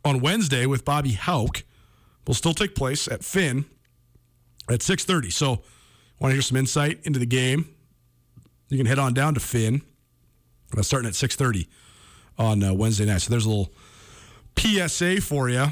on 0.07 0.21
Wednesday 0.21 0.65
with 0.65 0.85
Bobby 0.85 1.13
Hauck 1.13 1.63
will 2.25 2.33
still 2.33 2.53
take 2.53 2.75
place 2.75 3.07
at 3.07 3.23
Finn 3.23 3.65
at 4.69 4.79
6.30. 4.79 5.31
So 5.31 5.61
want 6.19 6.31
to 6.31 6.33
hear 6.33 6.41
some 6.41 6.57
insight 6.57 6.99
into 7.03 7.19
the 7.19 7.25
game, 7.25 7.73
you 8.69 8.77
can 8.77 8.85
head 8.85 8.99
on 8.99 9.13
down 9.13 9.33
to 9.35 9.39
Finn. 9.39 9.81
Uh, 10.77 10.81
starting 10.81 11.07
at 11.07 11.13
6.30 11.13 11.67
on 12.37 12.61
uh, 12.61 12.73
Wednesday 12.73 13.05
night. 13.05 13.21
So 13.21 13.29
there's 13.29 13.45
a 13.45 13.49
little 13.49 13.71
PSA 14.57 15.21
for 15.21 15.49
you. 15.49 15.67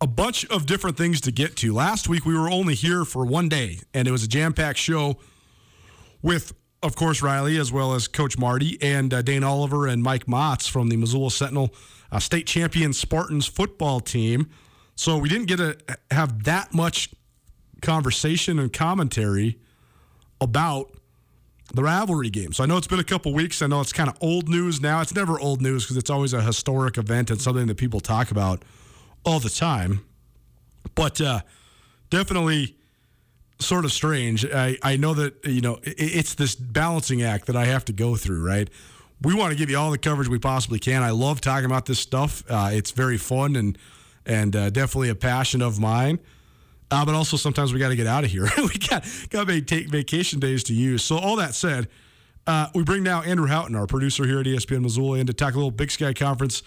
A 0.00 0.06
bunch 0.06 0.46
of 0.46 0.64
different 0.64 0.96
things 0.96 1.20
to 1.22 1.32
get 1.32 1.56
to. 1.56 1.74
Last 1.74 2.08
week 2.08 2.24
we 2.24 2.34
were 2.34 2.48
only 2.48 2.74
here 2.74 3.04
for 3.04 3.26
one 3.26 3.48
day, 3.48 3.80
and 3.92 4.08
it 4.08 4.10
was 4.10 4.22
a 4.22 4.28
jam-packed 4.28 4.78
show 4.78 5.18
with, 6.22 6.54
of 6.82 6.94
course, 6.94 7.22
Riley 7.22 7.58
as 7.58 7.72
well 7.72 7.94
as 7.94 8.06
Coach 8.06 8.38
Marty 8.38 8.78
and 8.80 9.12
uh, 9.12 9.22
Dane 9.22 9.44
Oliver 9.44 9.86
and 9.86 10.02
Mike 10.02 10.26
Motts 10.26 10.68
from 10.68 10.88
the 10.88 10.96
Missoula 10.96 11.30
Sentinel 11.30 11.74
uh, 12.12 12.18
state 12.18 12.46
champion 12.46 12.92
Spartans 12.92 13.46
football 13.46 14.00
team. 14.00 14.48
So 14.94 15.18
we 15.18 15.28
didn't 15.28 15.46
get 15.46 15.56
to 15.56 15.76
have 16.10 16.44
that 16.44 16.74
much 16.74 17.10
conversation 17.82 18.58
and 18.58 18.72
commentary 18.72 19.58
about 20.40 20.92
the 21.74 21.82
rivalry 21.82 22.30
game. 22.30 22.52
So 22.52 22.64
I 22.64 22.66
know 22.66 22.76
it's 22.76 22.86
been 22.86 22.98
a 22.98 23.04
couple 23.04 23.32
weeks. 23.34 23.60
I 23.60 23.66
know 23.66 23.80
it's 23.80 23.92
kind 23.92 24.08
of 24.08 24.16
old 24.20 24.48
news 24.48 24.80
now. 24.80 25.00
It's 25.00 25.14
never 25.14 25.38
old 25.38 25.60
news 25.60 25.84
because 25.84 25.96
it's 25.96 26.10
always 26.10 26.32
a 26.32 26.40
historic 26.40 26.96
event 26.96 27.30
and 27.30 27.40
something 27.40 27.66
that 27.66 27.76
people 27.76 28.00
talk 28.00 28.30
about 28.30 28.64
all 29.24 29.38
the 29.38 29.50
time. 29.50 30.04
But 30.94 31.20
uh, 31.20 31.40
definitely 32.10 32.77
sort 33.58 33.84
of 33.84 33.92
strange. 33.92 34.46
I, 34.46 34.76
I 34.82 34.96
know 34.96 35.14
that, 35.14 35.44
you 35.44 35.60
know, 35.60 35.78
it, 35.82 35.96
it's 35.98 36.34
this 36.34 36.54
balancing 36.54 37.22
act 37.22 37.46
that 37.46 37.56
I 37.56 37.64
have 37.66 37.84
to 37.86 37.92
go 37.92 38.16
through, 38.16 38.44
right? 38.44 38.68
We 39.22 39.34
want 39.34 39.52
to 39.52 39.58
give 39.58 39.68
you 39.68 39.78
all 39.78 39.90
the 39.90 39.98
coverage 39.98 40.28
we 40.28 40.38
possibly 40.38 40.78
can. 40.78 41.02
I 41.02 41.10
love 41.10 41.40
talking 41.40 41.66
about 41.66 41.86
this 41.86 41.98
stuff. 41.98 42.44
Uh, 42.48 42.70
it's 42.72 42.92
very 42.92 43.18
fun 43.18 43.56
and 43.56 43.76
and 44.24 44.54
uh, 44.54 44.68
definitely 44.68 45.08
a 45.08 45.14
passion 45.14 45.62
of 45.62 45.80
mine. 45.80 46.18
Uh, 46.90 47.04
but 47.04 47.14
also 47.14 47.36
sometimes 47.36 47.72
we 47.72 47.78
got 47.78 47.88
to 47.88 47.96
get 47.96 48.06
out 48.06 48.24
of 48.24 48.30
here. 48.30 48.48
we 48.58 48.78
got 48.88 49.04
got 49.30 49.48
to 49.48 49.60
take 49.60 49.88
vacation 49.88 50.38
days 50.38 50.62
to 50.64 50.74
use. 50.74 51.02
So 51.02 51.18
all 51.18 51.36
that 51.36 51.54
said, 51.54 51.88
uh, 52.46 52.68
we 52.74 52.82
bring 52.82 53.02
now 53.02 53.22
Andrew 53.22 53.46
Houghton, 53.46 53.74
our 53.74 53.86
producer 53.86 54.24
here 54.24 54.40
at 54.40 54.46
ESPN 54.46 54.82
Missoula, 54.82 55.18
in 55.18 55.26
to 55.26 55.32
talk 55.32 55.54
a 55.54 55.56
little 55.56 55.70
Big 55.70 55.90
Sky 55.90 56.12
Conference 56.14 56.62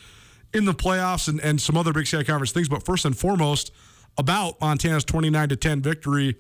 in 0.53 0.65
the 0.65 0.73
playoffs 0.73 1.27
and, 1.27 1.39
and 1.39 1.59
some 1.61 1.77
other 1.77 1.93
Big 1.93 2.05
Sky 2.05 2.23
Conference 2.23 2.51
things. 2.51 2.67
But 2.67 2.83
first 2.83 3.05
and 3.05 3.17
foremost, 3.17 3.71
about 4.17 4.59
Montana's 4.59 5.03
29 5.05 5.49
to 5.49 5.55
10 5.55 5.81
victory 5.81 6.35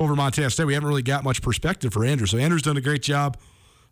over 0.00 0.16
Montana 0.16 0.50
State. 0.50 0.64
We 0.64 0.74
haven't 0.74 0.88
really 0.88 1.02
got 1.02 1.22
much 1.22 1.42
perspective 1.42 1.92
for 1.92 2.04
Andrew. 2.04 2.26
So 2.26 2.38
Andrew's 2.38 2.62
done 2.62 2.78
a 2.78 2.80
great 2.80 3.02
job 3.02 3.36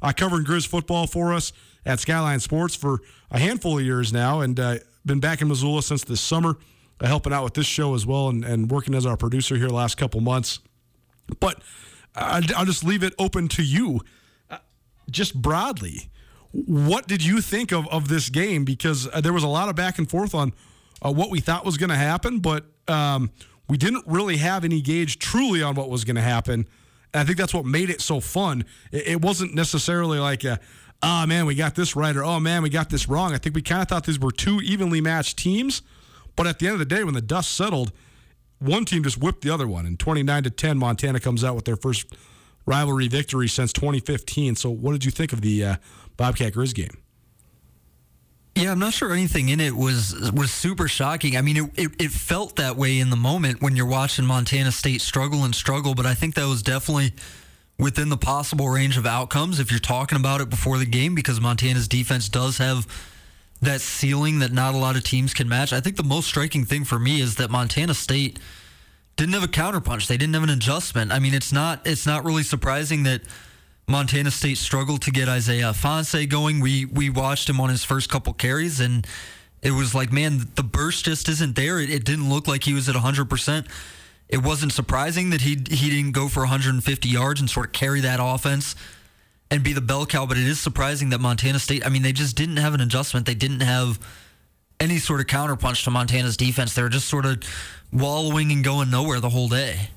uh, 0.03 0.13
covering 0.17 0.45
Grizz 0.45 0.67
football 0.67 1.07
for 1.07 1.33
us 1.35 1.53
at 1.85 2.01
Skyline 2.01 2.41
Sports 2.41 2.75
for 2.75 3.01
a 3.31 3.39
handful 3.39 3.79
of 3.79 3.85
years 3.85 4.13
now, 4.13 4.41
and 4.41 4.59
uh, 4.59 4.79
been 5.05 5.21
back 5.21 5.43
in 5.43 5.49
Missoula 5.49 5.83
since 5.83 6.03
this 6.05 6.21
summer 6.21 6.57
uh, 7.01 7.07
helping 7.07 7.33
out 7.33 7.45
with 7.45 7.55
this 7.55 7.67
show 7.67 7.95
as 7.95 8.07
well 8.07 8.29
and, 8.29 8.45
and 8.45 8.71
working 8.71 8.95
as 8.95 9.07
our 9.07 9.17
producer 9.17 9.57
here 9.57 9.69
last 9.69 9.97
couple 9.97 10.21
months. 10.21 10.61
But 11.41 11.63
I, 12.17 12.43
I'll 12.57 12.65
just 12.65 12.85
leave 12.85 13.03
it 13.03 13.15
open 13.19 13.49
to 13.49 13.63
you, 13.63 14.01
uh, 14.51 14.59
just 15.11 15.41
broadly. 15.41 16.11
What 16.53 17.07
did 17.07 17.23
you 17.23 17.43
think 17.43 17.71
of, 17.71 17.87
of 17.89 18.09
this 18.09 18.31
game? 18.31 18.65
Because 18.65 19.07
uh, 19.13 19.21
there 19.21 19.35
was 19.35 19.43
a 19.45 19.49
lot 19.49 19.69
of 19.69 19.77
back 19.77 19.99
and 19.99 20.09
forth 20.09 20.35
on 20.35 20.55
uh, 21.05 21.13
what 21.13 21.31
we 21.31 21.41
thought 21.41 21.67
was 21.67 21.77
going 21.77 21.91
to 21.91 21.97
happen, 21.97 22.39
but 22.39 22.65
um, 22.89 23.31
we 23.69 23.77
didn't 23.77 24.05
really 24.07 24.39
have 24.39 24.65
any 24.65 24.81
gauge 24.81 25.19
truly 25.19 25.63
on 25.63 25.75
what 25.75 25.91
was 25.91 26.05
going 26.05 26.17
to 26.17 26.23
happen. 26.23 26.67
And 27.13 27.21
I 27.21 27.25
think 27.25 27.39
that's 27.39 27.55
what 27.55 27.65
made 27.65 27.91
it 27.91 28.01
so 28.01 28.21
fun. 28.21 28.65
It, 28.93 29.23
wasn't 29.23 29.55
necessarily 29.55 30.19
like 30.19 30.45
a, 30.45 30.61
oh 31.03 31.27
man, 31.27 31.47
we 31.47 31.55
got 31.55 31.75
this 31.75 31.97
right, 31.97 32.15
or 32.17 32.25
oh 32.25 32.41
man, 32.41 32.63
we 32.63 32.71
got 32.71 32.91
this 32.91 33.09
wrong. 33.09 33.35
I 33.35 33.39
think 33.39 33.55
we 33.55 33.63
kind 33.63 33.83
of 33.83 33.89
thought 33.89 34.05
these 34.05 34.19
were 34.19 34.33
two 34.33 34.61
evenly 34.63 35.01
matched 35.01 35.39
teams 35.39 35.83
but 36.39 36.47
at 36.47 36.61
the 36.61 36.69
end 36.69 36.75
of 36.75 36.79
the 36.79 36.85
day, 36.85 37.03
when 37.03 37.15
the 37.15 37.21
dust 37.21 37.51
settled, 37.51 37.91
one 38.61 38.85
team 38.85 39.03
just 39.03 39.19
whipped 39.19 39.41
the 39.41 39.51
other 39.51 39.67
one. 39.67 39.85
And 39.85 39.99
29 39.99 40.45
to 40.45 40.51
10, 40.51 40.79
Montana 40.79 41.19
comes 41.19 41.43
out 41.43 41.57
with 41.57 41.65
their 41.65 41.75
first 41.75 42.15
rivalry 42.65 43.09
victory 43.09 43.49
since 43.49 43.73
2015. 43.73 44.55
So, 44.55 44.71
what 44.71 44.93
did 44.93 45.05
you 45.05 45.11
think 45.11 45.33
of 45.33 45.41
the 45.41 45.65
uh, 45.65 45.77
Bobcat 46.17 46.53
Grizz 46.53 46.77
game? 46.77 46.97
Yeah, 48.59 48.73
I'm 48.73 48.81
not 48.81 48.93
sure 48.93 49.13
anything 49.13 49.51
in 49.51 49.61
it 49.61 49.77
was 49.77 50.33
was 50.33 50.51
super 50.51 50.89
shocking. 50.89 51.37
I 51.37 51.43
mean, 51.43 51.57
it, 51.57 51.71
it, 51.77 52.03
it, 52.03 52.11
felt 52.11 52.57
that 52.57 52.77
way 52.77 52.99
in 52.99 53.09
the 53.09 53.17
moment 53.17 53.63
when 53.63 53.77
you're 53.77 53.87
watching 53.87 54.27
Montana 54.27 54.73
State 54.73 55.01
struggle 55.01 55.45
and 55.45 55.55
struggle, 55.55 55.95
but 55.95 56.07
I 56.07 56.15
think 56.15 56.35
that 56.35 56.47
was 56.47 56.61
definitely 56.61 57.13
within 57.79 58.09
the 58.09 58.17
possible 58.17 58.69
range 58.69 58.97
of 58.99 59.07
outcomes 59.07 59.61
if 59.61 59.71
you're 59.71 59.79
talking 59.79 60.19
about 60.19 60.41
it 60.41 60.51
before 60.51 60.79
the 60.79 60.87
game 60.87 61.15
because 61.15 61.41
Montana's 61.41 61.87
defense 61.87 62.29
does 62.29 62.59
have 62.59 62.89
that 63.63 63.81
ceiling 63.81 64.41
that 64.41 64.53
not 64.53 64.75
a 64.75 64.79
lot 64.79 64.97
of 64.97 65.05
teams 65.05 65.33
can 65.35 65.49
match. 65.49 65.73
I 65.73 65.81
think 65.81 65.95
the 65.95 66.03
most 66.03 66.27
striking 66.27 66.65
thing 66.65 66.85
for 66.85 66.99
me 66.99 67.21
is 67.21 67.37
that 67.37 67.51
Montana 67.51 67.95
State 67.95 68.41
didn't 69.17 69.35
have 69.35 69.45
a 69.45 69.49
counterpunch. 69.49 70.09
They 70.09 70.17
didn't 70.17 70.35
have 70.35 70.43
an 70.43 70.51
adjustment. 70.51 71.13
I 71.13 71.21
mean, 71.21 71.35
it's 71.35 71.53
not 71.53 71.87
it's 71.87 72.07
not 72.07 72.25
really 72.25 72.43
surprising 72.43 73.05
that 73.05 73.23
Montana 73.89 74.31
State 74.31 74.59
struggled 74.59 75.03
to 75.03 75.11
get 75.11 75.29
Isaiah 75.29 75.71
Ifanse 75.73 76.29
going. 76.29 76.61
We 76.61 76.85
we 76.85 77.09
watched 77.09 77.49
him 77.49 77.59
on 77.61 77.71
his 77.71 77.85
first 77.85 78.11
couple 78.11 78.35
carries 78.35 78.81
and 78.81 79.07
it 79.63 79.73
was 79.73 79.95
like, 79.95 80.13
man, 80.13 80.47
the 80.55 80.63
burst 80.63 81.07
just 81.07 81.29
isn't 81.29 81.57
there. 81.57 81.81
It, 81.81 81.91
it 81.91 82.05
didn't 82.05 82.29
look 82.29 82.47
like 82.47 82.65
he 82.65 82.75
was 82.75 82.89
at 82.89 82.95
100%. 82.95 83.67
It 84.29 84.39
wasn't 84.39 84.73
surprising 84.73 85.31
that 85.31 85.41
he 85.41 85.57
he 85.71 85.91
didn't 85.91 86.13
go 86.13 86.29
for 86.29 86.41
150 86.41 87.09
yards 87.09 87.41
and 87.41 87.49
sort 87.49 87.67
of 87.67 87.73
carry 87.73 88.01
that 88.03 88.21
offense 88.23 88.77
and 89.51 89.65
be 89.65 89.73
the 89.73 89.81
bell 89.81 90.05
cow. 90.05 90.27
But 90.27 90.37
it 90.37 90.47
is 90.47 90.61
surprising 90.61 91.09
that 91.11 91.21
Montana 91.21 91.59
State, 91.59 91.85
I 91.85 91.89
mean, 91.89 92.03
they 92.03 92.13
just 92.13 92.37
didn't 92.37 92.59
have 92.59 92.75
an 92.75 92.83
adjustment. 92.83 93.25
They 93.25 93.35
didn't 93.35 93.61
have 93.61 93.99
any 94.79 94.99
sort 94.99 95.21
of 95.21 95.27
counterpunch 95.27 95.85
to 95.85 95.91
Montana's 95.91 96.37
defense. 96.37 96.75
They 96.75 96.83
were 96.83 96.91
just 96.91 97.09
sort 97.09 97.25
of 97.25 97.43
wallowing 97.91 98.53
and 98.53 98.63
going 98.63 98.91
nowhere 98.91 99.19
the 99.19 99.31
whole 99.31 99.49
day. 99.49 99.89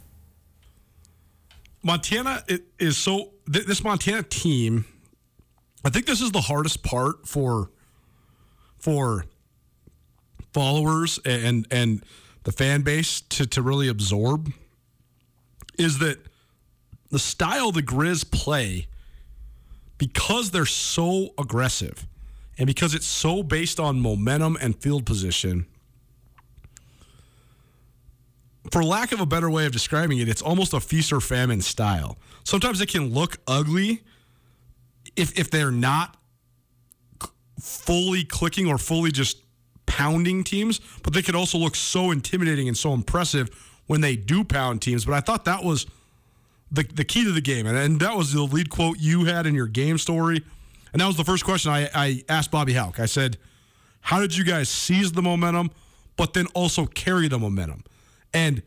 Montana 1.84 2.44
is 2.80 2.98
so 2.98 3.32
this 3.52 3.84
Montana 3.84 4.24
team. 4.24 4.86
I 5.84 5.90
think 5.90 6.06
this 6.06 6.22
is 6.22 6.32
the 6.32 6.42
hardest 6.42 6.84
part 6.84 7.28
for 7.28 7.72
for 8.78 9.26
followers 10.54 11.20
and 11.26 11.68
and 11.72 12.04
the 12.44 12.52
fan 12.52 12.82
base 12.82 13.22
to, 13.22 13.46
to 13.46 13.62
really 13.62 13.88
absorb 13.88 14.52
is 15.78 16.00
that 16.00 16.18
the 17.12 17.20
style 17.20 17.72
the 17.72 17.84
Grizz 17.84 18.30
play, 18.32 18.88
because 19.98 20.52
they're 20.52 20.66
so 20.66 21.34
aggressive 21.38 22.08
and 22.58 22.68
because 22.68 22.96
it's 22.96 23.06
so 23.06 23.44
based 23.44 23.80
on 23.80 24.00
momentum 24.00 24.58
and 24.62 24.76
field 24.76 25.06
position, 25.06 25.68
for 28.72 28.84
lack 28.84 29.12
of 29.12 29.20
a 29.20 29.26
better 29.26 29.50
way 29.50 29.66
of 29.66 29.72
describing 29.72 30.20
it, 30.20 30.30
it's 30.30 30.42
almost 30.42 30.74
a 30.74 30.80
feast 30.80 31.12
or 31.12 31.20
famine 31.20 31.62
style. 31.62 32.18
Sometimes 32.44 32.80
it 32.82 32.88
can 32.88 33.14
look 33.14 33.38
ugly 33.48 34.04
if 35.16 35.38
if 35.38 35.52
they're 35.52 35.72
not 35.72 36.18
fully 37.60 38.24
clicking 38.24 38.68
or 38.68 38.78
fully 38.78 39.12
just 39.12 39.38
pounding 39.86 40.44
teams, 40.44 40.80
but 41.04 41.14
they 41.14 41.22
could 41.22 41.36
also 41.36 41.58
look 41.58 41.76
so 41.76 42.12
intimidating 42.12 42.68
and 42.68 42.78
so 42.78 42.94
impressive 42.94 43.50
when 43.88 44.02
they 44.02 44.16
do 44.16 44.44
pound 44.44 44.82
teams. 44.82 45.06
But 45.06 45.14
I 45.14 45.20
thought 45.20 45.46
that 45.46 45.64
was 45.64 45.86
the 46.72 46.84
the 46.84 47.04
key 47.04 47.26
to 47.26 47.32
the 47.32 47.42
game, 47.42 47.68
and, 47.68 47.78
and 47.78 48.00
that 48.00 48.16
was 48.16 48.32
the 48.32 48.42
lead 48.42 48.70
quote 48.70 48.98
you 49.00 49.26
had 49.26 49.46
in 49.46 49.54
your 49.54 49.68
game 49.68 49.98
story, 49.98 50.44
and 50.94 51.02
that 51.02 51.08
was 51.08 51.18
the 51.18 51.26
first 51.26 51.44
question 51.44 51.72
I, 51.72 51.90
I 51.94 52.24
asked 52.30 52.52
Bobby 52.52 52.74
Hauck. 52.74 53.00
I 53.00 53.06
said, 53.06 53.38
"How 54.00 54.22
did 54.22 54.36
you 54.36 54.46
guys 54.46 54.70
seize 54.70 55.12
the 55.12 55.22
momentum, 55.22 55.72
but 56.16 56.34
then 56.34 56.48
also 56.54 56.86
carry 56.86 57.28
the 57.28 57.38
momentum?" 57.38 57.84
And 58.34 58.62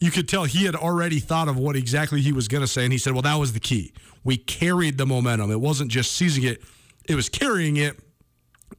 you 0.00 0.10
could 0.10 0.28
tell 0.28 0.44
he 0.44 0.64
had 0.64 0.74
already 0.74 1.20
thought 1.20 1.48
of 1.48 1.56
what 1.56 1.76
exactly 1.76 2.20
he 2.20 2.32
was 2.32 2.48
going 2.48 2.60
to 2.60 2.66
say. 2.66 2.84
And 2.84 2.92
he 2.92 2.98
said, 2.98 3.12
Well, 3.12 3.22
that 3.22 3.36
was 3.36 3.52
the 3.52 3.60
key. 3.60 3.92
We 4.22 4.36
carried 4.36 4.98
the 4.98 5.06
momentum. 5.06 5.50
It 5.50 5.60
wasn't 5.60 5.90
just 5.90 6.12
seizing 6.12 6.44
it, 6.44 6.62
it 7.08 7.14
was 7.14 7.28
carrying 7.28 7.76
it. 7.76 7.98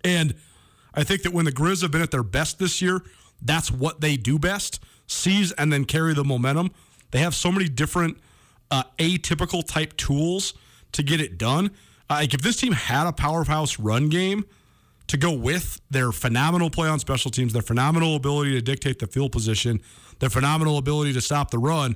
And 0.04 0.36
I 0.94 1.04
think 1.04 1.24
that 1.24 1.34
when 1.34 1.46
the 1.46 1.52
Grizz 1.52 1.82
have 1.82 1.92
been 1.92 2.02
at 2.02 2.12
their 2.12 2.24
best 2.24 2.60
this 2.60 2.82
year, 2.82 3.02
that's 3.42 3.72
what 3.72 4.02
they 4.02 4.18
do 4.18 4.40
best 4.40 4.82
seize 5.08 5.52
and 5.54 5.72
then 5.72 5.86
carry 5.86 6.14
the 6.14 6.24
momentum. 6.24 6.72
They 7.12 7.20
have 7.20 7.36
so 7.36 7.52
many 7.52 7.70
different 7.70 8.18
uh, 8.72 8.84
atypical 8.98 9.66
type 9.66 9.96
tools 9.98 10.54
to 10.94 11.04
get 11.04 11.22
it 11.22 11.38
done. 11.38 11.72
Uh, 12.10 12.16
like 12.16 12.34
if 12.34 12.42
this 12.42 12.58
team 12.58 12.74
had 12.74 13.08
a 13.08 13.12
powerhouse 13.12 13.80
run 13.80 14.10
game, 14.10 14.46
to 15.08 15.18
go 15.18 15.32
with 15.32 15.80
their 15.90 16.12
phenomenal 16.12 16.70
play 16.70 16.88
on 16.88 17.00
special 17.00 17.30
teams, 17.32 17.54
their 17.54 17.62
phenomenal 17.62 18.16
ability 18.16 18.52
to 18.54 18.62
dictate 18.62 19.00
the 19.00 19.08
field 19.08 19.32
position, 19.32 19.82
their 20.20 20.30
phenomenal 20.30 20.78
ability 20.78 21.14
to 21.14 21.22
stop 21.22 21.52
the 21.52 21.58
run, 21.58 21.96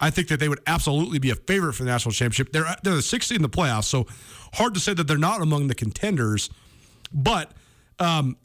I 0.00 0.10
think 0.10 0.28
that 0.28 0.38
they 0.40 0.48
would 0.48 0.60
absolutely 0.66 1.18
be 1.18 1.30
a 1.30 1.34
favorite 1.34 1.72
for 1.74 1.84
the 1.84 1.90
national 1.90 2.12
championship. 2.12 2.52
They're 2.52 2.76
they're 2.82 2.94
the 2.94 3.00
16th 3.00 3.36
in 3.36 3.42
the 3.42 3.48
playoffs, 3.48 3.84
so 3.84 4.06
hard 4.54 4.74
to 4.74 4.80
say 4.80 4.94
that 4.94 5.04
they're 5.04 5.18
not 5.18 5.42
among 5.42 5.68
the 5.68 5.74
contenders. 5.74 6.50
But 7.12 7.52
um, 7.98 8.36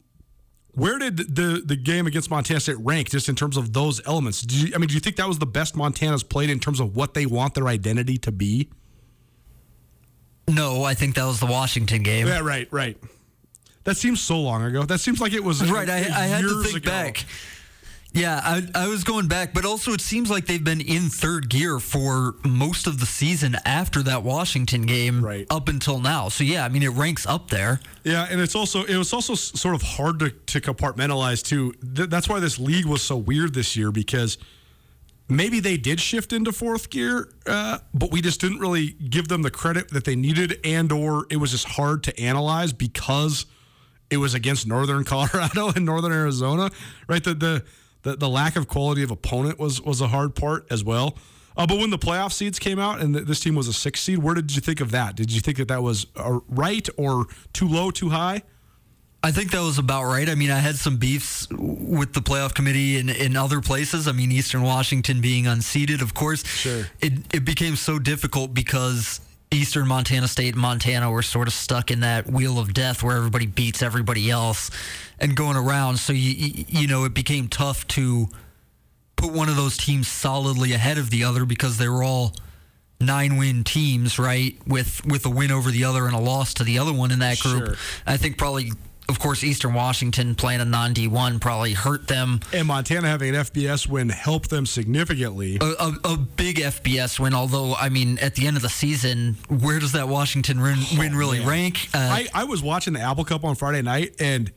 where 0.74 0.98
did 0.98 1.16
the 1.16 1.62
the 1.64 1.76
game 1.76 2.06
against 2.06 2.30
Montana 2.30 2.60
State 2.60 2.78
rank 2.80 3.10
just 3.10 3.28
in 3.28 3.36
terms 3.36 3.56
of 3.56 3.72
those 3.72 4.04
elements? 4.06 4.44
You, 4.48 4.72
I 4.74 4.78
mean, 4.78 4.88
do 4.88 4.94
you 4.94 5.00
think 5.00 5.16
that 5.16 5.28
was 5.28 5.38
the 5.38 5.46
best 5.46 5.76
Montana's 5.76 6.24
played 6.24 6.50
in 6.50 6.58
terms 6.58 6.80
of 6.80 6.96
what 6.96 7.14
they 7.14 7.26
want 7.26 7.54
their 7.54 7.68
identity 7.68 8.18
to 8.18 8.32
be? 8.32 8.68
No, 10.48 10.84
I 10.84 10.94
think 10.94 11.14
that 11.14 11.24
was 11.24 11.40
the 11.40 11.46
Washington 11.46 12.02
game. 12.02 12.26
Yeah, 12.26 12.40
right, 12.40 12.68
right. 12.70 12.98
That 13.84 13.96
seems 13.96 14.20
so 14.20 14.40
long 14.40 14.62
ago. 14.62 14.82
That 14.82 14.98
seems 14.98 15.20
like 15.20 15.32
it 15.32 15.44
was 15.44 15.70
right. 15.70 15.88
I, 15.88 15.96
I 15.96 16.26
had 16.26 16.42
to 16.42 16.62
think 16.62 16.78
ago. 16.78 16.90
back. 16.90 17.24
Yeah, 18.14 18.40
I, 18.44 18.68
I 18.76 18.86
was 18.86 19.02
going 19.02 19.26
back, 19.26 19.52
but 19.52 19.64
also 19.64 19.92
it 19.92 20.00
seems 20.00 20.30
like 20.30 20.46
they've 20.46 20.62
been 20.62 20.80
in 20.80 21.08
third 21.08 21.48
gear 21.48 21.80
for 21.80 22.36
most 22.44 22.86
of 22.86 23.00
the 23.00 23.06
season 23.06 23.56
after 23.64 24.04
that 24.04 24.22
Washington 24.22 24.82
game, 24.82 25.24
right. 25.24 25.48
up 25.50 25.68
until 25.68 25.98
now. 25.98 26.28
So 26.28 26.44
yeah, 26.44 26.64
I 26.64 26.68
mean 26.68 26.84
it 26.84 26.90
ranks 26.90 27.26
up 27.26 27.50
there. 27.50 27.80
Yeah, 28.04 28.28
and 28.30 28.40
it's 28.40 28.54
also 28.54 28.84
it 28.84 28.96
was 28.96 29.12
also 29.12 29.34
sort 29.34 29.74
of 29.74 29.82
hard 29.82 30.20
to, 30.20 30.30
to 30.30 30.60
compartmentalize 30.60 31.42
too. 31.42 31.72
Th- 31.72 32.08
that's 32.08 32.28
why 32.28 32.38
this 32.38 32.56
league 32.56 32.86
was 32.86 33.02
so 33.02 33.16
weird 33.16 33.52
this 33.52 33.76
year 33.76 33.90
because 33.90 34.38
maybe 35.28 35.58
they 35.58 35.76
did 35.76 36.00
shift 36.00 36.32
into 36.32 36.52
fourth 36.52 36.90
gear, 36.90 37.28
uh, 37.46 37.78
but 37.92 38.12
we 38.12 38.22
just 38.22 38.40
didn't 38.40 38.60
really 38.60 38.92
give 38.92 39.26
them 39.26 39.42
the 39.42 39.50
credit 39.50 39.90
that 39.90 40.04
they 40.04 40.14
needed, 40.14 40.60
and 40.62 40.92
or 40.92 41.26
it 41.30 41.38
was 41.38 41.50
just 41.50 41.66
hard 41.66 42.04
to 42.04 42.20
analyze 42.20 42.72
because 42.72 43.46
it 44.08 44.18
was 44.18 44.34
against 44.34 44.68
Northern 44.68 45.02
Colorado 45.02 45.70
and 45.74 45.84
Northern 45.84 46.12
Arizona, 46.12 46.70
right? 47.08 47.24
The 47.24 47.34
the 47.34 47.64
the, 48.04 48.16
the 48.16 48.28
lack 48.28 48.54
of 48.56 48.68
quality 48.68 49.02
of 49.02 49.10
opponent 49.10 49.58
was 49.58 49.82
was 49.82 50.00
a 50.00 50.08
hard 50.08 50.34
part 50.34 50.66
as 50.70 50.84
well. 50.84 51.18
Uh, 51.56 51.66
but 51.66 51.78
when 51.78 51.90
the 51.90 51.98
playoff 51.98 52.32
seeds 52.32 52.58
came 52.58 52.78
out 52.78 53.00
and 53.00 53.14
th- 53.14 53.26
this 53.26 53.40
team 53.40 53.54
was 53.54 53.68
a 53.68 53.72
six 53.72 54.00
seed, 54.00 54.18
where 54.18 54.34
did 54.34 54.54
you 54.54 54.60
think 54.60 54.80
of 54.80 54.90
that? 54.90 55.14
Did 55.14 55.32
you 55.32 55.40
think 55.40 55.58
that 55.58 55.68
that 55.68 55.82
was 55.82 56.06
uh, 56.16 56.40
right 56.48 56.88
or 56.96 57.26
too 57.52 57.68
low, 57.68 57.90
too 57.90 58.10
high? 58.10 58.42
I 59.22 59.30
think 59.30 59.52
that 59.52 59.62
was 59.62 59.78
about 59.78 60.04
right. 60.04 60.28
I 60.28 60.34
mean, 60.34 60.50
I 60.50 60.58
had 60.58 60.74
some 60.74 60.98
beefs 60.98 61.48
with 61.50 62.12
the 62.12 62.20
playoff 62.20 62.54
committee 62.54 62.98
in, 62.98 63.08
in 63.08 63.36
other 63.36 63.62
places. 63.62 64.06
I 64.06 64.12
mean, 64.12 64.30
Eastern 64.30 64.62
Washington 64.62 65.22
being 65.22 65.46
unseated, 65.46 66.02
of 66.02 66.12
course. 66.12 66.44
Sure. 66.44 66.86
It, 67.00 67.12
it 67.32 67.44
became 67.44 67.76
so 67.76 67.98
difficult 67.98 68.52
because 68.52 69.20
Eastern 69.50 69.86
Montana 69.86 70.28
State 70.28 70.54
and 70.54 70.62
Montana 70.62 71.10
were 71.10 71.22
sort 71.22 71.48
of 71.48 71.54
stuck 71.54 71.90
in 71.90 72.00
that 72.00 72.26
wheel 72.26 72.58
of 72.58 72.74
death 72.74 73.02
where 73.02 73.16
everybody 73.16 73.46
beats 73.46 73.82
everybody 73.82 74.30
else 74.30 74.70
and 75.18 75.36
going 75.36 75.56
around. 75.56 75.98
So, 75.98 76.12
you, 76.12 76.64
you 76.68 76.86
know, 76.88 77.04
it 77.04 77.14
became 77.14 77.48
tough 77.48 77.86
to 77.88 78.28
put 79.16 79.32
one 79.32 79.48
of 79.48 79.56
those 79.56 79.76
teams 79.76 80.08
solidly 80.08 80.72
ahead 80.72 80.98
of 80.98 81.10
the 81.10 81.24
other 81.24 81.44
because 81.44 81.78
they 81.78 81.88
were 81.88 82.02
all 82.02 82.34
nine 83.00 83.36
win 83.36 83.64
teams, 83.64 84.18
right? 84.18 84.56
With 84.66 85.04
with 85.06 85.24
a 85.26 85.30
win 85.30 85.50
over 85.50 85.70
the 85.70 85.84
other 85.84 86.06
and 86.06 86.14
a 86.14 86.20
loss 86.20 86.54
to 86.54 86.64
the 86.64 86.78
other 86.78 86.92
one 86.92 87.10
in 87.10 87.20
that 87.20 87.38
group. 87.38 87.66
Sure. 87.66 87.76
I 88.06 88.16
think 88.16 88.38
probably 88.38 88.72
of 89.08 89.18
course, 89.18 89.44
Eastern 89.44 89.74
Washington 89.74 90.34
playing 90.34 90.60
a 90.60 90.64
non 90.64 90.94
D1 90.94 91.40
probably 91.40 91.74
hurt 91.74 92.08
them. 92.08 92.40
And 92.52 92.66
Montana 92.66 93.08
having 93.08 93.34
an 93.34 93.42
FBS 93.42 93.86
win 93.86 94.08
helped 94.08 94.50
them 94.50 94.66
significantly. 94.66 95.58
A, 95.60 95.64
a, 95.64 95.94
a, 96.04 96.16
big 96.16 96.56
FBS 96.56 97.18
win, 97.18 97.34
although, 97.34 97.74
I 97.74 97.90
mean, 97.90 98.18
at 98.18 98.34
the 98.34 98.46
end 98.46 98.56
of 98.56 98.62
the 98.62 98.68
season, 98.68 99.36
where 99.48 99.78
does 99.78 99.92
that 99.92 100.08
Washington 100.08 100.60
win, 100.60 100.76
oh, 100.78 100.98
win 100.98 101.14
really 101.14 101.40
man. 101.40 101.48
rank? 101.48 101.88
Uh, 101.92 101.98
I, 101.98 102.28
I 102.32 102.44
was 102.44 102.62
watching 102.62 102.94
the 102.94 103.00
Apple 103.00 103.24
Cup 103.24 103.44
on 103.44 103.56
Friday 103.56 103.82
night, 103.82 104.14
and, 104.20 104.50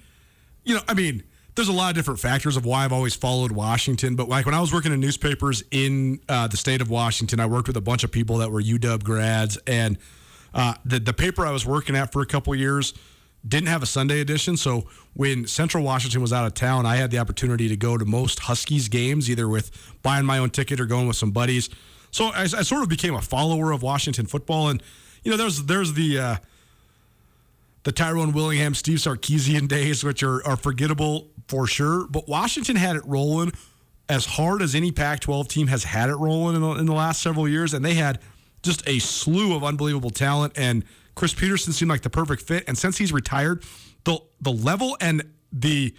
you 0.63 0.75
know, 0.75 0.81
I 0.87 0.93
mean, 0.93 1.23
there's 1.55 1.67
a 1.67 1.73
lot 1.73 1.89
of 1.89 1.95
different 1.95 2.19
factors 2.19 2.55
of 2.55 2.65
why 2.65 2.85
I've 2.85 2.93
always 2.93 3.15
followed 3.15 3.51
Washington. 3.51 4.15
But 4.15 4.29
like 4.29 4.45
when 4.45 4.55
I 4.55 4.61
was 4.61 4.71
working 4.71 4.93
in 4.93 4.99
newspapers 4.99 5.63
in 5.71 6.19
uh, 6.29 6.47
the 6.47 6.57
state 6.57 6.81
of 6.81 6.89
Washington, 6.89 7.39
I 7.39 7.47
worked 7.47 7.67
with 7.67 7.77
a 7.77 7.81
bunch 7.81 8.03
of 8.03 8.11
people 8.11 8.37
that 8.37 8.51
were 8.51 8.61
UW 8.61 9.03
grads, 9.03 9.57
and 9.67 9.97
uh, 10.53 10.75
the 10.85 10.99
the 10.99 11.13
paper 11.13 11.45
I 11.45 11.51
was 11.51 11.65
working 11.65 11.95
at 11.95 12.13
for 12.13 12.21
a 12.21 12.27
couple 12.27 12.53
years 12.53 12.93
didn't 13.47 13.69
have 13.69 13.83
a 13.83 13.85
Sunday 13.85 14.19
edition. 14.19 14.57
So 14.57 14.87
when 15.13 15.47
Central 15.47 15.83
Washington 15.83 16.21
was 16.21 16.33
out 16.33 16.45
of 16.45 16.53
town, 16.53 16.85
I 16.85 16.95
had 16.97 17.11
the 17.11 17.19
opportunity 17.19 17.67
to 17.69 17.77
go 17.77 17.97
to 17.97 18.05
most 18.05 18.39
Huskies 18.39 18.87
games, 18.87 19.29
either 19.29 19.47
with 19.47 19.71
buying 20.01 20.25
my 20.25 20.37
own 20.37 20.49
ticket 20.49 20.79
or 20.79 20.85
going 20.85 21.07
with 21.07 21.17
some 21.17 21.31
buddies. 21.31 21.69
So 22.11 22.25
I, 22.25 22.41
I 22.43 22.63
sort 22.63 22.83
of 22.83 22.89
became 22.89 23.13
a 23.13 23.21
follower 23.21 23.71
of 23.71 23.81
Washington 23.81 24.25
football, 24.25 24.69
and 24.69 24.81
you 25.23 25.31
know, 25.31 25.37
there's 25.37 25.63
there's 25.63 25.93
the 25.93 26.19
uh, 26.19 26.35
the 27.83 27.91
Tyrone 27.91 28.33
Willingham, 28.33 28.73
Steve 28.75 28.97
Sarkisian 28.97 29.67
days, 29.67 30.03
which 30.03 30.23
are, 30.23 30.45
are 30.45 30.57
forgettable 30.57 31.29
for 31.47 31.67
sure. 31.67 32.07
But 32.07 32.27
Washington 32.27 32.75
had 32.75 32.95
it 32.95 33.05
rolling 33.05 33.53
as 34.09 34.25
hard 34.25 34.61
as 34.61 34.73
any 34.73 34.91
Pac-12 34.91 35.47
team 35.47 35.67
has 35.67 35.83
had 35.83 36.09
it 36.09 36.15
rolling 36.15 36.55
in 36.55 36.61
the, 36.61 36.71
in 36.71 36.85
the 36.85 36.93
last 36.93 37.21
several 37.21 37.47
years, 37.47 37.73
and 37.73 37.83
they 37.83 37.93
had 37.93 38.19
just 38.63 38.87
a 38.87 38.99
slew 38.99 39.55
of 39.55 39.63
unbelievable 39.63 40.09
talent 40.09 40.53
and 40.57 40.83
Chris 41.17 41.33
Petersen 41.33 41.73
seemed 41.73 41.89
like 41.89 42.03
the 42.03 42.11
perfect 42.11 42.43
fit, 42.43 42.63
and 42.67 42.77
since 42.77 42.99
he's 42.99 43.11
retired, 43.11 43.63
the 44.03 44.19
the 44.39 44.51
level 44.51 44.95
and 45.01 45.23
the 45.51 45.95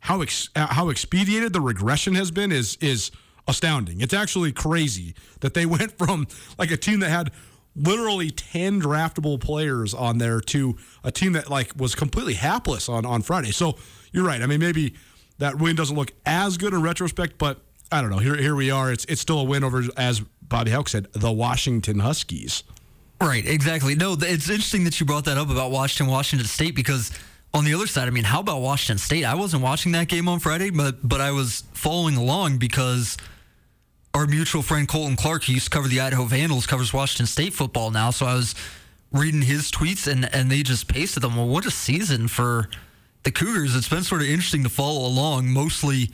how 0.00 0.22
ex, 0.22 0.50
uh, 0.56 0.66
how 0.66 0.90
expedited 0.90 1.52
the 1.52 1.60
regression 1.60 2.16
has 2.16 2.32
been 2.32 2.50
is 2.50 2.76
is 2.80 3.12
astounding. 3.46 4.00
It's 4.00 4.12
actually 4.12 4.50
crazy 4.50 5.14
that 5.38 5.54
they 5.54 5.66
went 5.76 5.96
from 5.96 6.26
like 6.58 6.72
a 6.72 6.76
team 6.76 6.98
that 7.00 7.10
had 7.10 7.30
literally 7.76 8.30
10 8.30 8.82
draftable 8.82 9.40
players 9.40 9.94
on 9.94 10.18
there 10.18 10.40
to 10.40 10.76
a 11.04 11.12
team 11.12 11.32
that 11.34 11.48
like 11.48 11.72
was 11.76 11.94
completely 11.94 12.34
hapless 12.34 12.88
on 12.88 13.06
on 13.06 13.22
Friday. 13.22 13.52
So 13.52 13.78
you're 14.10 14.24
right. 14.24 14.42
I 14.42 14.46
mean, 14.46 14.58
maybe 14.58 14.94
that 15.38 15.58
win 15.58 15.76
doesn't 15.76 15.94
look 15.96 16.12
as 16.26 16.58
good 16.58 16.74
in 16.74 16.82
retrospect, 16.82 17.38
but 17.38 17.60
I 17.92 18.00
don't 18.00 18.10
know. 18.10 18.18
Here 18.18 18.36
here 18.36 18.56
we 18.56 18.72
are. 18.72 18.90
It's 18.90 19.04
it's 19.04 19.20
still 19.20 19.38
a 19.38 19.44
win 19.44 19.62
over 19.62 19.84
as 19.96 20.22
Bobby 20.42 20.72
Hauck 20.72 20.88
said, 20.88 21.06
the 21.12 21.30
Washington 21.30 22.00
Huskies. 22.00 22.64
Right, 23.20 23.46
exactly. 23.46 23.94
No, 23.94 24.12
it's 24.12 24.50
interesting 24.50 24.84
that 24.84 25.00
you 25.00 25.06
brought 25.06 25.24
that 25.24 25.38
up 25.38 25.48
about 25.48 25.70
Washington, 25.70 26.12
Washington 26.12 26.46
State, 26.46 26.74
because 26.74 27.10
on 27.54 27.64
the 27.64 27.72
other 27.72 27.86
side, 27.86 28.08
I 28.08 28.10
mean, 28.10 28.24
how 28.24 28.40
about 28.40 28.60
Washington 28.60 28.98
State? 28.98 29.24
I 29.24 29.34
wasn't 29.34 29.62
watching 29.62 29.92
that 29.92 30.08
game 30.08 30.28
on 30.28 30.38
Friday, 30.38 30.70
but 30.70 31.06
but 31.06 31.20
I 31.20 31.30
was 31.30 31.64
following 31.72 32.16
along 32.16 32.58
because 32.58 33.16
our 34.12 34.26
mutual 34.26 34.62
friend 34.62 34.86
Colton 34.86 35.16
Clark, 35.16 35.44
who 35.44 35.54
used 35.54 35.66
to 35.66 35.70
cover 35.70 35.88
the 35.88 36.00
Idaho 36.00 36.24
Vandals, 36.24 36.66
covers 36.66 36.92
Washington 36.92 37.26
State 37.26 37.54
football 37.54 37.90
now. 37.90 38.10
So 38.10 38.26
I 38.26 38.34
was 38.34 38.54
reading 39.12 39.42
his 39.42 39.70
tweets, 39.70 40.06
and 40.10 40.32
and 40.34 40.50
they 40.50 40.62
just 40.62 40.86
pasted 40.86 41.22
them. 41.22 41.36
Well, 41.36 41.48
what 41.48 41.64
a 41.64 41.70
season 41.70 42.28
for 42.28 42.68
the 43.22 43.30
Cougars! 43.30 43.74
It's 43.74 43.88
been 43.88 44.02
sort 44.02 44.20
of 44.20 44.28
interesting 44.28 44.62
to 44.64 44.68
follow 44.68 45.06
along, 45.06 45.48
mostly 45.48 46.10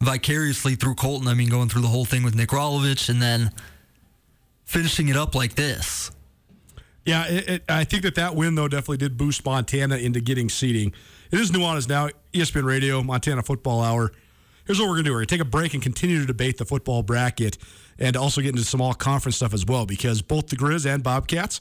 vicariously 0.00 0.74
through 0.74 0.96
Colton. 0.96 1.28
I 1.28 1.34
mean, 1.34 1.48
going 1.48 1.68
through 1.68 1.82
the 1.82 1.88
whole 1.88 2.04
thing 2.04 2.24
with 2.24 2.34
Nick 2.34 2.48
Rolovich, 2.48 3.08
and 3.08 3.22
then 3.22 3.52
finishing 4.64 5.08
it 5.08 5.16
up 5.16 5.36
like 5.36 5.54
this. 5.54 6.10
Yeah, 7.04 7.26
it, 7.26 7.48
it, 7.48 7.64
I 7.68 7.84
think 7.84 8.02
that 8.02 8.14
that 8.16 8.34
win 8.34 8.54
though 8.54 8.68
definitely 8.68 8.98
did 8.98 9.16
boost 9.16 9.44
Montana 9.44 9.96
into 9.96 10.20
getting 10.20 10.48
seeding. 10.48 10.92
It 11.30 11.40
is 11.40 11.50
Nuanez 11.50 11.88
now, 11.88 12.08
ESPN 12.32 12.64
Radio, 12.64 13.02
Montana 13.02 13.42
Football 13.42 13.82
Hour. 13.82 14.12
here's 14.66 14.78
what 14.78 14.86
we're 14.86 14.96
going 14.96 15.04
to 15.04 15.08
do. 15.10 15.12
We're 15.12 15.18
going 15.20 15.28
to 15.28 15.34
take 15.36 15.40
a 15.40 15.48
break 15.48 15.74
and 15.74 15.82
continue 15.82 16.20
to 16.20 16.26
debate 16.26 16.58
the 16.58 16.64
football 16.64 17.02
bracket 17.02 17.56
and 17.98 18.16
also 18.16 18.40
get 18.40 18.50
into 18.50 18.64
some 18.64 18.80
all 18.80 18.94
conference 18.94 19.36
stuff 19.36 19.54
as 19.54 19.64
well 19.64 19.86
because 19.86 20.22
both 20.22 20.48
the 20.48 20.56
Grizz 20.56 20.86
and 20.86 21.02
Bobcats 21.02 21.60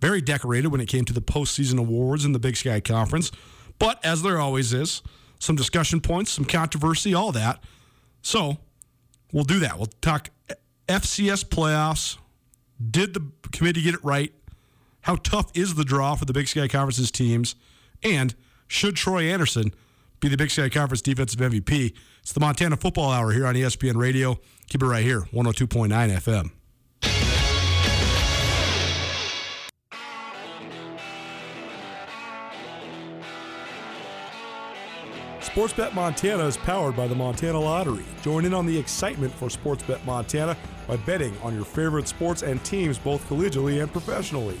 very 0.00 0.20
decorated 0.20 0.68
when 0.68 0.80
it 0.80 0.86
came 0.86 1.04
to 1.04 1.12
the 1.12 1.20
postseason 1.20 1.78
awards 1.78 2.24
in 2.24 2.32
the 2.32 2.38
Big 2.38 2.56
Sky 2.56 2.80
Conference. 2.80 3.30
But 3.78 4.04
as 4.04 4.22
there 4.22 4.38
always 4.38 4.72
is, 4.72 5.02
some 5.38 5.56
discussion 5.56 6.00
points, 6.00 6.32
some 6.32 6.44
controversy, 6.44 7.14
all 7.14 7.32
that. 7.32 7.62
So 8.22 8.58
we'll 9.32 9.44
do 9.44 9.60
that. 9.60 9.76
We'll 9.76 9.90
talk 10.00 10.30
FCS 10.88 11.44
playoffs. 11.44 12.18
Did 12.90 13.14
the 13.14 13.30
committee 13.52 13.82
get 13.82 13.94
it 13.94 14.04
right? 14.04 14.32
How 15.02 15.16
tough 15.16 15.50
is 15.54 15.74
the 15.74 15.84
draw 15.84 16.14
for 16.14 16.24
the 16.24 16.32
Big 16.32 16.48
Sky 16.48 16.68
Conference's 16.68 17.10
teams? 17.10 17.54
And 18.02 18.34
should 18.66 18.96
Troy 18.96 19.24
Anderson 19.24 19.74
be 20.20 20.28
the 20.28 20.36
Big 20.36 20.50
Sky 20.50 20.68
Conference 20.68 21.02
Defensive 21.02 21.40
MVP? 21.40 21.94
It's 22.22 22.32
the 22.32 22.40
Montana 22.40 22.76
Football 22.76 23.10
Hour 23.10 23.32
here 23.32 23.46
on 23.46 23.54
ESPN 23.54 23.96
Radio. 23.96 24.38
Keep 24.68 24.82
it 24.82 24.86
right 24.86 25.04
here, 25.04 25.22
102.9 25.32 25.88
FM. 25.90 26.50
Sportsbet 35.40 35.94
Montana 35.94 36.44
is 36.44 36.56
powered 36.56 36.94
by 36.94 37.08
the 37.08 37.14
Montana 37.14 37.58
Lottery. 37.58 38.04
Join 38.22 38.44
in 38.44 38.54
on 38.54 38.66
the 38.66 38.78
excitement 38.78 39.32
for 39.32 39.48
Sportsbet 39.48 40.04
Montana 40.04 40.56
by 40.86 40.96
betting 40.98 41.36
on 41.42 41.54
your 41.54 41.64
favorite 41.64 42.06
sports 42.06 42.42
and 42.42 42.62
teams 42.64 42.98
both 42.98 43.26
collegially 43.28 43.82
and 43.82 43.90
professionally. 43.90 44.60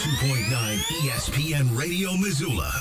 102.9 0.00 0.78
ESPN 1.02 1.76
Radio 1.78 2.16
Missoula. 2.16 2.72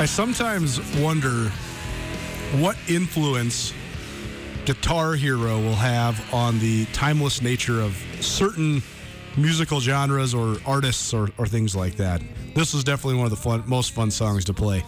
I 0.00 0.04
sometimes 0.04 0.80
wonder 0.96 1.50
what 2.60 2.76
influence 2.88 3.72
Guitar 4.68 5.14
Hero 5.14 5.58
will 5.62 5.74
have 5.76 6.22
on 6.34 6.58
the 6.58 6.84
timeless 6.92 7.40
nature 7.40 7.80
of 7.80 7.96
certain 8.20 8.82
musical 9.34 9.80
genres 9.80 10.34
or 10.34 10.58
artists 10.66 11.14
or, 11.14 11.30
or 11.38 11.46
things 11.46 11.74
like 11.74 11.94
that. 11.94 12.20
This 12.54 12.74
is 12.74 12.84
definitely 12.84 13.14
one 13.14 13.24
of 13.24 13.30
the 13.30 13.36
fun, 13.36 13.64
most 13.66 13.92
fun 13.92 14.10
songs 14.10 14.44
to 14.44 14.52
play 14.52 14.84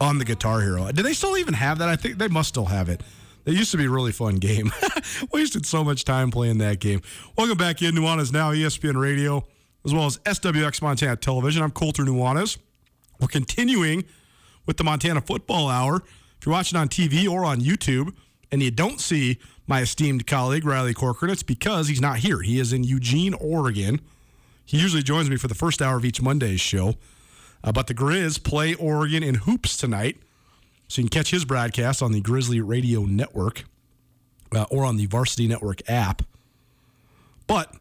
on 0.00 0.16
the 0.16 0.24
Guitar 0.24 0.62
Hero. 0.62 0.90
Do 0.92 1.02
they 1.02 1.12
still 1.12 1.36
even 1.36 1.52
have 1.52 1.76
that? 1.80 1.90
I 1.90 1.96
think 1.96 2.16
they 2.16 2.28
must 2.28 2.48
still 2.48 2.64
have 2.64 2.88
it. 2.88 3.02
It 3.44 3.52
used 3.52 3.70
to 3.72 3.76
be 3.76 3.84
a 3.84 3.90
really 3.90 4.12
fun 4.12 4.36
game. 4.36 4.72
Wasted 5.30 5.66
so 5.66 5.84
much 5.84 6.06
time 6.06 6.30
playing 6.30 6.56
that 6.58 6.80
game. 6.80 7.02
Welcome 7.36 7.58
back 7.58 7.82
in. 7.82 7.94
Nuanez 7.94 8.32
now 8.32 8.52
ESPN 8.52 8.98
Radio, 8.98 9.44
as 9.84 9.92
well 9.92 10.06
as 10.06 10.16
SWX 10.20 10.80
Montana 10.80 11.16
Television. 11.16 11.62
I'm 11.62 11.70
Colter 11.70 12.04
Nuanez. 12.04 12.56
We're 13.20 13.28
continuing 13.28 14.04
with 14.64 14.78
the 14.78 14.84
Montana 14.84 15.20
Football 15.20 15.68
Hour. 15.68 15.96
If 15.96 16.46
you're 16.46 16.54
watching 16.54 16.78
on 16.78 16.88
TV 16.88 17.28
or 17.28 17.44
on 17.44 17.60
YouTube, 17.60 18.14
and 18.52 18.62
you 18.62 18.70
don't 18.70 19.00
see 19.00 19.38
my 19.66 19.80
esteemed 19.80 20.26
colleague 20.26 20.66
Riley 20.66 20.92
Corcoran, 20.92 21.32
it's 21.32 21.42
because 21.42 21.88
he's 21.88 22.00
not 22.00 22.18
here. 22.18 22.42
He 22.42 22.60
is 22.60 22.72
in 22.72 22.84
Eugene, 22.84 23.32
Oregon. 23.34 24.00
He 24.64 24.78
usually 24.78 25.02
joins 25.02 25.30
me 25.30 25.36
for 25.36 25.48
the 25.48 25.54
first 25.54 25.80
hour 25.80 25.96
of 25.96 26.04
each 26.04 26.20
Monday's 26.20 26.60
show. 26.60 26.94
Uh, 27.64 27.72
but 27.72 27.86
the 27.86 27.94
Grizz 27.94 28.42
play 28.42 28.74
Oregon 28.74 29.22
in 29.22 29.36
hoops 29.36 29.76
tonight. 29.76 30.18
So 30.88 31.00
you 31.00 31.08
can 31.08 31.20
catch 31.20 31.30
his 31.30 31.46
broadcast 31.46 32.02
on 32.02 32.12
the 32.12 32.20
Grizzly 32.20 32.60
Radio 32.60 33.04
Network 33.04 33.64
uh, 34.54 34.66
or 34.70 34.84
on 34.84 34.96
the 34.96 35.06
Varsity 35.06 35.48
Network 35.48 35.88
app. 35.88 36.22
But 37.46 37.74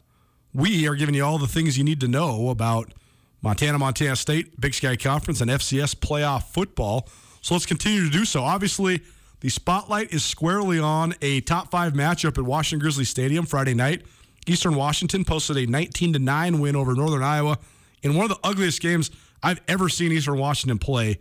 we 0.54 0.88
are 0.88 0.96
giving 0.96 1.16
you 1.16 1.26
all 1.26 1.38
the 1.38 1.48
things 1.48 1.78
you 1.78 1.84
need 1.84 2.00
to 2.02 2.08
know 2.08 2.50
about 2.50 2.94
Montana, 3.42 3.80
Montana 3.80 4.16
State, 4.16 4.62
Big 4.62 4.74
Sky 4.74 4.96
Conference, 4.96 5.42
and 5.42 5.52
FCS 5.52 5.96
playoff 5.96 6.44
football. 6.44 7.10
So 7.42 7.56
let's 7.56 7.66
continue 7.66 8.04
to 8.04 8.10
do 8.10 8.24
so. 8.24 8.44
Obviously, 8.44 9.02
the 9.42 9.50
spotlight 9.50 10.14
is 10.14 10.24
squarely 10.24 10.80
on 10.80 11.16
a 11.22 11.42
top 11.42 11.72
five 11.72 11.94
matchup 11.94 12.38
at 12.38 12.44
Washington 12.44 12.80
Grizzly 12.80 13.06
Stadium 13.06 13.46
Friday 13.46 13.74
night. 13.74 14.04
Eastern 14.48 14.76
Washington 14.76 15.26
posted 15.26 15.58
a 15.58 15.66
19 15.66 16.14
to 16.14 16.20
9 16.20 16.60
win 16.60 16.76
over 16.76 16.94
Northern 16.94 17.24
Iowa 17.24 17.58
in 18.04 18.16
one 18.16 18.30
of 18.30 18.30
the 18.30 18.48
ugliest 18.48 18.82
games 18.82 19.12
I've 19.44 19.60
ever 19.68 19.90
seen 19.90 20.12
Eastern 20.12 20.38
Washington 20.38 20.78
play. 20.78 21.20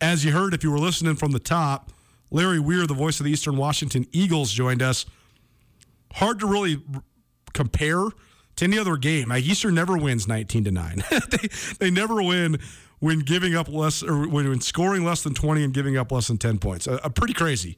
As 0.00 0.24
you 0.24 0.32
heard, 0.32 0.54
if 0.54 0.62
you 0.64 0.70
were 0.70 0.78
listening 0.78 1.16
from 1.16 1.32
the 1.32 1.38
top, 1.40 1.92
Larry 2.30 2.60
Weir, 2.60 2.86
the 2.86 2.94
voice 2.94 3.20
of 3.20 3.24
the 3.24 3.32
Eastern 3.32 3.56
Washington 3.56 4.06
Eagles, 4.12 4.52
joined 4.52 4.82
us. 4.82 5.04
Hard 6.14 6.40
to 6.40 6.46
really 6.46 6.80
compare 7.52 8.04
to 8.56 8.64
any 8.64 8.78
other 8.78 8.96
game. 8.96 9.32
Eastern 9.32 9.74
never 9.74 9.96
wins 9.96 10.28
19 10.28 10.64
to 10.64 10.70
9. 10.70 11.04
they, 11.30 11.48
they 11.78 11.90
never 11.90 12.22
win 12.22 12.58
when 13.02 13.18
giving 13.18 13.56
up 13.56 13.68
less 13.68 14.00
or 14.00 14.28
when 14.28 14.60
scoring 14.60 15.04
less 15.04 15.24
than 15.24 15.34
20 15.34 15.64
and 15.64 15.74
giving 15.74 15.96
up 15.96 16.12
less 16.12 16.28
than 16.28 16.38
10 16.38 16.58
points. 16.58 16.86
Uh, 16.86 17.00
uh, 17.02 17.08
pretty 17.08 17.34
crazy. 17.34 17.76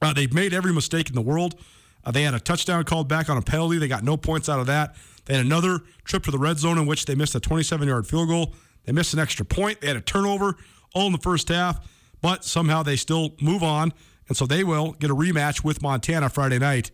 Uh, 0.00 0.12
they've 0.12 0.32
made 0.32 0.54
every 0.54 0.72
mistake 0.72 1.08
in 1.08 1.16
the 1.16 1.20
world. 1.20 1.56
Uh, 2.04 2.12
they 2.12 2.22
had 2.22 2.32
a 2.32 2.38
touchdown 2.38 2.84
called 2.84 3.08
back 3.08 3.28
on 3.28 3.36
a 3.36 3.42
penalty. 3.42 3.76
They 3.76 3.88
got 3.88 4.04
no 4.04 4.16
points 4.16 4.48
out 4.48 4.60
of 4.60 4.68
that. 4.68 4.94
They 5.24 5.34
had 5.34 5.44
another 5.44 5.80
trip 6.04 6.22
to 6.22 6.30
the 6.30 6.38
red 6.38 6.60
zone 6.60 6.78
in 6.78 6.86
which 6.86 7.06
they 7.06 7.16
missed 7.16 7.34
a 7.34 7.40
27 7.40 7.88
yard 7.88 8.06
field 8.06 8.28
goal. 8.28 8.54
They 8.84 8.92
missed 8.92 9.14
an 9.14 9.18
extra 9.18 9.44
point. 9.44 9.80
They 9.80 9.88
had 9.88 9.96
a 9.96 10.00
turnover 10.00 10.54
all 10.94 11.06
in 11.06 11.12
the 11.12 11.18
first 11.18 11.48
half, 11.48 11.84
but 12.22 12.44
somehow 12.44 12.84
they 12.84 12.94
still 12.94 13.34
move 13.40 13.64
on. 13.64 13.92
And 14.28 14.36
so 14.36 14.46
they 14.46 14.62
will 14.62 14.92
get 14.92 15.10
a 15.10 15.14
rematch 15.16 15.64
with 15.64 15.82
Montana 15.82 16.28
Friday 16.28 16.60
night 16.60 16.92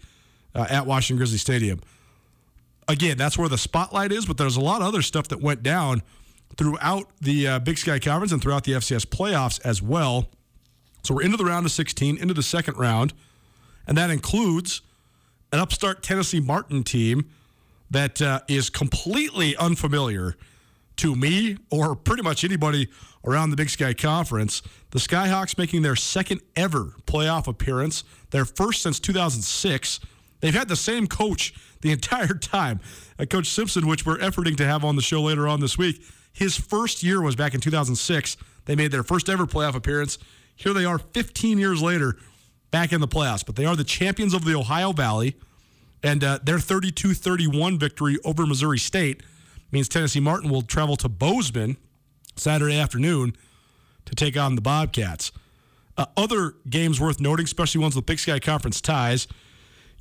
uh, 0.55 0.67
at 0.71 0.87
Washington 0.87 1.19
Grizzly 1.19 1.37
Stadium. 1.37 1.83
Again, 2.89 3.19
that's 3.19 3.37
where 3.37 3.51
the 3.51 3.59
spotlight 3.59 4.11
is, 4.11 4.25
but 4.25 4.39
there's 4.39 4.57
a 4.57 4.63
lot 4.63 4.81
of 4.81 4.89
other 4.89 5.03
stuff 5.03 5.29
that 5.29 5.43
went 5.43 5.63
down 5.63 6.01
throughout 6.57 7.11
the 7.21 7.47
uh, 7.49 7.59
Big 7.59 7.79
Sky 7.79 7.99
Conference 7.99 8.33
and 8.33 8.43
throughout 8.43 8.65
the 8.65 8.73
FCS 8.73 9.07
playoffs 9.07 9.61
as 9.65 9.83
well. 9.83 10.29
So 11.03 11.15
we're 11.15 11.23
into 11.23 11.37
the 11.37 11.45
round 11.45 11.67
of 11.67 11.73
16, 11.73 12.19
into 12.19 12.35
the 12.35 12.43
second 12.43 12.77
round, 12.77 13.13
and 13.87 13.97
that 13.97 14.11
includes 14.11 14.83
an 15.53 15.61
upstart 15.61 16.03
Tennessee 16.03 16.41
Martin 16.41 16.83
team 16.83 17.31
that 17.91 18.21
uh, 18.21 18.41
is 18.49 18.71
completely 18.71 19.57
unfamiliar 19.57 20.35
to 20.97 21.15
me 21.15 21.59
or 21.71 21.95
pretty 21.95 22.23
much 22.23 22.43
anybody 22.43 22.89
around 23.25 23.51
the 23.51 23.57
Big 23.57 23.71
Sky 23.71 23.93
Conference. 23.93 24.63
The 24.91 24.99
Skyhawks 24.99 25.59
making 25.59 25.83
their 25.83 25.97
second 25.97 26.41
ever 26.57 26.95
playoff 27.07 27.47
appearance, 27.47 28.03
their 28.31 28.45
first 28.45 28.83
since 28.83 28.99
2006. 28.99 30.01
They've 30.41 30.55
had 30.55 30.69
the 30.69 30.77
same 30.77 31.07
coach 31.07 31.55
the 31.81 31.93
entire 31.93 32.35
time. 32.35 32.81
Uh, 33.19 33.27
coach 33.27 33.49
Simpson, 33.49 33.87
which 33.87 34.07
we're 34.07 34.19
efforting 34.19 34.57
to 34.57 34.67
have 34.67 34.85
on 34.85 34.97
the 34.97 35.03
show 35.03 35.23
later 35.23 35.47
on 35.47 35.61
this 35.61 35.79
week, 35.79 36.03
his 36.37 36.55
first 36.55 37.03
year 37.03 37.23
was 37.23 37.35
back 37.35 37.55
in 37.55 37.61
2006. 37.61 38.37
They 38.67 38.77
made 38.77 38.93
their 38.93 39.03
first 39.03 39.31
ever 39.31 39.47
playoff 39.47 39.75
appearance. 39.75 40.19
Here 40.55 40.75
they 40.75 40.85
are 40.85 40.99
15 40.99 41.59
years 41.59 41.81
later, 41.81 42.19
back 42.71 42.93
in 42.93 43.01
the 43.01 43.09
playoffs. 43.09 43.45
But 43.45 43.57
they 43.57 43.65
are 43.65 43.75
the 43.75 43.85
champions 43.85 44.35
of 44.35 44.45
the 44.45 44.55
Ohio 44.55 44.93
Valley, 44.93 45.37
and 46.03 46.23
uh, 46.23 46.39
their 46.43 46.59
32 46.59 47.15
31 47.15 47.79
victory 47.79 48.19
over 48.23 48.45
Missouri 48.45 48.79
State 48.79 49.23
means 49.73 49.89
Tennessee 49.89 50.21
Martin 50.21 50.51
will 50.51 50.61
travel 50.61 50.95
to 50.97 51.09
Bozeman 51.09 51.79
Saturday 52.37 52.79
afternoon 52.79 53.35
to 54.05 54.15
take 54.15 54.37
on 54.37 54.57
the 54.57 54.61
Bobcats. 54.61 55.33
Uh, 55.97 56.05
other 56.19 56.53
games 56.69 57.01
worth 57.01 57.19
noting, 57.19 57.45
especially 57.45 57.81
ones 57.81 57.97
with 57.97 58.05
Big 58.05 58.19
Sky 58.19 58.39
Conference 58.39 58.83
ties. 58.83 59.27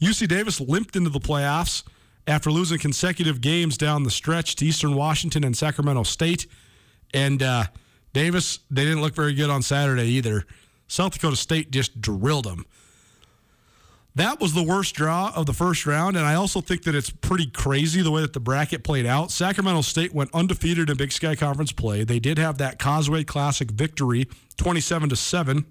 UC 0.02 0.28
Davis 0.28 0.60
limped 0.60 0.98
into 0.98 1.10
the 1.10 1.22
playoffs 1.22 1.84
after 2.28 2.52
losing 2.52 2.80
consecutive 2.80 3.42
games 3.42 3.78
down 3.78 4.04
the 4.04 4.12
stretch 4.12 4.56
to 4.56 4.66
Eastern 4.66 4.96
Washington 4.96 5.44
and 5.44 5.56
Sacramento 5.56 6.04
State. 6.04 6.48
And 7.14 7.42
uh, 7.44 7.66
Davis, 8.14 8.60
they 8.72 8.84
didn't 8.84 9.02
look 9.02 9.16
very 9.16 9.34
good 9.34 9.50
on 9.50 9.62
Saturday 9.62 10.08
either. 10.08 10.46
South 10.88 11.14
Dakota 11.14 11.36
State 11.36 11.72
just 11.72 12.02
drilled 12.02 12.46
them. 12.46 12.66
That 14.16 14.40
was 14.40 14.54
the 14.54 14.64
worst 14.64 14.96
draw 14.96 15.34
of 15.36 15.46
the 15.46 15.52
first 15.52 15.86
round, 15.86 16.16
and 16.16 16.26
I 16.26 16.36
also 16.36 16.62
think 16.62 16.84
that 16.84 16.96
it's 16.96 17.10
pretty 17.10 17.48
crazy 17.48 18.02
the 18.02 18.12
way 18.12 18.22
that 18.22 18.32
the 18.32 18.40
bracket 18.40 18.82
played 18.82 19.06
out. 19.06 19.30
Sacramento 19.30 19.82
State 19.82 20.14
went 20.14 20.34
undefeated 20.34 20.90
in 20.90 20.96
Big 20.96 21.12
Sky 21.12 21.36
Conference 21.36 21.74
play. 21.74 22.06
They 22.06 22.20
did 22.20 22.38
have 22.38 22.58
that 22.60 22.80
Causeway 22.80 23.26
Classic 23.26 23.70
victory, 23.70 24.30
27 24.56 25.10
to 25.10 25.18
7 25.18 25.66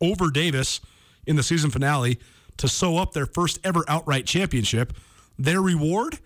over 0.00 0.30
Davis 0.30 0.80
in 1.26 1.36
the 1.36 1.42
season 1.42 1.70
finale 1.70 2.18
to 2.56 2.68
sew 2.68 2.96
up 2.96 3.12
their 3.12 3.26
first 3.26 3.58
ever 3.64 3.84
outright 3.86 4.24
championship. 4.24 4.94
Their 5.42 5.60
reward, 5.60 6.18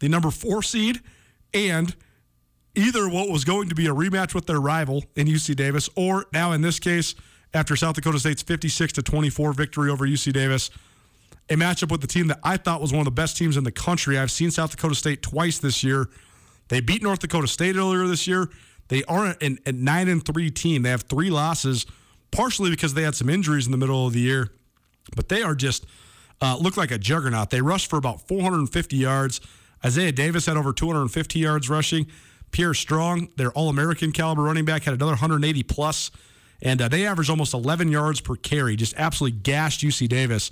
the 0.00 0.08
number 0.08 0.30
4 0.30 0.62
seed 0.62 1.00
and 1.54 1.94
either 2.74 3.08
what 3.08 3.30
was 3.30 3.44
going 3.44 3.68
to 3.70 3.74
be 3.74 3.86
a 3.86 3.94
rematch 3.94 4.34
with 4.34 4.46
their 4.46 4.60
rival 4.60 5.04
in 5.16 5.26
UC 5.26 5.56
Davis 5.56 5.88
or 5.96 6.26
now 6.32 6.52
in 6.52 6.60
this 6.60 6.78
case 6.78 7.14
after 7.54 7.74
South 7.74 7.94
Dakota 7.94 8.18
State's 8.18 8.42
56 8.42 8.92
to 8.94 9.02
24 9.02 9.54
victory 9.54 9.90
over 9.90 10.06
UC 10.06 10.32
Davis. 10.32 10.70
A 11.48 11.54
matchup 11.54 11.90
with 11.90 12.00
the 12.00 12.06
team 12.06 12.28
that 12.28 12.38
I 12.44 12.58
thought 12.58 12.80
was 12.80 12.92
one 12.92 13.00
of 13.00 13.06
the 13.06 13.10
best 13.10 13.36
teams 13.36 13.56
in 13.56 13.64
the 13.64 13.72
country. 13.72 14.18
I've 14.18 14.30
seen 14.30 14.50
South 14.50 14.70
Dakota 14.70 14.94
State 14.94 15.22
twice 15.22 15.58
this 15.58 15.82
year. 15.82 16.08
They 16.68 16.80
beat 16.80 17.02
North 17.02 17.18
Dakota 17.18 17.48
State 17.48 17.76
earlier 17.76 18.06
this 18.06 18.26
year. 18.26 18.50
They 18.88 19.02
are 19.04 19.34
a 19.40 19.72
nine 19.72 20.08
and 20.08 20.24
three 20.24 20.50
team. 20.50 20.82
They 20.82 20.90
have 20.90 21.02
three 21.02 21.30
losses, 21.30 21.86
partially 22.30 22.70
because 22.70 22.94
they 22.94 23.02
had 23.02 23.14
some 23.14 23.28
injuries 23.28 23.66
in 23.66 23.72
the 23.72 23.78
middle 23.78 24.06
of 24.06 24.12
the 24.12 24.20
year, 24.20 24.52
but 25.16 25.28
they 25.28 25.42
are 25.42 25.54
just 25.54 25.86
uh, 26.40 26.56
look 26.60 26.76
like 26.76 26.90
a 26.90 26.98
juggernaut. 26.98 27.50
They 27.50 27.60
rushed 27.60 27.88
for 27.88 27.96
about 27.96 28.26
450 28.28 28.96
yards. 28.96 29.40
Isaiah 29.84 30.12
Davis 30.12 30.46
had 30.46 30.56
over 30.56 30.72
250 30.72 31.38
yards 31.38 31.68
rushing. 31.68 32.06
Pierre 32.50 32.74
Strong, 32.74 33.28
their 33.36 33.52
All 33.52 33.68
American 33.68 34.12
caliber 34.12 34.42
running 34.42 34.64
back, 34.64 34.82
had 34.82 34.94
another 34.94 35.12
180 35.12 35.62
plus 35.64 36.10
and 36.62 36.82
uh, 36.82 36.88
they 36.88 37.06
averaged 37.06 37.30
almost 37.30 37.54
11 37.54 37.90
yards 37.90 38.20
per 38.20 38.36
carry. 38.36 38.76
Just 38.76 38.94
absolutely 38.96 39.38
gashed 39.38 39.80
UC 39.80 40.08
Davis. 40.08 40.50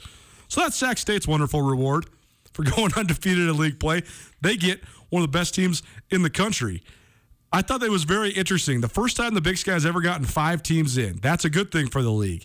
So 0.49 0.61
that's 0.61 0.77
Sac 0.77 0.99
State's 0.99 1.29
wonderful 1.29 1.63
reward 1.63 2.07
for 2.53 2.63
going 2.77 2.93
undefeated 2.95 3.49
in 3.49 3.57
league 3.57 3.79
play. 3.79 4.03
They 4.41 4.57
get 4.57 4.83
one 5.11 5.23
of 5.23 5.31
the 5.31 5.37
best 5.37 5.55
teams 5.55 5.83
in 6.11 6.23
the 6.23 6.31
country. 6.31 6.83
I 7.53 7.63
thought 7.63 7.81
that 7.81 7.91
was 7.91 8.05
very 8.05 8.31
interesting. 8.31 8.81
The 8.81 8.89
first 8.89 9.17
time 9.17 9.35
the 9.35 9.41
Big 9.41 9.57
Sky 9.57 9.73
has 9.73 9.87
ever 9.87 10.01
gotten 10.01 10.27
five 10.27 10.63
teams 10.63 10.99
in. 10.99 11.17
That's 11.17 11.45
a 11.45 11.51
good 11.51 11.71
thing 11.71 11.89
for 11.89 12.03
the 12.03 12.11
league. 12.11 12.45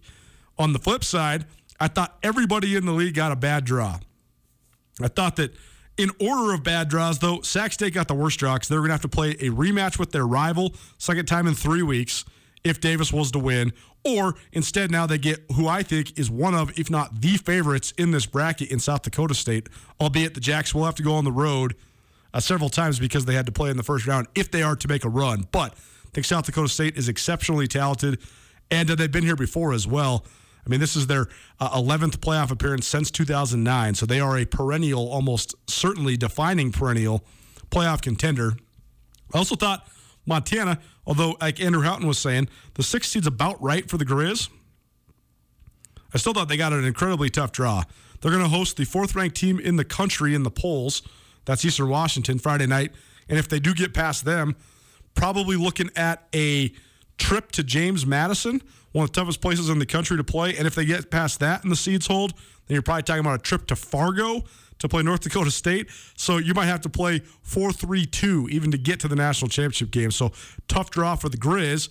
On 0.58 0.72
the 0.72 0.80
flip 0.80 1.04
side, 1.04 1.46
I 1.80 1.88
thought 1.88 2.18
everybody 2.24 2.76
in 2.76 2.86
the 2.86 2.92
league 2.92 3.16
got 3.16 3.32
a 3.32 3.36
bad 3.36 3.66
draw. 3.66 4.00
I 5.02 5.08
thought 5.08 5.36
that 5.38 5.54
in 5.98 6.10
order 6.20 6.54
of 6.54 6.64
bad 6.64 6.90
draws, 6.90 7.20
though, 7.20 7.42
Sac 7.42 7.72
State 7.72 7.94
got 7.94 8.08
the 8.08 8.16
worst 8.16 8.40
draw 8.40 8.56
because 8.56 8.68
they're 8.68 8.80
going 8.80 8.90
to 8.90 8.94
have 8.94 9.02
to 9.02 9.08
play 9.08 9.32
a 9.32 9.50
rematch 9.50 10.00
with 10.00 10.12
their 10.12 10.26
rival, 10.26 10.74
second 10.98 11.28
time 11.28 11.48
in 11.48 11.54
three 11.54 11.84
weeks 11.84 12.26
if 12.64 12.80
Davis 12.80 13.12
was 13.12 13.32
to 13.32 13.40
win. 13.40 13.74
Or 14.06 14.36
instead, 14.52 14.92
now 14.92 15.06
they 15.06 15.18
get 15.18 15.44
who 15.56 15.68
I 15.68 15.84
think 15.84 16.18
is 16.18 16.30
one 16.30 16.56
of, 16.56 16.78
if 16.78 16.90
not 16.90 17.22
the 17.22 17.38
favorites 17.38 17.94
in 17.98 18.12
this 18.12 18.26
bracket 18.26 18.72
in 18.72 18.80
South 18.80 19.04
Dakota 19.04 19.34
State, 19.34 19.70
albeit 20.02 20.34
the 20.34 20.42
Jacks 20.42 20.74
will 20.74 20.86
have 20.86 20.96
to 20.96 21.04
go 21.04 21.14
on 21.14 21.26
the 21.26 21.32
road 21.32 21.76
uh, 22.34 22.40
several 22.40 22.70
times 22.70 23.00
because 23.00 23.26
they 23.26 23.36
had 23.36 23.46
to 23.46 23.52
play 23.52 23.70
in 23.70 23.78
the 23.78 23.84
first 23.84 24.08
round 24.08 24.28
if 24.36 24.52
they 24.52 24.64
are 24.64 24.76
to 24.76 24.88
make 24.88 25.06
a 25.06 25.10
run. 25.10 25.48
But 25.52 25.74
I 25.74 26.10
think 26.14 26.26
South 26.26 26.46
Dakota 26.46 26.70
State 26.70 26.98
is 26.98 27.08
exceptionally 27.08 27.68
talented, 27.68 28.20
and 28.72 28.90
uh, 28.90 28.96
they've 28.96 29.12
been 29.12 29.24
here 29.24 29.36
before 29.36 29.74
as 29.74 29.88
well. 29.88 30.26
I 30.66 30.70
mean, 30.70 30.80
this 30.80 30.96
is 30.96 31.08
their 31.08 31.28
uh, 31.60 31.80
11th 31.80 32.18
playoff 32.18 32.52
appearance 32.52 32.88
since 32.88 33.12
2009, 33.12 33.96
so 33.96 34.06
they 34.06 34.20
are 34.20 34.38
a 34.38 34.46
perennial, 34.46 35.10
almost 35.10 35.56
certainly 35.68 36.16
defining 36.16 36.72
perennial 36.72 37.26
playoff 37.70 38.02
contender. 38.02 38.54
I 39.34 39.38
also 39.38 39.56
thought 39.56 39.88
Montana 40.26 40.80
Although, 41.06 41.36
like 41.42 41.60
Andrew 41.60 41.82
Houghton 41.82 42.08
was 42.08 42.18
saying, 42.18 42.48
the 42.76 42.84
six 42.84 43.10
seed's 43.10 43.28
about 43.28 43.62
right 43.62 43.90
for 43.90 43.98
the 43.98 44.06
Grizz. 44.06 44.50
I 46.14 46.18
still 46.18 46.34
thought 46.34 46.48
they 46.48 46.58
got 46.58 46.74
an 46.74 46.86
incredibly 46.86 47.30
tough 47.30 47.52
draw. 47.52 47.84
They're 48.22 48.32
going 48.32 48.44
to 48.44 48.50
host 48.50 48.78
the 48.78 48.86
fourth 48.86 49.16
ranked 49.16 49.36
team 49.36 49.60
in 49.60 49.76
the 49.76 49.84
country 49.84 50.34
in 50.34 50.44
the 50.44 50.52
polls. 50.52 51.02
That's 51.46 51.66
Eastern 51.66 51.90
Washington 51.90 52.40
Friday 52.40 52.68
night. 52.68 52.92
And 53.28 53.38
if 53.38 53.50
they 53.50 53.60
do 53.60 53.74
get 53.74 53.94
past 53.94 54.24
them, 54.24 54.56
probably 55.14 55.58
looking 55.58 55.90
at 55.96 56.28
a 56.34 56.72
trip 57.18 57.52
to 57.54 57.64
James 57.64 58.06
Madison, 58.06 58.62
one 58.94 59.04
of 59.04 59.12
the 59.12 59.20
toughest 59.20 59.42
places 59.42 59.70
in 59.70 59.80
the 59.80 59.86
country 59.86 60.16
to 60.16 60.24
play. 60.24 60.56
And 60.56 60.66
if 60.66 60.76
they 60.76 60.86
get 60.86 61.12
past 61.12 61.40
that 61.42 61.64
and 61.64 61.72
the 61.72 61.76
seeds 61.76 62.08
hold, 62.08 62.32
then 62.32 62.76
you're 62.76 62.82
probably 62.82 63.04
talking 63.04 63.20
about 63.20 63.40
a 63.40 63.44
trip 63.44 63.68
to 63.68 63.76
Fargo 63.76 64.44
to 64.80 64.88
play 64.88 65.04
North 65.04 65.22
Dakota 65.22 65.52
State. 65.52 65.90
So 66.16 66.38
you 66.38 66.54
might 66.54 66.68
have 66.68 66.82
to 66.82 66.90
play 66.90 67.20
4 67.42 67.72
3 67.72 68.06
2 68.06 68.48
even 68.50 68.72
to 68.72 68.78
get 68.78 69.00
to 69.02 69.08
the 69.08 69.16
national 69.16 69.50
championship 69.50 69.92
game. 69.92 70.12
So 70.12 70.32
tough 70.68 70.90
draw 70.90 71.16
for 71.16 71.30
the 71.30 71.38
Grizz. 71.38 71.90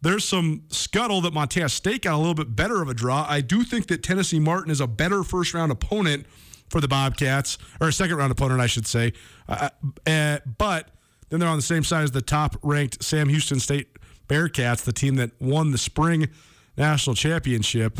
There's 0.00 0.24
some 0.24 0.62
scuttle 0.68 1.20
that 1.22 1.32
Montana 1.32 1.68
State 1.68 2.02
got 2.02 2.14
a 2.14 2.18
little 2.18 2.34
bit 2.34 2.54
better 2.54 2.80
of 2.80 2.88
a 2.88 2.94
draw. 2.94 3.26
I 3.28 3.40
do 3.40 3.64
think 3.64 3.88
that 3.88 4.02
Tennessee 4.02 4.38
Martin 4.38 4.70
is 4.70 4.80
a 4.80 4.86
better 4.86 5.24
first 5.24 5.54
round 5.54 5.72
opponent 5.72 6.26
for 6.70 6.80
the 6.80 6.86
Bobcats, 6.86 7.58
or 7.80 7.88
a 7.88 7.92
second 7.92 8.16
round 8.16 8.30
opponent, 8.30 8.60
I 8.60 8.66
should 8.66 8.86
say. 8.86 9.12
Uh, 9.48 9.70
uh, 10.06 10.38
but 10.58 10.90
then 11.30 11.40
they're 11.40 11.48
on 11.48 11.56
the 11.56 11.62
same 11.62 11.82
side 11.82 12.04
as 12.04 12.12
the 12.12 12.22
top 12.22 12.56
ranked 12.62 13.02
Sam 13.02 13.28
Houston 13.28 13.58
State 13.58 13.97
Bearcats, 14.28 14.84
the 14.84 14.92
team 14.92 15.16
that 15.16 15.30
won 15.40 15.72
the 15.72 15.78
spring 15.78 16.28
national 16.76 17.16
championship. 17.16 17.98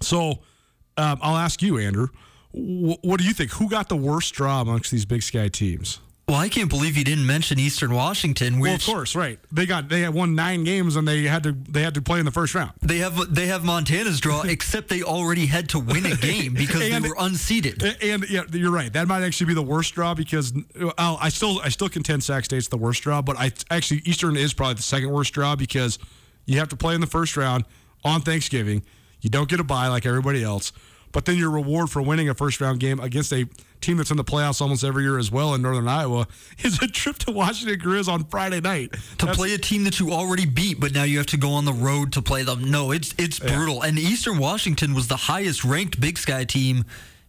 So 0.00 0.42
um, 0.96 1.18
I'll 1.20 1.36
ask 1.36 1.60
you, 1.60 1.78
Andrew 1.78 2.08
what 2.54 3.18
do 3.18 3.26
you 3.26 3.32
think? 3.32 3.50
Who 3.52 3.68
got 3.68 3.88
the 3.88 3.96
worst 3.96 4.32
draw 4.34 4.60
amongst 4.60 4.92
these 4.92 5.04
Big 5.04 5.22
Sky 5.22 5.48
teams? 5.48 5.98
Well, 6.26 6.38
I 6.38 6.48
can't 6.48 6.70
believe 6.70 6.96
you 6.96 7.04
didn't 7.04 7.26
mention 7.26 7.58
Eastern 7.58 7.92
Washington. 7.92 8.58
Which 8.58 8.68
well, 8.68 8.76
of 8.76 8.84
course, 8.86 9.14
right? 9.14 9.38
They 9.52 9.66
got 9.66 9.90
they 9.90 10.00
had 10.00 10.14
won 10.14 10.34
nine 10.34 10.64
games 10.64 10.96
and 10.96 11.06
they 11.06 11.24
had 11.24 11.42
to 11.42 11.52
they 11.52 11.82
had 11.82 11.94
to 11.94 12.02
play 12.02 12.18
in 12.18 12.24
the 12.24 12.30
first 12.30 12.54
round. 12.54 12.72
They 12.80 12.98
have 12.98 13.34
they 13.34 13.46
have 13.46 13.62
Montana's 13.62 14.20
draw, 14.20 14.42
except 14.48 14.88
they 14.88 15.02
already 15.02 15.44
had 15.44 15.68
to 15.70 15.78
win 15.78 16.06
a 16.06 16.16
game 16.16 16.54
because 16.54 16.80
and, 16.90 17.04
they 17.04 17.08
were 17.08 17.16
unseeded. 17.16 17.82
And, 18.02 18.28
yeah, 18.30 18.44
you're 18.52 18.70
right. 18.70 18.90
That 18.90 19.06
might 19.06 19.22
actually 19.22 19.48
be 19.48 19.54
the 19.54 19.62
worst 19.62 19.94
draw 19.94 20.14
because 20.14 20.54
I'll, 20.96 21.18
I 21.20 21.28
still 21.28 21.60
I 21.60 21.68
still 21.68 21.90
contend 21.90 22.24
Sac 22.24 22.46
State's 22.46 22.68
the 22.68 22.78
worst 22.78 23.02
draw, 23.02 23.20
but 23.20 23.36
I 23.38 23.52
actually 23.70 24.00
Eastern 24.06 24.36
is 24.36 24.54
probably 24.54 24.74
the 24.74 24.82
second 24.82 25.10
worst 25.10 25.34
draw 25.34 25.56
because 25.56 25.98
you 26.46 26.58
have 26.58 26.68
to 26.70 26.76
play 26.76 26.94
in 26.94 27.02
the 27.02 27.06
first 27.06 27.36
round 27.36 27.66
on 28.02 28.22
Thanksgiving. 28.22 28.82
You 29.20 29.28
don't 29.28 29.48
get 29.48 29.60
a 29.60 29.64
bye 29.64 29.88
like 29.88 30.06
everybody 30.06 30.42
else. 30.42 30.72
But 31.12 31.26
then 31.26 31.36
your 31.36 31.50
reward 31.50 31.90
for 31.90 32.02
winning 32.02 32.28
a 32.28 32.34
first 32.34 32.60
round 32.60 32.80
game 32.80 32.98
against 32.98 33.32
a 33.32 33.46
team 33.84 33.96
that's 33.98 34.10
in 34.10 34.16
the 34.16 34.24
playoffs 34.24 34.60
almost 34.60 34.84
every 34.84 35.04
year 35.04 35.18
as 35.18 35.30
well 35.30 35.54
in 35.54 35.62
Northern 35.62 35.88
Iowa 35.88 36.26
is 36.58 36.82
a 36.82 36.86
trip 36.86 37.16
to 37.18 37.32
Washington 37.32 37.78
Grizz 37.78 38.08
on 38.08 38.24
Friday 38.24 38.60
night 38.60 38.92
to 39.18 39.26
that's, 39.26 39.36
play 39.36 39.54
a 39.54 39.58
team 39.58 39.84
that 39.84 40.00
you 40.00 40.12
already 40.12 40.46
beat, 40.46 40.80
but 40.80 40.92
now 40.92 41.04
you 41.04 41.18
have 41.18 41.26
to 41.28 41.36
go 41.36 41.50
on 41.50 41.64
the 41.64 41.72
road 41.72 42.12
to 42.14 42.22
play 42.22 42.42
them. 42.42 42.70
No, 42.70 42.90
it's 42.90 43.14
it's 43.18 43.38
brutal. 43.38 43.76
Yeah. 43.76 43.86
And 43.86 43.98
Eastern 43.98 44.38
Washington 44.38 44.94
was 44.94 45.08
the 45.08 45.16
highest 45.16 45.64
ranked 45.64 46.00
Big 46.00 46.18
Sky 46.18 46.44
team 46.44 46.84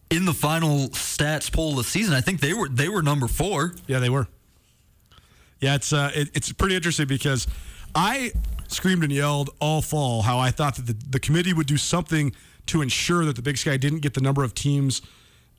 in 0.09 0.25
the 0.25 0.33
final 0.33 0.89
stats 0.89 1.51
poll 1.51 1.71
of 1.71 1.77
the 1.77 1.83
season. 1.83 2.13
I 2.13 2.21
think 2.21 2.39
they 2.39 2.53
were 2.53 2.69
they 2.69 2.89
were 2.89 3.01
number 3.01 3.27
four. 3.27 3.73
Yeah, 3.87 3.99
they 3.99 4.09
were. 4.09 4.27
Yeah, 5.59 5.75
it's 5.75 5.93
uh, 5.93 6.11
it, 6.13 6.29
it's 6.33 6.51
pretty 6.51 6.75
interesting 6.75 7.07
because 7.07 7.47
I 7.93 8.31
screamed 8.67 9.03
and 9.03 9.11
yelled 9.11 9.49
all 9.59 9.81
fall 9.81 10.21
how 10.21 10.39
I 10.39 10.51
thought 10.51 10.75
that 10.75 10.87
the, 10.87 10.95
the 11.09 11.19
committee 11.19 11.53
would 11.53 11.67
do 11.67 11.77
something 11.77 12.33
to 12.67 12.81
ensure 12.81 13.25
that 13.25 13.35
the 13.35 13.41
Big 13.41 13.57
Sky 13.57 13.77
didn't 13.77 13.99
get 13.99 14.13
the 14.13 14.21
number 14.21 14.43
of 14.43 14.53
teams 14.53 15.01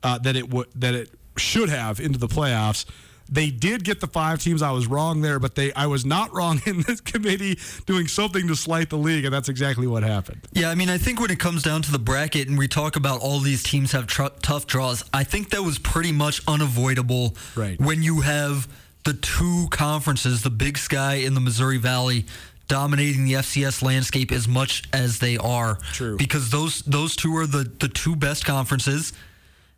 uh, 0.03 0.17
that 0.19 0.35
it 0.35 0.49
would 0.49 0.67
that 0.75 0.93
it 0.93 1.09
should 1.37 1.69
have 1.69 1.99
into 1.99 2.19
the 2.19 2.27
playoffs. 2.27 2.85
They 3.29 3.49
did 3.49 3.83
get 3.83 3.99
the 3.99 4.07
five 4.07 4.41
teams. 4.41 4.61
I 4.61 4.71
was 4.71 4.87
wrong 4.87 5.21
there, 5.21 5.37
but 5.39 5.55
they 5.55 5.73
I 5.73 5.87
was 5.87 6.05
not 6.05 6.33
wrong 6.33 6.61
in 6.65 6.81
this 6.83 7.01
committee 7.01 7.59
doing 7.85 8.07
something 8.07 8.47
to 8.47 8.55
slight 8.55 8.89
the 8.89 8.97
league, 8.97 9.25
and 9.25 9.33
that's 9.33 9.49
exactly 9.49 9.87
what 9.87 10.03
happened. 10.03 10.47
Yeah, 10.53 10.69
I 10.69 10.75
mean, 10.75 10.89
I 10.89 10.97
think 10.97 11.19
when 11.19 11.31
it 11.31 11.39
comes 11.39 11.63
down 11.63 11.81
to 11.83 11.91
the 11.91 11.99
bracket 11.99 12.47
and 12.47 12.57
we 12.57 12.67
talk 12.67 12.95
about 12.95 13.21
all 13.21 13.39
these 13.39 13.63
teams 13.63 13.91
have 13.91 14.07
tr- 14.07 14.27
tough 14.41 14.65
draws, 14.65 15.03
I 15.13 15.23
think 15.23 15.49
that 15.49 15.61
was 15.61 15.77
pretty 15.77 16.11
much 16.11 16.41
unavoidable. 16.47 17.35
Right 17.55 17.79
when 17.79 18.01
you 18.01 18.21
have 18.21 18.67
the 19.03 19.13
two 19.13 19.67
conferences, 19.71 20.43
the 20.43 20.49
Big 20.49 20.77
Sky 20.77 21.15
and 21.15 21.35
the 21.35 21.41
Missouri 21.41 21.77
Valley, 21.77 22.25
dominating 22.67 23.25
the 23.25 23.33
FCS 23.33 23.81
landscape 23.81 24.31
as 24.31 24.47
much 24.47 24.83
as 24.93 25.19
they 25.19 25.37
are. 25.37 25.75
True. 25.93 26.17
Because 26.17 26.49
those 26.49 26.81
those 26.81 27.15
two 27.15 27.35
are 27.37 27.47
the 27.47 27.63
the 27.79 27.87
two 27.87 28.15
best 28.15 28.45
conferences. 28.45 29.13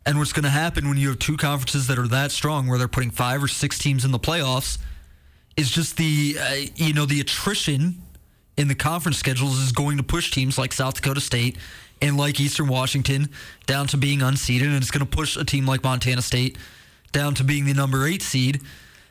And 0.06 0.18
what's 0.18 0.32
going 0.32 0.44
to 0.44 0.50
happen 0.50 0.88
when 0.88 0.96
you 0.96 1.08
have 1.08 1.18
two 1.18 1.36
conferences 1.36 1.86
that 1.88 1.98
are 1.98 2.08
that 2.08 2.32
strong, 2.32 2.66
where 2.66 2.78
they're 2.78 2.88
putting 2.88 3.10
five 3.10 3.42
or 3.42 3.48
six 3.48 3.78
teams 3.78 4.04
in 4.04 4.12
the 4.12 4.18
playoffs, 4.18 4.78
is 5.56 5.70
just 5.70 5.96
the 5.96 6.36
uh, 6.40 6.54
you 6.76 6.94
know 6.94 7.04
the 7.04 7.20
attrition 7.20 8.02
in 8.56 8.68
the 8.68 8.74
conference 8.74 9.18
schedules 9.18 9.58
is 9.58 9.72
going 9.72 9.96
to 9.98 10.02
push 10.02 10.30
teams 10.30 10.58
like 10.58 10.72
South 10.72 10.94
Dakota 10.94 11.20
State 11.20 11.56
and 12.02 12.16
like 12.16 12.40
Eastern 12.40 12.68
Washington 12.68 13.28
down 13.66 13.86
to 13.88 13.96
being 13.96 14.20
unseeded, 14.20 14.66
and 14.66 14.76
it's 14.76 14.90
going 14.90 15.06
to 15.06 15.16
push 15.16 15.36
a 15.36 15.44
team 15.44 15.66
like 15.66 15.84
Montana 15.84 16.22
State 16.22 16.56
down 17.12 17.34
to 17.34 17.44
being 17.44 17.66
the 17.66 17.74
number 17.74 18.06
eight 18.06 18.22
seed. 18.22 18.60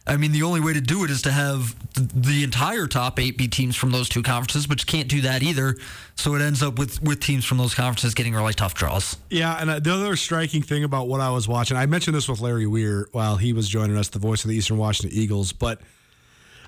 I 0.09 0.17
mean, 0.17 0.31
the 0.31 0.41
only 0.41 0.59
way 0.59 0.73
to 0.73 0.81
do 0.81 1.03
it 1.03 1.11
is 1.11 1.21
to 1.21 1.31
have 1.31 1.75
the 1.93 2.43
entire 2.43 2.87
top 2.87 3.19
eight 3.19 3.37
be 3.37 3.47
teams 3.47 3.75
from 3.75 3.91
those 3.91 4.09
two 4.09 4.23
conferences, 4.23 4.65
but 4.65 4.81
you 4.81 4.85
can't 4.87 5.07
do 5.07 5.21
that 5.21 5.43
either. 5.43 5.75
So 6.15 6.33
it 6.33 6.41
ends 6.41 6.63
up 6.63 6.79
with, 6.79 7.01
with 7.03 7.19
teams 7.19 7.45
from 7.45 7.59
those 7.59 7.75
conferences 7.75 8.15
getting 8.15 8.33
really 8.33 8.53
tough 8.53 8.73
draws. 8.73 9.17
Yeah, 9.29 9.55
and 9.61 9.69
uh, 9.69 9.79
the 9.79 9.93
other 9.93 10.15
striking 10.15 10.63
thing 10.63 10.83
about 10.83 11.07
what 11.07 11.21
I 11.21 11.29
was 11.29 11.47
watching, 11.47 11.77
I 11.77 11.85
mentioned 11.85 12.15
this 12.15 12.27
with 12.27 12.41
Larry 12.41 12.65
Weir 12.65 13.07
while 13.11 13.37
he 13.37 13.53
was 13.53 13.69
joining 13.69 13.97
us, 13.97 14.09
the 14.09 14.17
voice 14.17 14.43
of 14.43 14.49
the 14.49 14.55
Eastern 14.55 14.79
Washington 14.79 15.15
Eagles, 15.15 15.53
but 15.53 15.79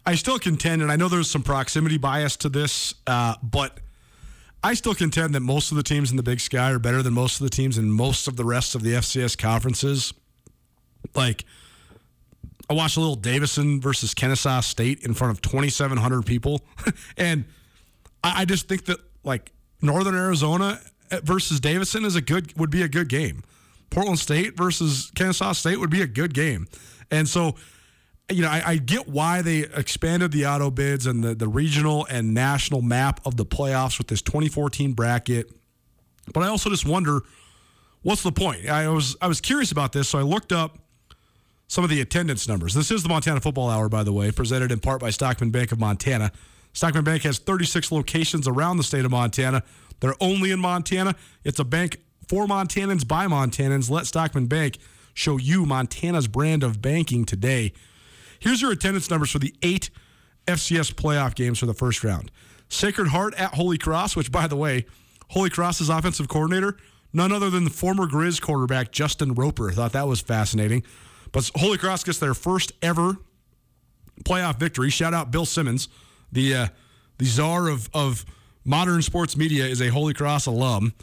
I 0.05 0.13
still 0.15 0.37
contend, 0.37 0.83
and 0.83 0.91
I 0.91 0.95
know 0.95 1.09
there's 1.09 1.29
some 1.29 1.41
proximity 1.41 1.97
bias 1.97 2.37
to 2.37 2.49
this, 2.49 2.93
uh, 3.07 3.35
but 3.41 3.79
I 4.63 4.75
still 4.75 4.93
contend 4.93 5.33
that 5.33 5.39
most 5.39 5.71
of 5.71 5.77
the 5.77 5.83
teams 5.83 6.11
in 6.11 6.17
the 6.17 6.23
Big 6.23 6.39
Sky 6.39 6.71
are 6.71 6.79
better 6.79 7.01
than 7.01 7.13
most 7.13 7.41
of 7.41 7.43
the 7.43 7.49
teams 7.49 7.79
in 7.79 7.89
most 7.89 8.27
of 8.27 8.35
the 8.35 8.45
rest 8.45 8.75
of 8.75 8.83
the 8.83 8.93
FCS 8.93 9.35
conferences. 9.35 10.13
Like, 11.15 11.45
I 12.71 12.73
watched 12.73 12.95
a 12.95 13.01
little 13.01 13.17
Davidson 13.17 13.81
versus 13.81 14.13
Kennesaw 14.13 14.61
State 14.61 15.03
in 15.03 15.13
front 15.13 15.31
of 15.31 15.41
2,700 15.41 16.25
people, 16.25 16.61
and 17.17 17.43
I, 18.23 18.43
I 18.43 18.45
just 18.45 18.69
think 18.69 18.85
that 18.85 18.97
like 19.25 19.51
Northern 19.81 20.15
Arizona 20.15 20.79
eh, 21.11 21.19
versus 21.21 21.59
Davidson 21.59 22.05
is 22.05 22.15
a 22.15 22.21
good 22.21 22.57
would 22.57 22.69
be 22.69 22.81
a 22.81 22.87
good 22.87 23.09
game. 23.09 23.43
Portland 23.89 24.19
State 24.19 24.55
versus 24.55 25.11
Kennesaw 25.15 25.51
State 25.51 25.81
would 25.81 25.89
be 25.89 26.01
a 26.01 26.07
good 26.07 26.33
game, 26.33 26.69
and 27.11 27.27
so 27.27 27.55
you 28.29 28.41
know, 28.41 28.47
I, 28.47 28.63
I, 28.65 28.75
get 28.77 29.09
why 29.09 29.41
they 29.41 29.65
expanded 29.75 30.31
the 30.31 30.45
auto 30.45 30.71
bids 30.71 31.07
and 31.07 31.21
the, 31.21 31.35
the 31.35 31.49
regional 31.49 32.07
and 32.09 32.33
national 32.33 32.81
map 32.81 33.19
of 33.25 33.35
the 33.35 33.45
playoffs 33.45 33.97
with 33.97 34.07
this 34.07 34.21
2014 34.21 34.93
bracket. 34.93 35.51
But 36.33 36.43
I 36.43 36.47
also 36.47 36.69
just 36.69 36.85
wonder 36.85 37.19
what's 38.01 38.23
the 38.23 38.31
point? 38.31 38.69
I 38.69 38.87
was 38.87 39.17
I 39.21 39.27
was 39.27 39.41
curious 39.41 39.73
about 39.73 39.91
this, 39.91 40.07
so 40.07 40.19
I 40.19 40.21
looked 40.21 40.53
up 40.53 40.77
some 41.71 41.85
of 41.85 41.89
the 41.89 42.01
attendance 42.01 42.49
numbers. 42.49 42.73
This 42.73 42.91
is 42.91 43.01
the 43.01 43.07
Montana 43.07 43.39
Football 43.39 43.69
Hour, 43.69 43.87
by 43.87 44.03
the 44.03 44.11
way, 44.11 44.29
presented 44.29 44.73
in 44.73 44.81
part 44.81 44.99
by 44.99 45.09
Stockman 45.09 45.51
Bank 45.51 45.71
of 45.71 45.79
Montana. 45.79 46.33
Stockman 46.73 47.05
Bank 47.05 47.23
has 47.23 47.39
36 47.39 47.93
locations 47.93 48.45
around 48.45 48.75
the 48.75 48.83
state 48.83 49.05
of 49.05 49.11
Montana. 49.11 49.63
They're 50.01 50.15
only 50.19 50.51
in 50.51 50.59
Montana. 50.59 51.15
It's 51.45 51.61
a 51.61 51.63
bank 51.63 52.01
for 52.27 52.45
Montanans 52.45 53.07
by 53.07 53.25
Montanans. 53.25 53.89
Let 53.89 54.05
Stockman 54.05 54.47
Bank 54.47 54.79
show 55.13 55.37
you 55.37 55.65
Montana's 55.65 56.27
brand 56.27 56.61
of 56.61 56.81
banking 56.81 57.23
today. 57.23 57.71
Here's 58.41 58.61
your 58.61 58.73
attendance 58.73 59.09
numbers 59.09 59.31
for 59.31 59.39
the 59.39 59.55
eight 59.61 59.91
FCS 60.47 60.91
playoff 60.91 61.35
games 61.35 61.57
for 61.57 61.67
the 61.67 61.73
first 61.73 62.03
round. 62.03 62.31
Sacred 62.67 63.07
Heart 63.07 63.35
at 63.35 63.53
Holy 63.53 63.77
Cross, 63.77 64.17
which, 64.17 64.29
by 64.29 64.45
the 64.45 64.57
way, 64.57 64.87
Holy 65.29 65.49
Cross's 65.49 65.87
offensive 65.87 66.27
coordinator, 66.27 66.75
none 67.13 67.31
other 67.31 67.49
than 67.49 67.63
the 67.63 67.69
former 67.69 68.07
Grizz 68.07 68.41
quarterback, 68.41 68.91
Justin 68.91 69.35
Roper. 69.35 69.71
Thought 69.71 69.93
that 69.93 70.09
was 70.09 70.19
fascinating. 70.19 70.83
But 71.31 71.49
Holy 71.55 71.77
Cross 71.77 72.03
gets 72.03 72.19
their 72.19 72.33
first 72.33 72.71
ever 72.81 73.17
playoff 74.23 74.59
victory. 74.59 74.89
Shout 74.89 75.13
out 75.13 75.31
Bill 75.31 75.45
Simmons, 75.45 75.87
the 76.31 76.55
uh, 76.55 76.67
the 77.17 77.25
czar 77.25 77.67
of, 77.67 77.89
of 77.93 78.25
modern 78.65 79.01
sports 79.01 79.37
media, 79.37 79.65
is 79.65 79.81
a 79.81 79.89
Holy 79.89 80.13
Cross 80.13 80.47
alum. 80.47 80.93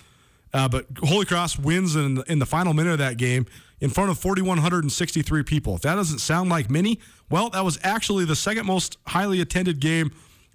Uh, 0.53 0.68
but 0.68 0.87
Holy 1.01 1.26
Cross 1.26 1.59
wins 1.59 1.95
in, 1.95 2.22
in 2.26 2.39
the 2.39 2.47
final 2.47 2.72
minute 2.72 2.93
of 2.93 2.99
that 2.99 3.18
game 3.18 3.47
in 3.81 3.91
front 3.91 4.11
of 4.11 4.18
4,163 4.18 5.43
people. 5.43 5.76
If 5.76 5.83
that 5.83 5.95
doesn't 5.95 6.18
sound 6.18 6.51
like 6.51 6.70
many, 6.70 7.01
well, 7.31 7.51
that 7.51 7.64
was 7.64 7.79
actually 7.83 8.24
the 8.24 8.37
second 8.37 8.66
most 8.66 8.97
highly 9.07 9.41
attended 9.41 9.79
game 9.79 10.11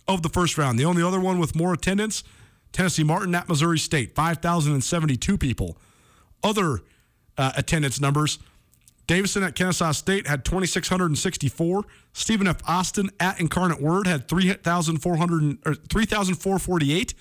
of 0.08 0.22
the 0.22 0.30
first 0.30 0.58
round. 0.58 0.80
The 0.80 0.86
only 0.86 1.04
other 1.04 1.20
one 1.20 1.40
with 1.40 1.56
more 1.56 1.74
attendance, 1.74 2.24
Tennessee 2.72 3.04
Martin 3.04 3.34
at 3.36 3.48
Missouri 3.48 3.80
State, 3.80 4.16
5,072 4.16 5.38
people. 5.38 5.78
Other 6.44 6.80
uh, 7.38 7.52
attendance 7.56 8.02
numbers, 8.02 8.40
Davidson 9.06 9.44
at 9.44 9.54
Kennesaw 9.56 9.92
State 9.92 10.28
had 10.28 10.46
2,664. 10.46 11.84
Stephen 12.14 12.48
F. 12.48 12.58
Austin 12.68 13.10
at 13.20 13.40
Incarnate 13.40 13.82
Word 13.82 14.08
had 14.08 14.30
3,448. 14.30 17.14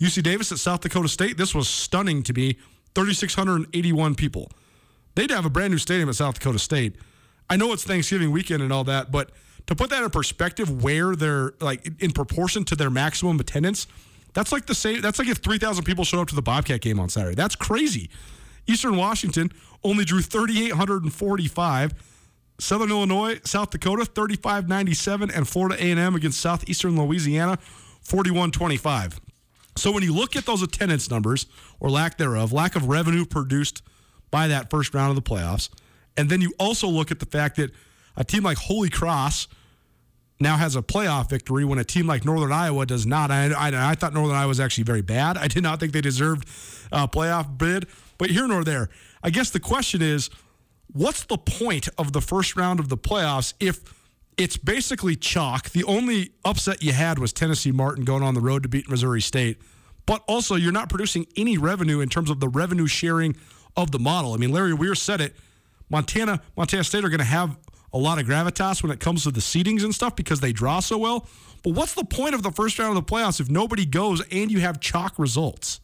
UC 0.00 0.22
Davis 0.22 0.52
at 0.52 0.58
South 0.58 0.80
Dakota 0.80 1.08
State, 1.08 1.38
this 1.38 1.54
was 1.54 1.68
stunning 1.68 2.22
to 2.22 2.32
me, 2.32 2.56
3,681 2.94 4.14
people. 4.14 4.50
They'd 5.14 5.30
have 5.30 5.46
a 5.46 5.50
brand 5.50 5.72
new 5.72 5.78
stadium 5.78 6.08
at 6.08 6.16
South 6.16 6.34
Dakota 6.34 6.58
State. 6.58 6.96
I 7.48 7.56
know 7.56 7.72
it's 7.72 7.84
Thanksgiving 7.84 8.30
weekend 8.30 8.62
and 8.62 8.72
all 8.72 8.84
that, 8.84 9.10
but 9.10 9.30
to 9.66 9.74
put 9.74 9.90
that 9.90 10.02
in 10.02 10.10
perspective, 10.10 10.82
where 10.82 11.16
they're 11.16 11.54
like 11.60 12.02
in 12.02 12.12
proportion 12.12 12.64
to 12.66 12.76
their 12.76 12.90
maximum 12.90 13.40
attendance, 13.40 13.86
that's 14.34 14.52
like 14.52 14.66
the 14.66 14.74
same. 14.74 15.00
That's 15.00 15.18
like 15.18 15.28
if 15.28 15.38
3,000 15.38 15.84
people 15.84 16.04
showed 16.04 16.20
up 16.20 16.28
to 16.28 16.34
the 16.34 16.42
Bobcat 16.42 16.82
game 16.82 17.00
on 17.00 17.08
Saturday. 17.08 17.34
That's 17.34 17.56
crazy. 17.56 18.10
Eastern 18.66 18.96
Washington 18.96 19.52
only 19.84 20.04
drew 20.04 20.20
3,845. 20.20 21.94
Southern 22.58 22.90
Illinois, 22.90 23.38
South 23.44 23.70
Dakota, 23.70 24.06
3,597, 24.06 25.30
and 25.30 25.46
Florida 25.46 25.76
A&M 25.78 26.14
against 26.14 26.40
Southeastern 26.40 26.96
Louisiana, 26.96 27.58
41-25. 28.02 29.18
So 29.76 29.92
when 29.92 30.02
you 30.02 30.14
look 30.14 30.36
at 30.36 30.46
those 30.46 30.62
attendance 30.62 31.10
numbers 31.10 31.46
or 31.80 31.90
lack 31.90 32.16
thereof, 32.16 32.52
lack 32.52 32.76
of 32.76 32.88
revenue 32.88 33.24
produced– 33.24 33.82
by 34.30 34.48
that 34.48 34.70
first 34.70 34.94
round 34.94 35.10
of 35.10 35.16
the 35.16 35.22
playoffs. 35.22 35.68
And 36.16 36.28
then 36.28 36.40
you 36.40 36.52
also 36.58 36.88
look 36.88 37.10
at 37.10 37.20
the 37.20 37.26
fact 37.26 37.56
that 37.56 37.70
a 38.16 38.24
team 38.24 38.42
like 38.42 38.58
Holy 38.58 38.90
Cross 38.90 39.48
now 40.40 40.56
has 40.56 40.76
a 40.76 40.82
playoff 40.82 41.30
victory 41.30 41.64
when 41.64 41.78
a 41.78 41.84
team 41.84 42.06
like 42.06 42.24
Northern 42.24 42.52
Iowa 42.52 42.86
does 42.86 43.06
not. 43.06 43.30
I, 43.30 43.46
I, 43.52 43.90
I 43.90 43.94
thought 43.94 44.12
Northern 44.12 44.36
Iowa 44.36 44.48
was 44.48 44.60
actually 44.60 44.84
very 44.84 45.02
bad. 45.02 45.36
I 45.36 45.48
did 45.48 45.62
not 45.62 45.80
think 45.80 45.92
they 45.92 46.00
deserved 46.00 46.48
a 46.92 47.08
playoff 47.08 47.56
bid. 47.56 47.86
But 48.18 48.30
here 48.30 48.46
nor 48.46 48.64
there, 48.64 48.88
I 49.22 49.30
guess 49.30 49.50
the 49.50 49.60
question 49.60 50.02
is 50.02 50.30
what's 50.92 51.24
the 51.24 51.38
point 51.38 51.88
of 51.98 52.12
the 52.12 52.20
first 52.20 52.56
round 52.56 52.80
of 52.80 52.88
the 52.88 52.96
playoffs 52.96 53.54
if 53.60 53.82
it's 54.36 54.56
basically 54.56 55.16
chalk? 55.16 55.70
The 55.70 55.84
only 55.84 56.32
upset 56.44 56.82
you 56.82 56.92
had 56.92 57.18
was 57.18 57.32
Tennessee 57.32 57.72
Martin 57.72 58.04
going 58.04 58.22
on 58.22 58.34
the 58.34 58.40
road 58.40 58.62
to 58.62 58.68
beat 58.68 58.88
Missouri 58.88 59.20
State. 59.20 59.58
But 60.06 60.22
also, 60.28 60.54
you're 60.54 60.72
not 60.72 60.88
producing 60.88 61.26
any 61.36 61.58
revenue 61.58 62.00
in 62.00 62.08
terms 62.08 62.30
of 62.30 62.38
the 62.38 62.48
revenue 62.48 62.86
sharing 62.86 63.36
of 63.76 63.90
the 63.90 63.98
model. 63.98 64.34
I 64.34 64.36
mean, 64.36 64.52
Larry 64.52 64.72
Weir 64.72 64.94
said 64.94 65.20
it. 65.20 65.34
Montana, 65.90 66.40
Montana 66.56 66.84
State 66.84 67.04
are 67.04 67.08
going 67.08 67.18
to 67.18 67.24
have 67.24 67.56
a 67.92 67.98
lot 67.98 68.18
of 68.18 68.26
gravitas 68.26 68.82
when 68.82 68.92
it 68.92 69.00
comes 69.00 69.24
to 69.24 69.30
the 69.30 69.40
seedings 69.40 69.82
and 69.82 69.94
stuff 69.94 70.14
because 70.14 70.40
they 70.40 70.52
draw 70.52 70.80
so 70.80 70.98
well. 70.98 71.26
But 71.62 71.74
what's 71.74 71.94
the 71.94 72.04
point 72.04 72.34
of 72.34 72.42
the 72.42 72.50
first 72.50 72.78
round 72.78 72.96
of 72.96 73.06
the 73.06 73.12
playoffs 73.12 73.40
if 73.40 73.50
nobody 73.50 73.86
goes 73.86 74.22
and 74.30 74.50
you 74.50 74.60
have 74.60 74.80
chalk 74.80 75.18
results? 75.18 75.80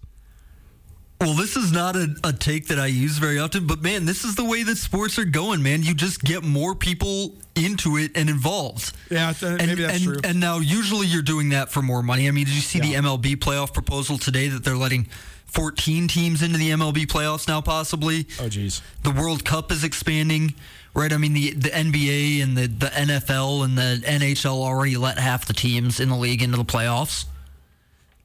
Well, 1.22 1.34
this 1.34 1.56
is 1.56 1.70
not 1.70 1.94
a, 1.94 2.14
a, 2.24 2.32
take 2.32 2.66
that 2.66 2.80
I 2.80 2.86
use 2.86 3.18
very 3.18 3.38
often, 3.38 3.64
but 3.66 3.80
man, 3.80 4.06
this 4.06 4.24
is 4.24 4.34
the 4.34 4.44
way 4.44 4.64
that 4.64 4.76
sports 4.76 5.20
are 5.20 5.24
going, 5.24 5.62
man. 5.62 5.84
You 5.84 5.94
just 5.94 6.20
get 6.24 6.42
more 6.42 6.74
people 6.74 7.34
into 7.54 7.96
it 7.96 8.10
and 8.16 8.28
involved. 8.28 8.92
Yeah, 9.08 9.32
th- 9.32 9.52
uh, 9.52 9.56
and, 9.56 9.66
maybe 9.68 9.82
that's 9.82 9.98
and, 9.98 10.04
true. 10.04 10.20
And 10.24 10.40
now, 10.40 10.58
usually 10.58 11.06
you're 11.06 11.22
doing 11.22 11.50
that 11.50 11.70
for 11.70 11.80
more 11.80 12.02
money. 12.02 12.26
I 12.26 12.32
mean, 12.32 12.46
did 12.46 12.54
you 12.54 12.60
see 12.60 12.80
yeah. 12.80 13.00
the 13.00 13.08
MLB 13.08 13.36
playoff 13.36 13.72
proposal 13.72 14.18
today 14.18 14.48
that 14.48 14.64
they're 14.64 14.76
letting 14.76 15.06
14 15.46 16.08
teams 16.08 16.42
into 16.42 16.58
the 16.58 16.70
MLB 16.70 17.06
playoffs 17.06 17.46
now, 17.46 17.60
possibly. 17.60 18.26
Oh, 18.40 18.48
geez. 18.48 18.82
The 19.04 19.12
World 19.12 19.44
Cup 19.44 19.70
is 19.70 19.84
expanding, 19.84 20.54
right? 20.92 21.12
I 21.12 21.18
mean, 21.18 21.34
the, 21.34 21.52
the 21.52 21.68
NBA 21.68 22.42
and 22.42 22.56
the, 22.56 22.66
the 22.66 22.86
NFL 22.86 23.64
and 23.64 23.78
the 23.78 24.02
NHL 24.04 24.56
already 24.56 24.96
let 24.96 25.18
half 25.18 25.46
the 25.46 25.52
teams 25.52 26.00
in 26.00 26.08
the 26.08 26.16
league 26.16 26.42
into 26.42 26.56
the 26.56 26.64
playoffs. 26.64 27.26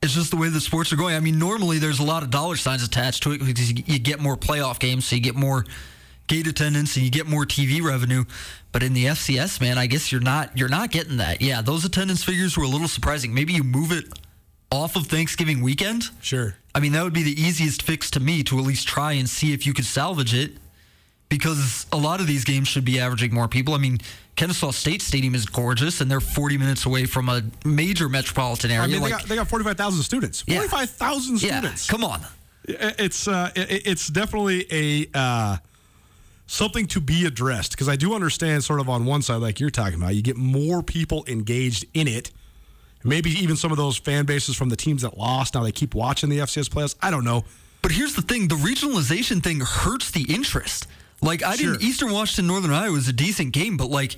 It's 0.01 0.13
just 0.13 0.29
the 0.29 0.37
way 0.37 0.49
the 0.49 0.61
sports 0.61 0.93
are 0.93 0.95
going. 0.95 1.15
I 1.15 1.19
mean, 1.19 1.39
normally 1.39 1.79
there's 1.79 1.99
a 1.99 2.03
lot 2.03 2.23
of 2.23 2.29
dollar 2.29 2.55
signs 2.55 2.83
attached 2.83 3.23
to 3.23 3.31
it 3.31 3.39
because 3.39 3.71
you 3.71 3.99
get 3.99 4.19
more 4.19 4.37
playoff 4.37 4.79
games, 4.79 5.05
so 5.05 5.15
you 5.15 5.21
get 5.21 5.35
more 5.35 5.65
gate 6.27 6.45
attendance 6.45 6.95
and 6.95 7.03
you 7.05 7.11
get 7.11 7.25
more 7.25 7.45
TV 7.45 7.81
revenue. 7.81 8.23
But 8.71 8.83
in 8.83 8.93
the 8.93 9.05
FCS, 9.05 9.59
man, 9.59 9.77
I 9.77 9.87
guess 9.87 10.11
you're 10.11 10.21
not 10.21 10.55
you're 10.57 10.69
not 10.69 10.91
getting 10.91 11.17
that. 11.17 11.41
Yeah, 11.41 11.61
those 11.61 11.83
attendance 11.83 12.23
figures 12.23 12.55
were 12.57 12.63
a 12.63 12.67
little 12.67 12.87
surprising. 12.87 13.33
Maybe 13.33 13.53
you 13.53 13.63
move 13.63 13.91
it 13.91 14.05
off 14.71 14.95
of 14.95 15.07
Thanksgiving 15.07 15.61
weekend. 15.61 16.09
Sure. 16.21 16.55
I 16.75 16.79
mean, 16.79 16.91
that 16.91 17.03
would 17.03 17.13
be 17.13 17.23
the 17.23 17.41
easiest 17.41 17.81
fix 17.81 18.11
to 18.11 18.19
me 18.19 18.43
to 18.43 18.59
at 18.59 18.65
least 18.65 18.87
try 18.87 19.13
and 19.13 19.27
see 19.27 19.53
if 19.53 19.65
you 19.65 19.73
could 19.73 19.85
salvage 19.85 20.33
it 20.33 20.57
because 21.29 21.85
a 21.91 21.97
lot 21.97 22.19
of 22.19 22.27
these 22.27 22.43
games 22.43 22.67
should 22.67 22.85
be 22.85 22.99
averaging 22.99 23.33
more 23.33 23.47
people. 23.47 23.73
I 23.73 23.77
mean, 23.77 23.99
Kennesaw 24.35 24.71
State 24.71 25.01
Stadium 25.01 25.35
is 25.35 25.45
gorgeous, 25.45 26.01
and 26.01 26.09
they're 26.09 26.21
40 26.21 26.57
minutes 26.57 26.85
away 26.85 27.05
from 27.05 27.29
a 27.29 27.41
major 27.65 28.09
metropolitan 28.09 28.71
area. 28.71 28.83
I 28.83 28.87
mean, 28.87 28.95
they, 28.97 29.01
like, 29.01 29.11
got, 29.11 29.23
they 29.23 29.35
got 29.35 29.47
45,000 29.47 30.03
students. 30.03 30.41
45,000 30.41 31.41
yeah. 31.41 31.59
students. 31.59 31.87
Yeah, 31.87 31.91
come 31.91 32.03
on. 32.03 32.21
It's 32.65 33.29
uh, 33.29 33.49
it's 33.55 34.09
definitely 34.09 34.65
a 34.69 35.07
uh, 35.13 35.57
something 36.47 36.85
to 36.87 36.99
be 36.99 37.25
addressed 37.25 37.71
because 37.71 37.87
I 37.87 37.95
do 37.95 38.13
understand 38.13 38.65
sort 38.65 38.81
of 38.81 38.89
on 38.89 39.05
one 39.05 39.21
side, 39.21 39.37
like 39.37 39.61
you're 39.61 39.69
talking 39.69 40.01
about, 40.01 40.15
you 40.15 40.21
get 40.21 40.35
more 40.35 40.83
people 40.83 41.23
engaged 41.27 41.85
in 41.93 42.09
it 42.09 42.31
Maybe 43.03 43.29
even 43.31 43.55
some 43.55 43.71
of 43.71 43.77
those 43.77 43.97
fan 43.97 44.25
bases 44.25 44.55
from 44.55 44.69
the 44.69 44.75
teams 44.75 45.03
that 45.03 45.17
lost 45.17 45.55
now 45.55 45.63
they 45.63 45.71
keep 45.71 45.95
watching 45.95 46.29
the 46.29 46.39
FCS 46.39 46.69
playoffs. 46.69 46.95
I 47.01 47.11
don't 47.11 47.23
know. 47.23 47.45
But 47.81 47.91
here's 47.91 48.15
the 48.15 48.21
thing: 48.21 48.47
the 48.47 48.55
regionalization 48.55 49.41
thing 49.41 49.61
hurts 49.61 50.11
the 50.11 50.25
interest. 50.33 50.87
Like 51.21 51.43
I 51.43 51.55
sure. 51.55 51.73
didn't 51.73 51.83
Eastern 51.83 52.11
Washington 52.11 52.47
Northern 52.47 52.71
Iowa 52.71 52.93
was 52.93 53.07
a 53.07 53.13
decent 53.13 53.53
game, 53.53 53.77
but 53.77 53.89
like 53.89 54.15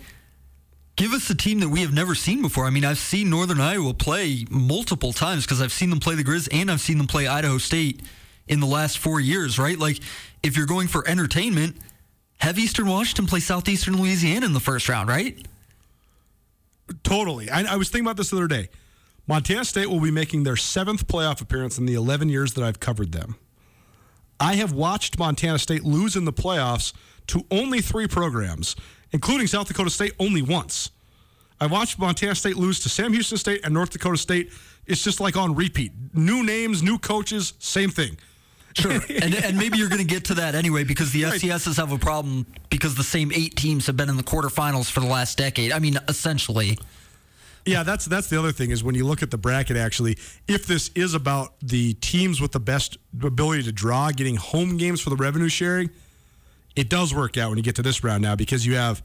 give 1.00 1.14
us 1.14 1.30
a 1.30 1.36
team 1.36 1.62
that 1.62 1.70
we 1.70 1.80
have 1.80 1.94
never 1.94 2.14
seen 2.14 2.42
before. 2.42 2.66
I 2.66 2.70
mean, 2.70 2.84
I've 2.84 2.98
seen 2.98 3.30
Northern 3.30 3.62
Iowa 3.62 3.94
play 3.94 4.46
multiple 4.50 5.14
times 5.14 5.46
because 5.46 5.62
I've 5.62 5.72
seen 5.72 5.90
them 5.90 6.02
play 6.02 6.16
the 6.16 6.26
Grizz 6.26 6.50
and 6.52 6.70
I've 6.70 6.82
seen 6.82 6.98
them 6.98 7.08
play 7.08 7.26
Idaho 7.26 7.58
State 7.58 8.02
in 8.50 8.60
the 8.60 8.66
last 8.66 8.98
four 8.98 9.22
years, 9.22 9.58
right? 9.58 9.80
Like, 9.80 10.00
if 10.44 10.58
you're 10.58 10.66
going 10.66 10.90
for 10.90 11.08
entertainment, 11.08 11.78
have 12.40 12.60
Eastern 12.60 12.88
Washington 12.88 13.28
play 13.28 13.40
Southeastern 13.40 13.96
Louisiana 13.98 14.46
in 14.46 14.52
the 14.52 14.60
first 14.60 14.90
round, 14.90 15.08
right? 15.08 15.48
Totally. 17.04 17.50
I, 17.50 17.74
I, 17.74 17.76
was 17.78 17.90
thinking 17.90 18.06
about 18.06 18.18
this 18.18 18.32
the 18.32 18.38
other 18.38 18.48
day. 18.48 18.70
Montana 19.28 19.64
State 19.64 19.88
will 19.90 20.00
be 20.00 20.12
making 20.12 20.44
their 20.44 20.58
seventh 20.58 21.08
playoff 21.08 21.40
appearance 21.40 21.78
in 21.78 21.86
the 21.86 21.94
11 21.94 22.30
years 22.30 22.56
that 22.56 22.64
I've 22.64 22.80
covered 22.80 23.12
them. 23.12 23.36
I 24.40 24.56
have 24.56 24.72
watched 24.72 25.20
Montana 25.20 25.60
State 25.60 25.84
lose 25.84 26.16
in 26.16 26.26
the 26.26 26.34
playoffs 26.34 26.94
to 27.28 27.46
only 27.52 27.82
three 27.82 28.08
programs, 28.08 28.76
including 29.12 29.48
South 29.48 29.68
Dakota 29.68 29.90
State 29.90 30.14
only 30.20 30.42
once. 30.42 30.92
I 31.62 31.68
watched 31.68 32.00
Montana 32.00 32.36
State 32.36 32.56
lose 32.56 32.80
to 32.82 32.90
Sam 32.90 33.12
Houston 33.12 33.38
State 33.38 33.62
and 33.66 33.74
North 33.74 33.90
Dakota 33.90 34.18
State. 34.18 34.52
It's 34.86 35.04
just 35.04 35.20
like 35.20 35.36
on 35.36 35.56
repeat. 35.56 35.92
New 36.14 36.44
names, 36.44 36.82
new 36.82 36.98
coaches, 36.98 37.54
same 37.60 37.90
thing. 37.90 38.18
Sure. 38.76 38.92
and, 38.92 39.36
and 39.36 39.58
maybe 39.58 39.78
you're 39.78 39.90
going 39.90 40.00
to 40.02 40.08
get 40.08 40.26
to 40.26 40.36
that 40.36 40.56
anyway 40.56 40.84
because 40.84 41.12
the 41.12 41.24
Right. 41.26 41.40
FCSs 41.42 41.76
have 41.78 41.92
a 41.92 41.98
problem 41.98 42.46
because 42.70 42.96
the 42.96 43.04
same 43.04 43.32
eight 43.34 43.56
teams 43.56 43.88
have 43.88 43.98
been 43.98 44.10
in 44.10 44.16
the 44.16 44.24
quarterfinals 44.24 44.90
for 44.90 45.02
the 45.02 45.08
last 45.08 45.38
decade. 45.38 45.72
I 45.72 45.80
mean, 45.80 45.98
essentially. 46.08 46.78
Yeah, 47.66 47.84
that's 47.84 48.06
that's 48.06 48.28
the 48.30 48.40
other 48.40 48.52
thing 48.52 48.72
is 48.72 48.84
when 48.84 48.96
you 48.96 49.06
look 49.06 49.22
at 49.22 49.32
the 49.32 49.38
bracket. 49.38 49.78
Actually, 49.78 50.18
if 50.48 50.66
this 50.66 50.90
is 50.96 51.14
about 51.14 51.60
the 51.62 51.94
teams 51.96 52.42
with 52.42 52.52
the 52.52 52.60
best 52.60 52.98
ability 53.22 53.64
to 53.64 53.72
draw 53.72 54.12
getting 54.12 54.38
home 54.38 54.78
games 54.78 55.02
for 55.02 55.10
the 55.10 55.16
revenue 55.16 55.50
sharing, 55.50 55.90
it 56.76 56.90
does 56.90 57.14
work 57.14 57.38
out 57.38 57.50
when 57.50 57.58
you 57.58 57.64
get 57.64 57.76
to 57.76 57.82
this 57.82 58.04
round 58.04 58.24
now 58.24 58.36
because 58.36 58.66
you 58.66 58.76
have 58.76 59.04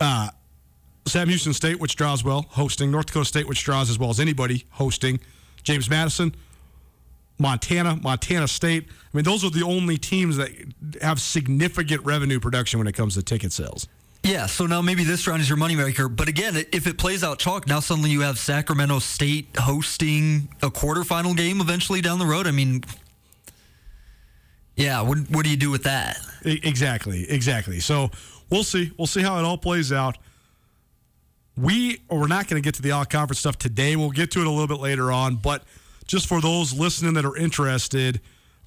uh, 0.00 0.30
Sam 1.06 1.28
Houston 1.28 1.52
State, 1.52 1.80
which 1.80 1.96
draws 1.96 2.24
well, 2.24 2.46
hosting 2.50 2.90
North 2.90 3.06
Dakota 3.06 3.26
State, 3.26 3.48
which 3.48 3.62
draws 3.64 3.90
as 3.90 3.98
well 3.98 4.10
as 4.10 4.20
anybody, 4.20 4.64
hosting 4.70 5.20
James 5.62 5.90
Madison, 5.90 6.34
Montana, 7.38 7.96
Montana 7.96 8.48
State. 8.48 8.86
I 8.88 9.16
mean, 9.16 9.24
those 9.24 9.44
are 9.44 9.50
the 9.50 9.64
only 9.64 9.96
teams 9.96 10.36
that 10.36 10.50
have 11.02 11.20
significant 11.20 12.04
revenue 12.04 12.40
production 12.40 12.78
when 12.78 12.86
it 12.86 12.94
comes 12.94 13.14
to 13.14 13.22
ticket 13.22 13.52
sales. 13.52 13.88
Yeah, 14.22 14.46
so 14.46 14.66
now 14.66 14.82
maybe 14.82 15.02
this 15.02 15.26
round 15.26 15.40
is 15.40 15.48
your 15.48 15.56
moneymaker. 15.58 16.14
But 16.14 16.28
again, 16.28 16.54
if 16.72 16.86
it 16.86 16.98
plays 16.98 17.24
out 17.24 17.38
chalk, 17.38 17.66
now 17.66 17.80
suddenly 17.80 18.10
you 18.10 18.20
have 18.20 18.38
Sacramento 18.38 18.98
State 18.98 19.48
hosting 19.56 20.48
a 20.62 20.70
quarterfinal 20.70 21.36
game 21.36 21.60
eventually 21.60 22.00
down 22.02 22.18
the 22.18 22.26
road. 22.26 22.46
I 22.46 22.50
mean, 22.50 22.84
yeah, 24.76 25.00
what, 25.00 25.18
what 25.30 25.44
do 25.44 25.50
you 25.50 25.56
do 25.56 25.70
with 25.70 25.84
that? 25.84 26.18
Exactly, 26.44 27.30
exactly. 27.30 27.80
So 27.80 28.10
we'll 28.50 28.64
see. 28.64 28.92
We'll 28.98 29.06
see 29.06 29.22
how 29.22 29.38
it 29.38 29.44
all 29.44 29.58
plays 29.58 29.92
out. 29.92 30.18
We 31.56 32.00
we're 32.10 32.26
not 32.26 32.46
going 32.48 32.62
to 32.62 32.66
get 32.66 32.74
to 32.76 32.82
the 32.82 32.92
all 32.92 33.04
conference 33.04 33.40
stuff 33.40 33.58
today. 33.58 33.96
We'll 33.96 34.10
get 34.10 34.30
to 34.32 34.40
it 34.40 34.46
a 34.46 34.50
little 34.50 34.68
bit 34.68 34.80
later 34.80 35.10
on. 35.12 35.36
But 35.36 35.64
just 36.06 36.26
for 36.26 36.40
those 36.40 36.72
listening 36.72 37.14
that 37.14 37.24
are 37.24 37.36
interested, 37.36 38.20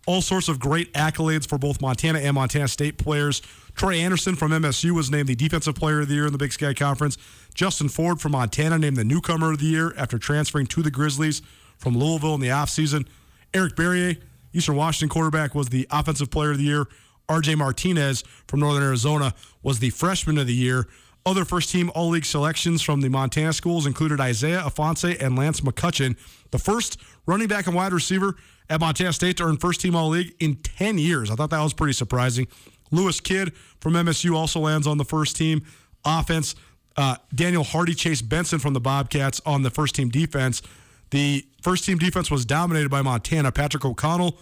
all 0.06 0.22
sorts 0.22 0.50
of 0.50 0.60
great 0.60 0.94
accolades 0.94 1.48
for 1.48 1.58
both 1.58 1.82
Montana 1.82 2.20
and 2.20 2.36
Montana 2.36 2.68
State 2.68 2.98
players. 2.98 3.42
Troy 3.76 3.96
Andersen 3.96 4.36
from 4.36 4.52
MSU 4.52 4.92
was 4.92 5.10
named 5.10 5.28
the 5.28 5.36
Defensive 5.36 5.76
Player 5.76 6.02
of 6.02 6.08
the 6.08 6.14
Year 6.14 6.28
in 6.28 6.32
the 6.32 6.38
Big 6.38 6.54
Sky 6.54 6.74
Conference. 6.74 7.18
Justin 7.54 7.90
Ford 7.90 8.22
from 8.22 8.34
Montana 8.34 8.78
named 8.78 8.98
the 8.98 9.04
Newcomer 9.04 9.52
of 9.52 9.60
the 9.60 9.66
Year 9.66 9.94
after 9.98 10.18
transferring 10.18 10.68
to 10.68 10.82
the 10.82 10.92
Grizzlies 10.92 11.42
from 11.78 11.98
Louisville 11.98 12.36
in 12.36 12.42
the 12.42 12.48
offseason. 12.48 13.08
Eric 13.54 13.76
Barriere, 13.76 14.22
Eastern 14.54 14.76
Washington 14.76 15.10
quarterback, 15.10 15.56
was 15.56 15.70
the 15.70 15.88
Offensive 15.92 16.30
Player 16.30 16.52
of 16.52 16.58
the 16.58 16.64
Year. 16.64 16.86
RJ 17.30 17.58
Martinez 17.58 18.24
from 18.48 18.60
Northern 18.60 18.84
Arizona 18.84 19.34
was 19.64 19.80
the 19.80 19.90
Freshman 19.90 20.38
of 20.38 20.48
the 20.48 20.54
Year. 20.54 20.88
Other 21.26 21.46
first 21.46 21.70
team 21.70 21.90
All 21.96 22.10
League 22.10 22.26
selections 22.26 22.82
from 22.82 23.02
the 23.02 23.10
Montana 23.10 23.54
schools 23.54 23.86
included 23.86 24.20
Isaiah 24.20 24.62
Ifanse 24.62 25.22
and 25.22 25.38
Lance 25.38 25.62
McCutcheon, 25.62 26.18
the 26.52 26.60
first 26.60 27.00
running 27.26 27.48
back 27.48 27.66
and 27.66 27.76
wide 27.76 27.94
receiver 27.94 28.36
at 28.70 28.82
Montana 28.82 29.14
State 29.14 29.38
to 29.38 29.46
earn 29.46 29.58
first 29.58 29.80
team 29.80 29.96
All 29.96 30.10
League 30.10 30.36
in 30.40 30.56
10 30.56 30.98
years. 30.98 31.32
I 31.32 31.36
thought 31.36 31.50
that 31.52 31.62
was 31.62 31.74
pretty 31.74 31.94
surprising. 31.94 32.48
Lewis 32.94 33.20
Kidd 33.20 33.54
from 33.80 33.94
MSU 33.94 34.36
also 34.36 34.60
lands 34.60 34.88
on 34.88 34.98
the 34.98 35.06
first 35.06 35.36
team 35.36 35.64
offense. 36.06 36.56
Uh, 36.96 37.16
Daniel 37.34 37.64
Hardy, 37.64 37.96
Chase 37.96 38.22
Benson 38.22 38.60
from 38.60 38.74
the 38.74 38.80
Bobcats 38.80 39.42
on 39.46 39.64
the 39.64 39.70
first 39.70 39.96
team 39.96 40.10
defense. 40.10 40.62
The 41.10 41.46
first 41.62 41.86
team 41.86 41.98
defense 41.98 42.30
was 42.30 42.46
dominated 42.46 42.90
by 42.90 43.02
Montana. 43.02 43.52
Patrick 43.52 43.84
O'Connell, 43.84 44.38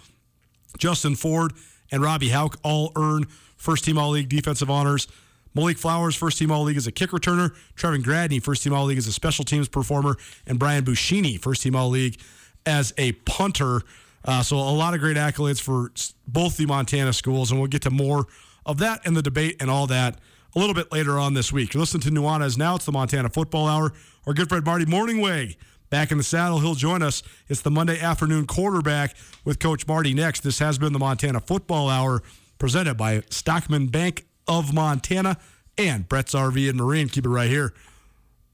Justin 0.77 1.15
Ford, 1.15 1.53
and 1.91 2.01
Robby 2.01 2.29
Hauck 2.29 2.57
all 2.63 2.91
earn 2.95 3.25
first 3.57 3.85
team 3.85 3.97
All 3.97 4.11
League 4.11 4.29
defensive 4.29 4.69
honors. 4.69 5.07
Malik 5.53 5.77
Flowers, 5.77 6.15
first 6.15 6.37
team 6.37 6.51
All 6.51 6.63
League 6.63 6.77
as 6.77 6.87
a 6.87 6.91
kick 6.91 7.11
returner. 7.11 7.53
Trevin 7.75 8.03
Gradney, 8.03 8.41
first 8.41 8.63
team 8.63 8.73
All 8.73 8.85
League 8.85 8.97
as 8.97 9.07
a 9.07 9.13
special 9.13 9.43
teams 9.43 9.67
performer. 9.67 10.17
And 10.47 10.57
Brian 10.59 10.83
Buschini, 10.83 11.39
first 11.39 11.61
team 11.61 11.75
All 11.75 11.89
League 11.89 12.19
as 12.65 12.93
a 12.97 13.13
punter. 13.13 13.81
Uh, 14.23 14.43
so 14.43 14.57
a 14.57 14.59
lot 14.59 14.93
of 14.93 14.99
great 14.99 15.17
accolades 15.17 15.61
for 15.61 15.91
both 16.27 16.57
the 16.57 16.65
Montana 16.65 17.13
schools. 17.13 17.51
And 17.51 17.59
we'll 17.59 17.69
get 17.69 17.81
to 17.83 17.89
more 17.89 18.25
of 18.65 18.77
that 18.79 19.05
and 19.05 19.15
the 19.15 19.21
debate 19.21 19.57
and 19.59 19.69
all 19.69 19.87
that 19.87 20.19
a 20.55 20.59
little 20.59 20.75
bit 20.75 20.91
later 20.91 21.17
on 21.17 21.33
this 21.33 21.51
week. 21.51 21.73
You're 21.73 21.81
listening 21.81 22.01
to 22.01 22.11
Nuanez 22.11 22.57
Now. 22.57 22.75
It's 22.75 22.85
the 22.85 22.91
Montana 22.91 23.29
Football 23.29 23.67
Hour. 23.67 23.93
Our 24.27 24.33
good 24.33 24.49
friend 24.49 24.65
Marty 24.65 24.85
Mornhinweg 24.85 25.55
back 25.89 26.11
in 26.11 26.17
the 26.17 26.23
saddle. 26.23 26.59
He'll 26.59 26.75
join 26.75 27.01
us. 27.01 27.23
It's 27.47 27.61
the 27.61 27.71
Monday 27.71 27.99
afternoon 27.99 28.47
quarterback 28.47 29.15
with 29.43 29.59
Coach 29.59 29.87
Marty 29.87 30.13
next. 30.13 30.41
This 30.41 30.59
has 30.59 30.77
been 30.77 30.93
the 30.93 30.99
Montana 30.99 31.39
Football 31.39 31.89
Hour 31.89 32.21
presented 32.59 32.95
by 32.95 33.23
Stockman 33.29 33.87
Bank 33.87 34.25
of 34.47 34.73
Montana 34.73 35.37
and 35.77 36.07
Brett's 36.07 36.33
RV 36.33 36.69
and 36.69 36.77
Marine. 36.77 37.09
Keep 37.09 37.25
it 37.25 37.29
right 37.29 37.49
here. 37.49 37.73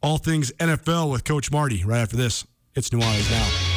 All 0.01 0.18
things 0.18 0.51
NFL 0.53 1.11
with 1.11 1.24
Coach 1.24 1.51
Marty 1.51 1.84
right 1.84 1.99
after 1.99 2.15
this. 2.15 2.45
It's 2.76 2.89
Nuanez 2.89 3.30
Now. 3.32 3.76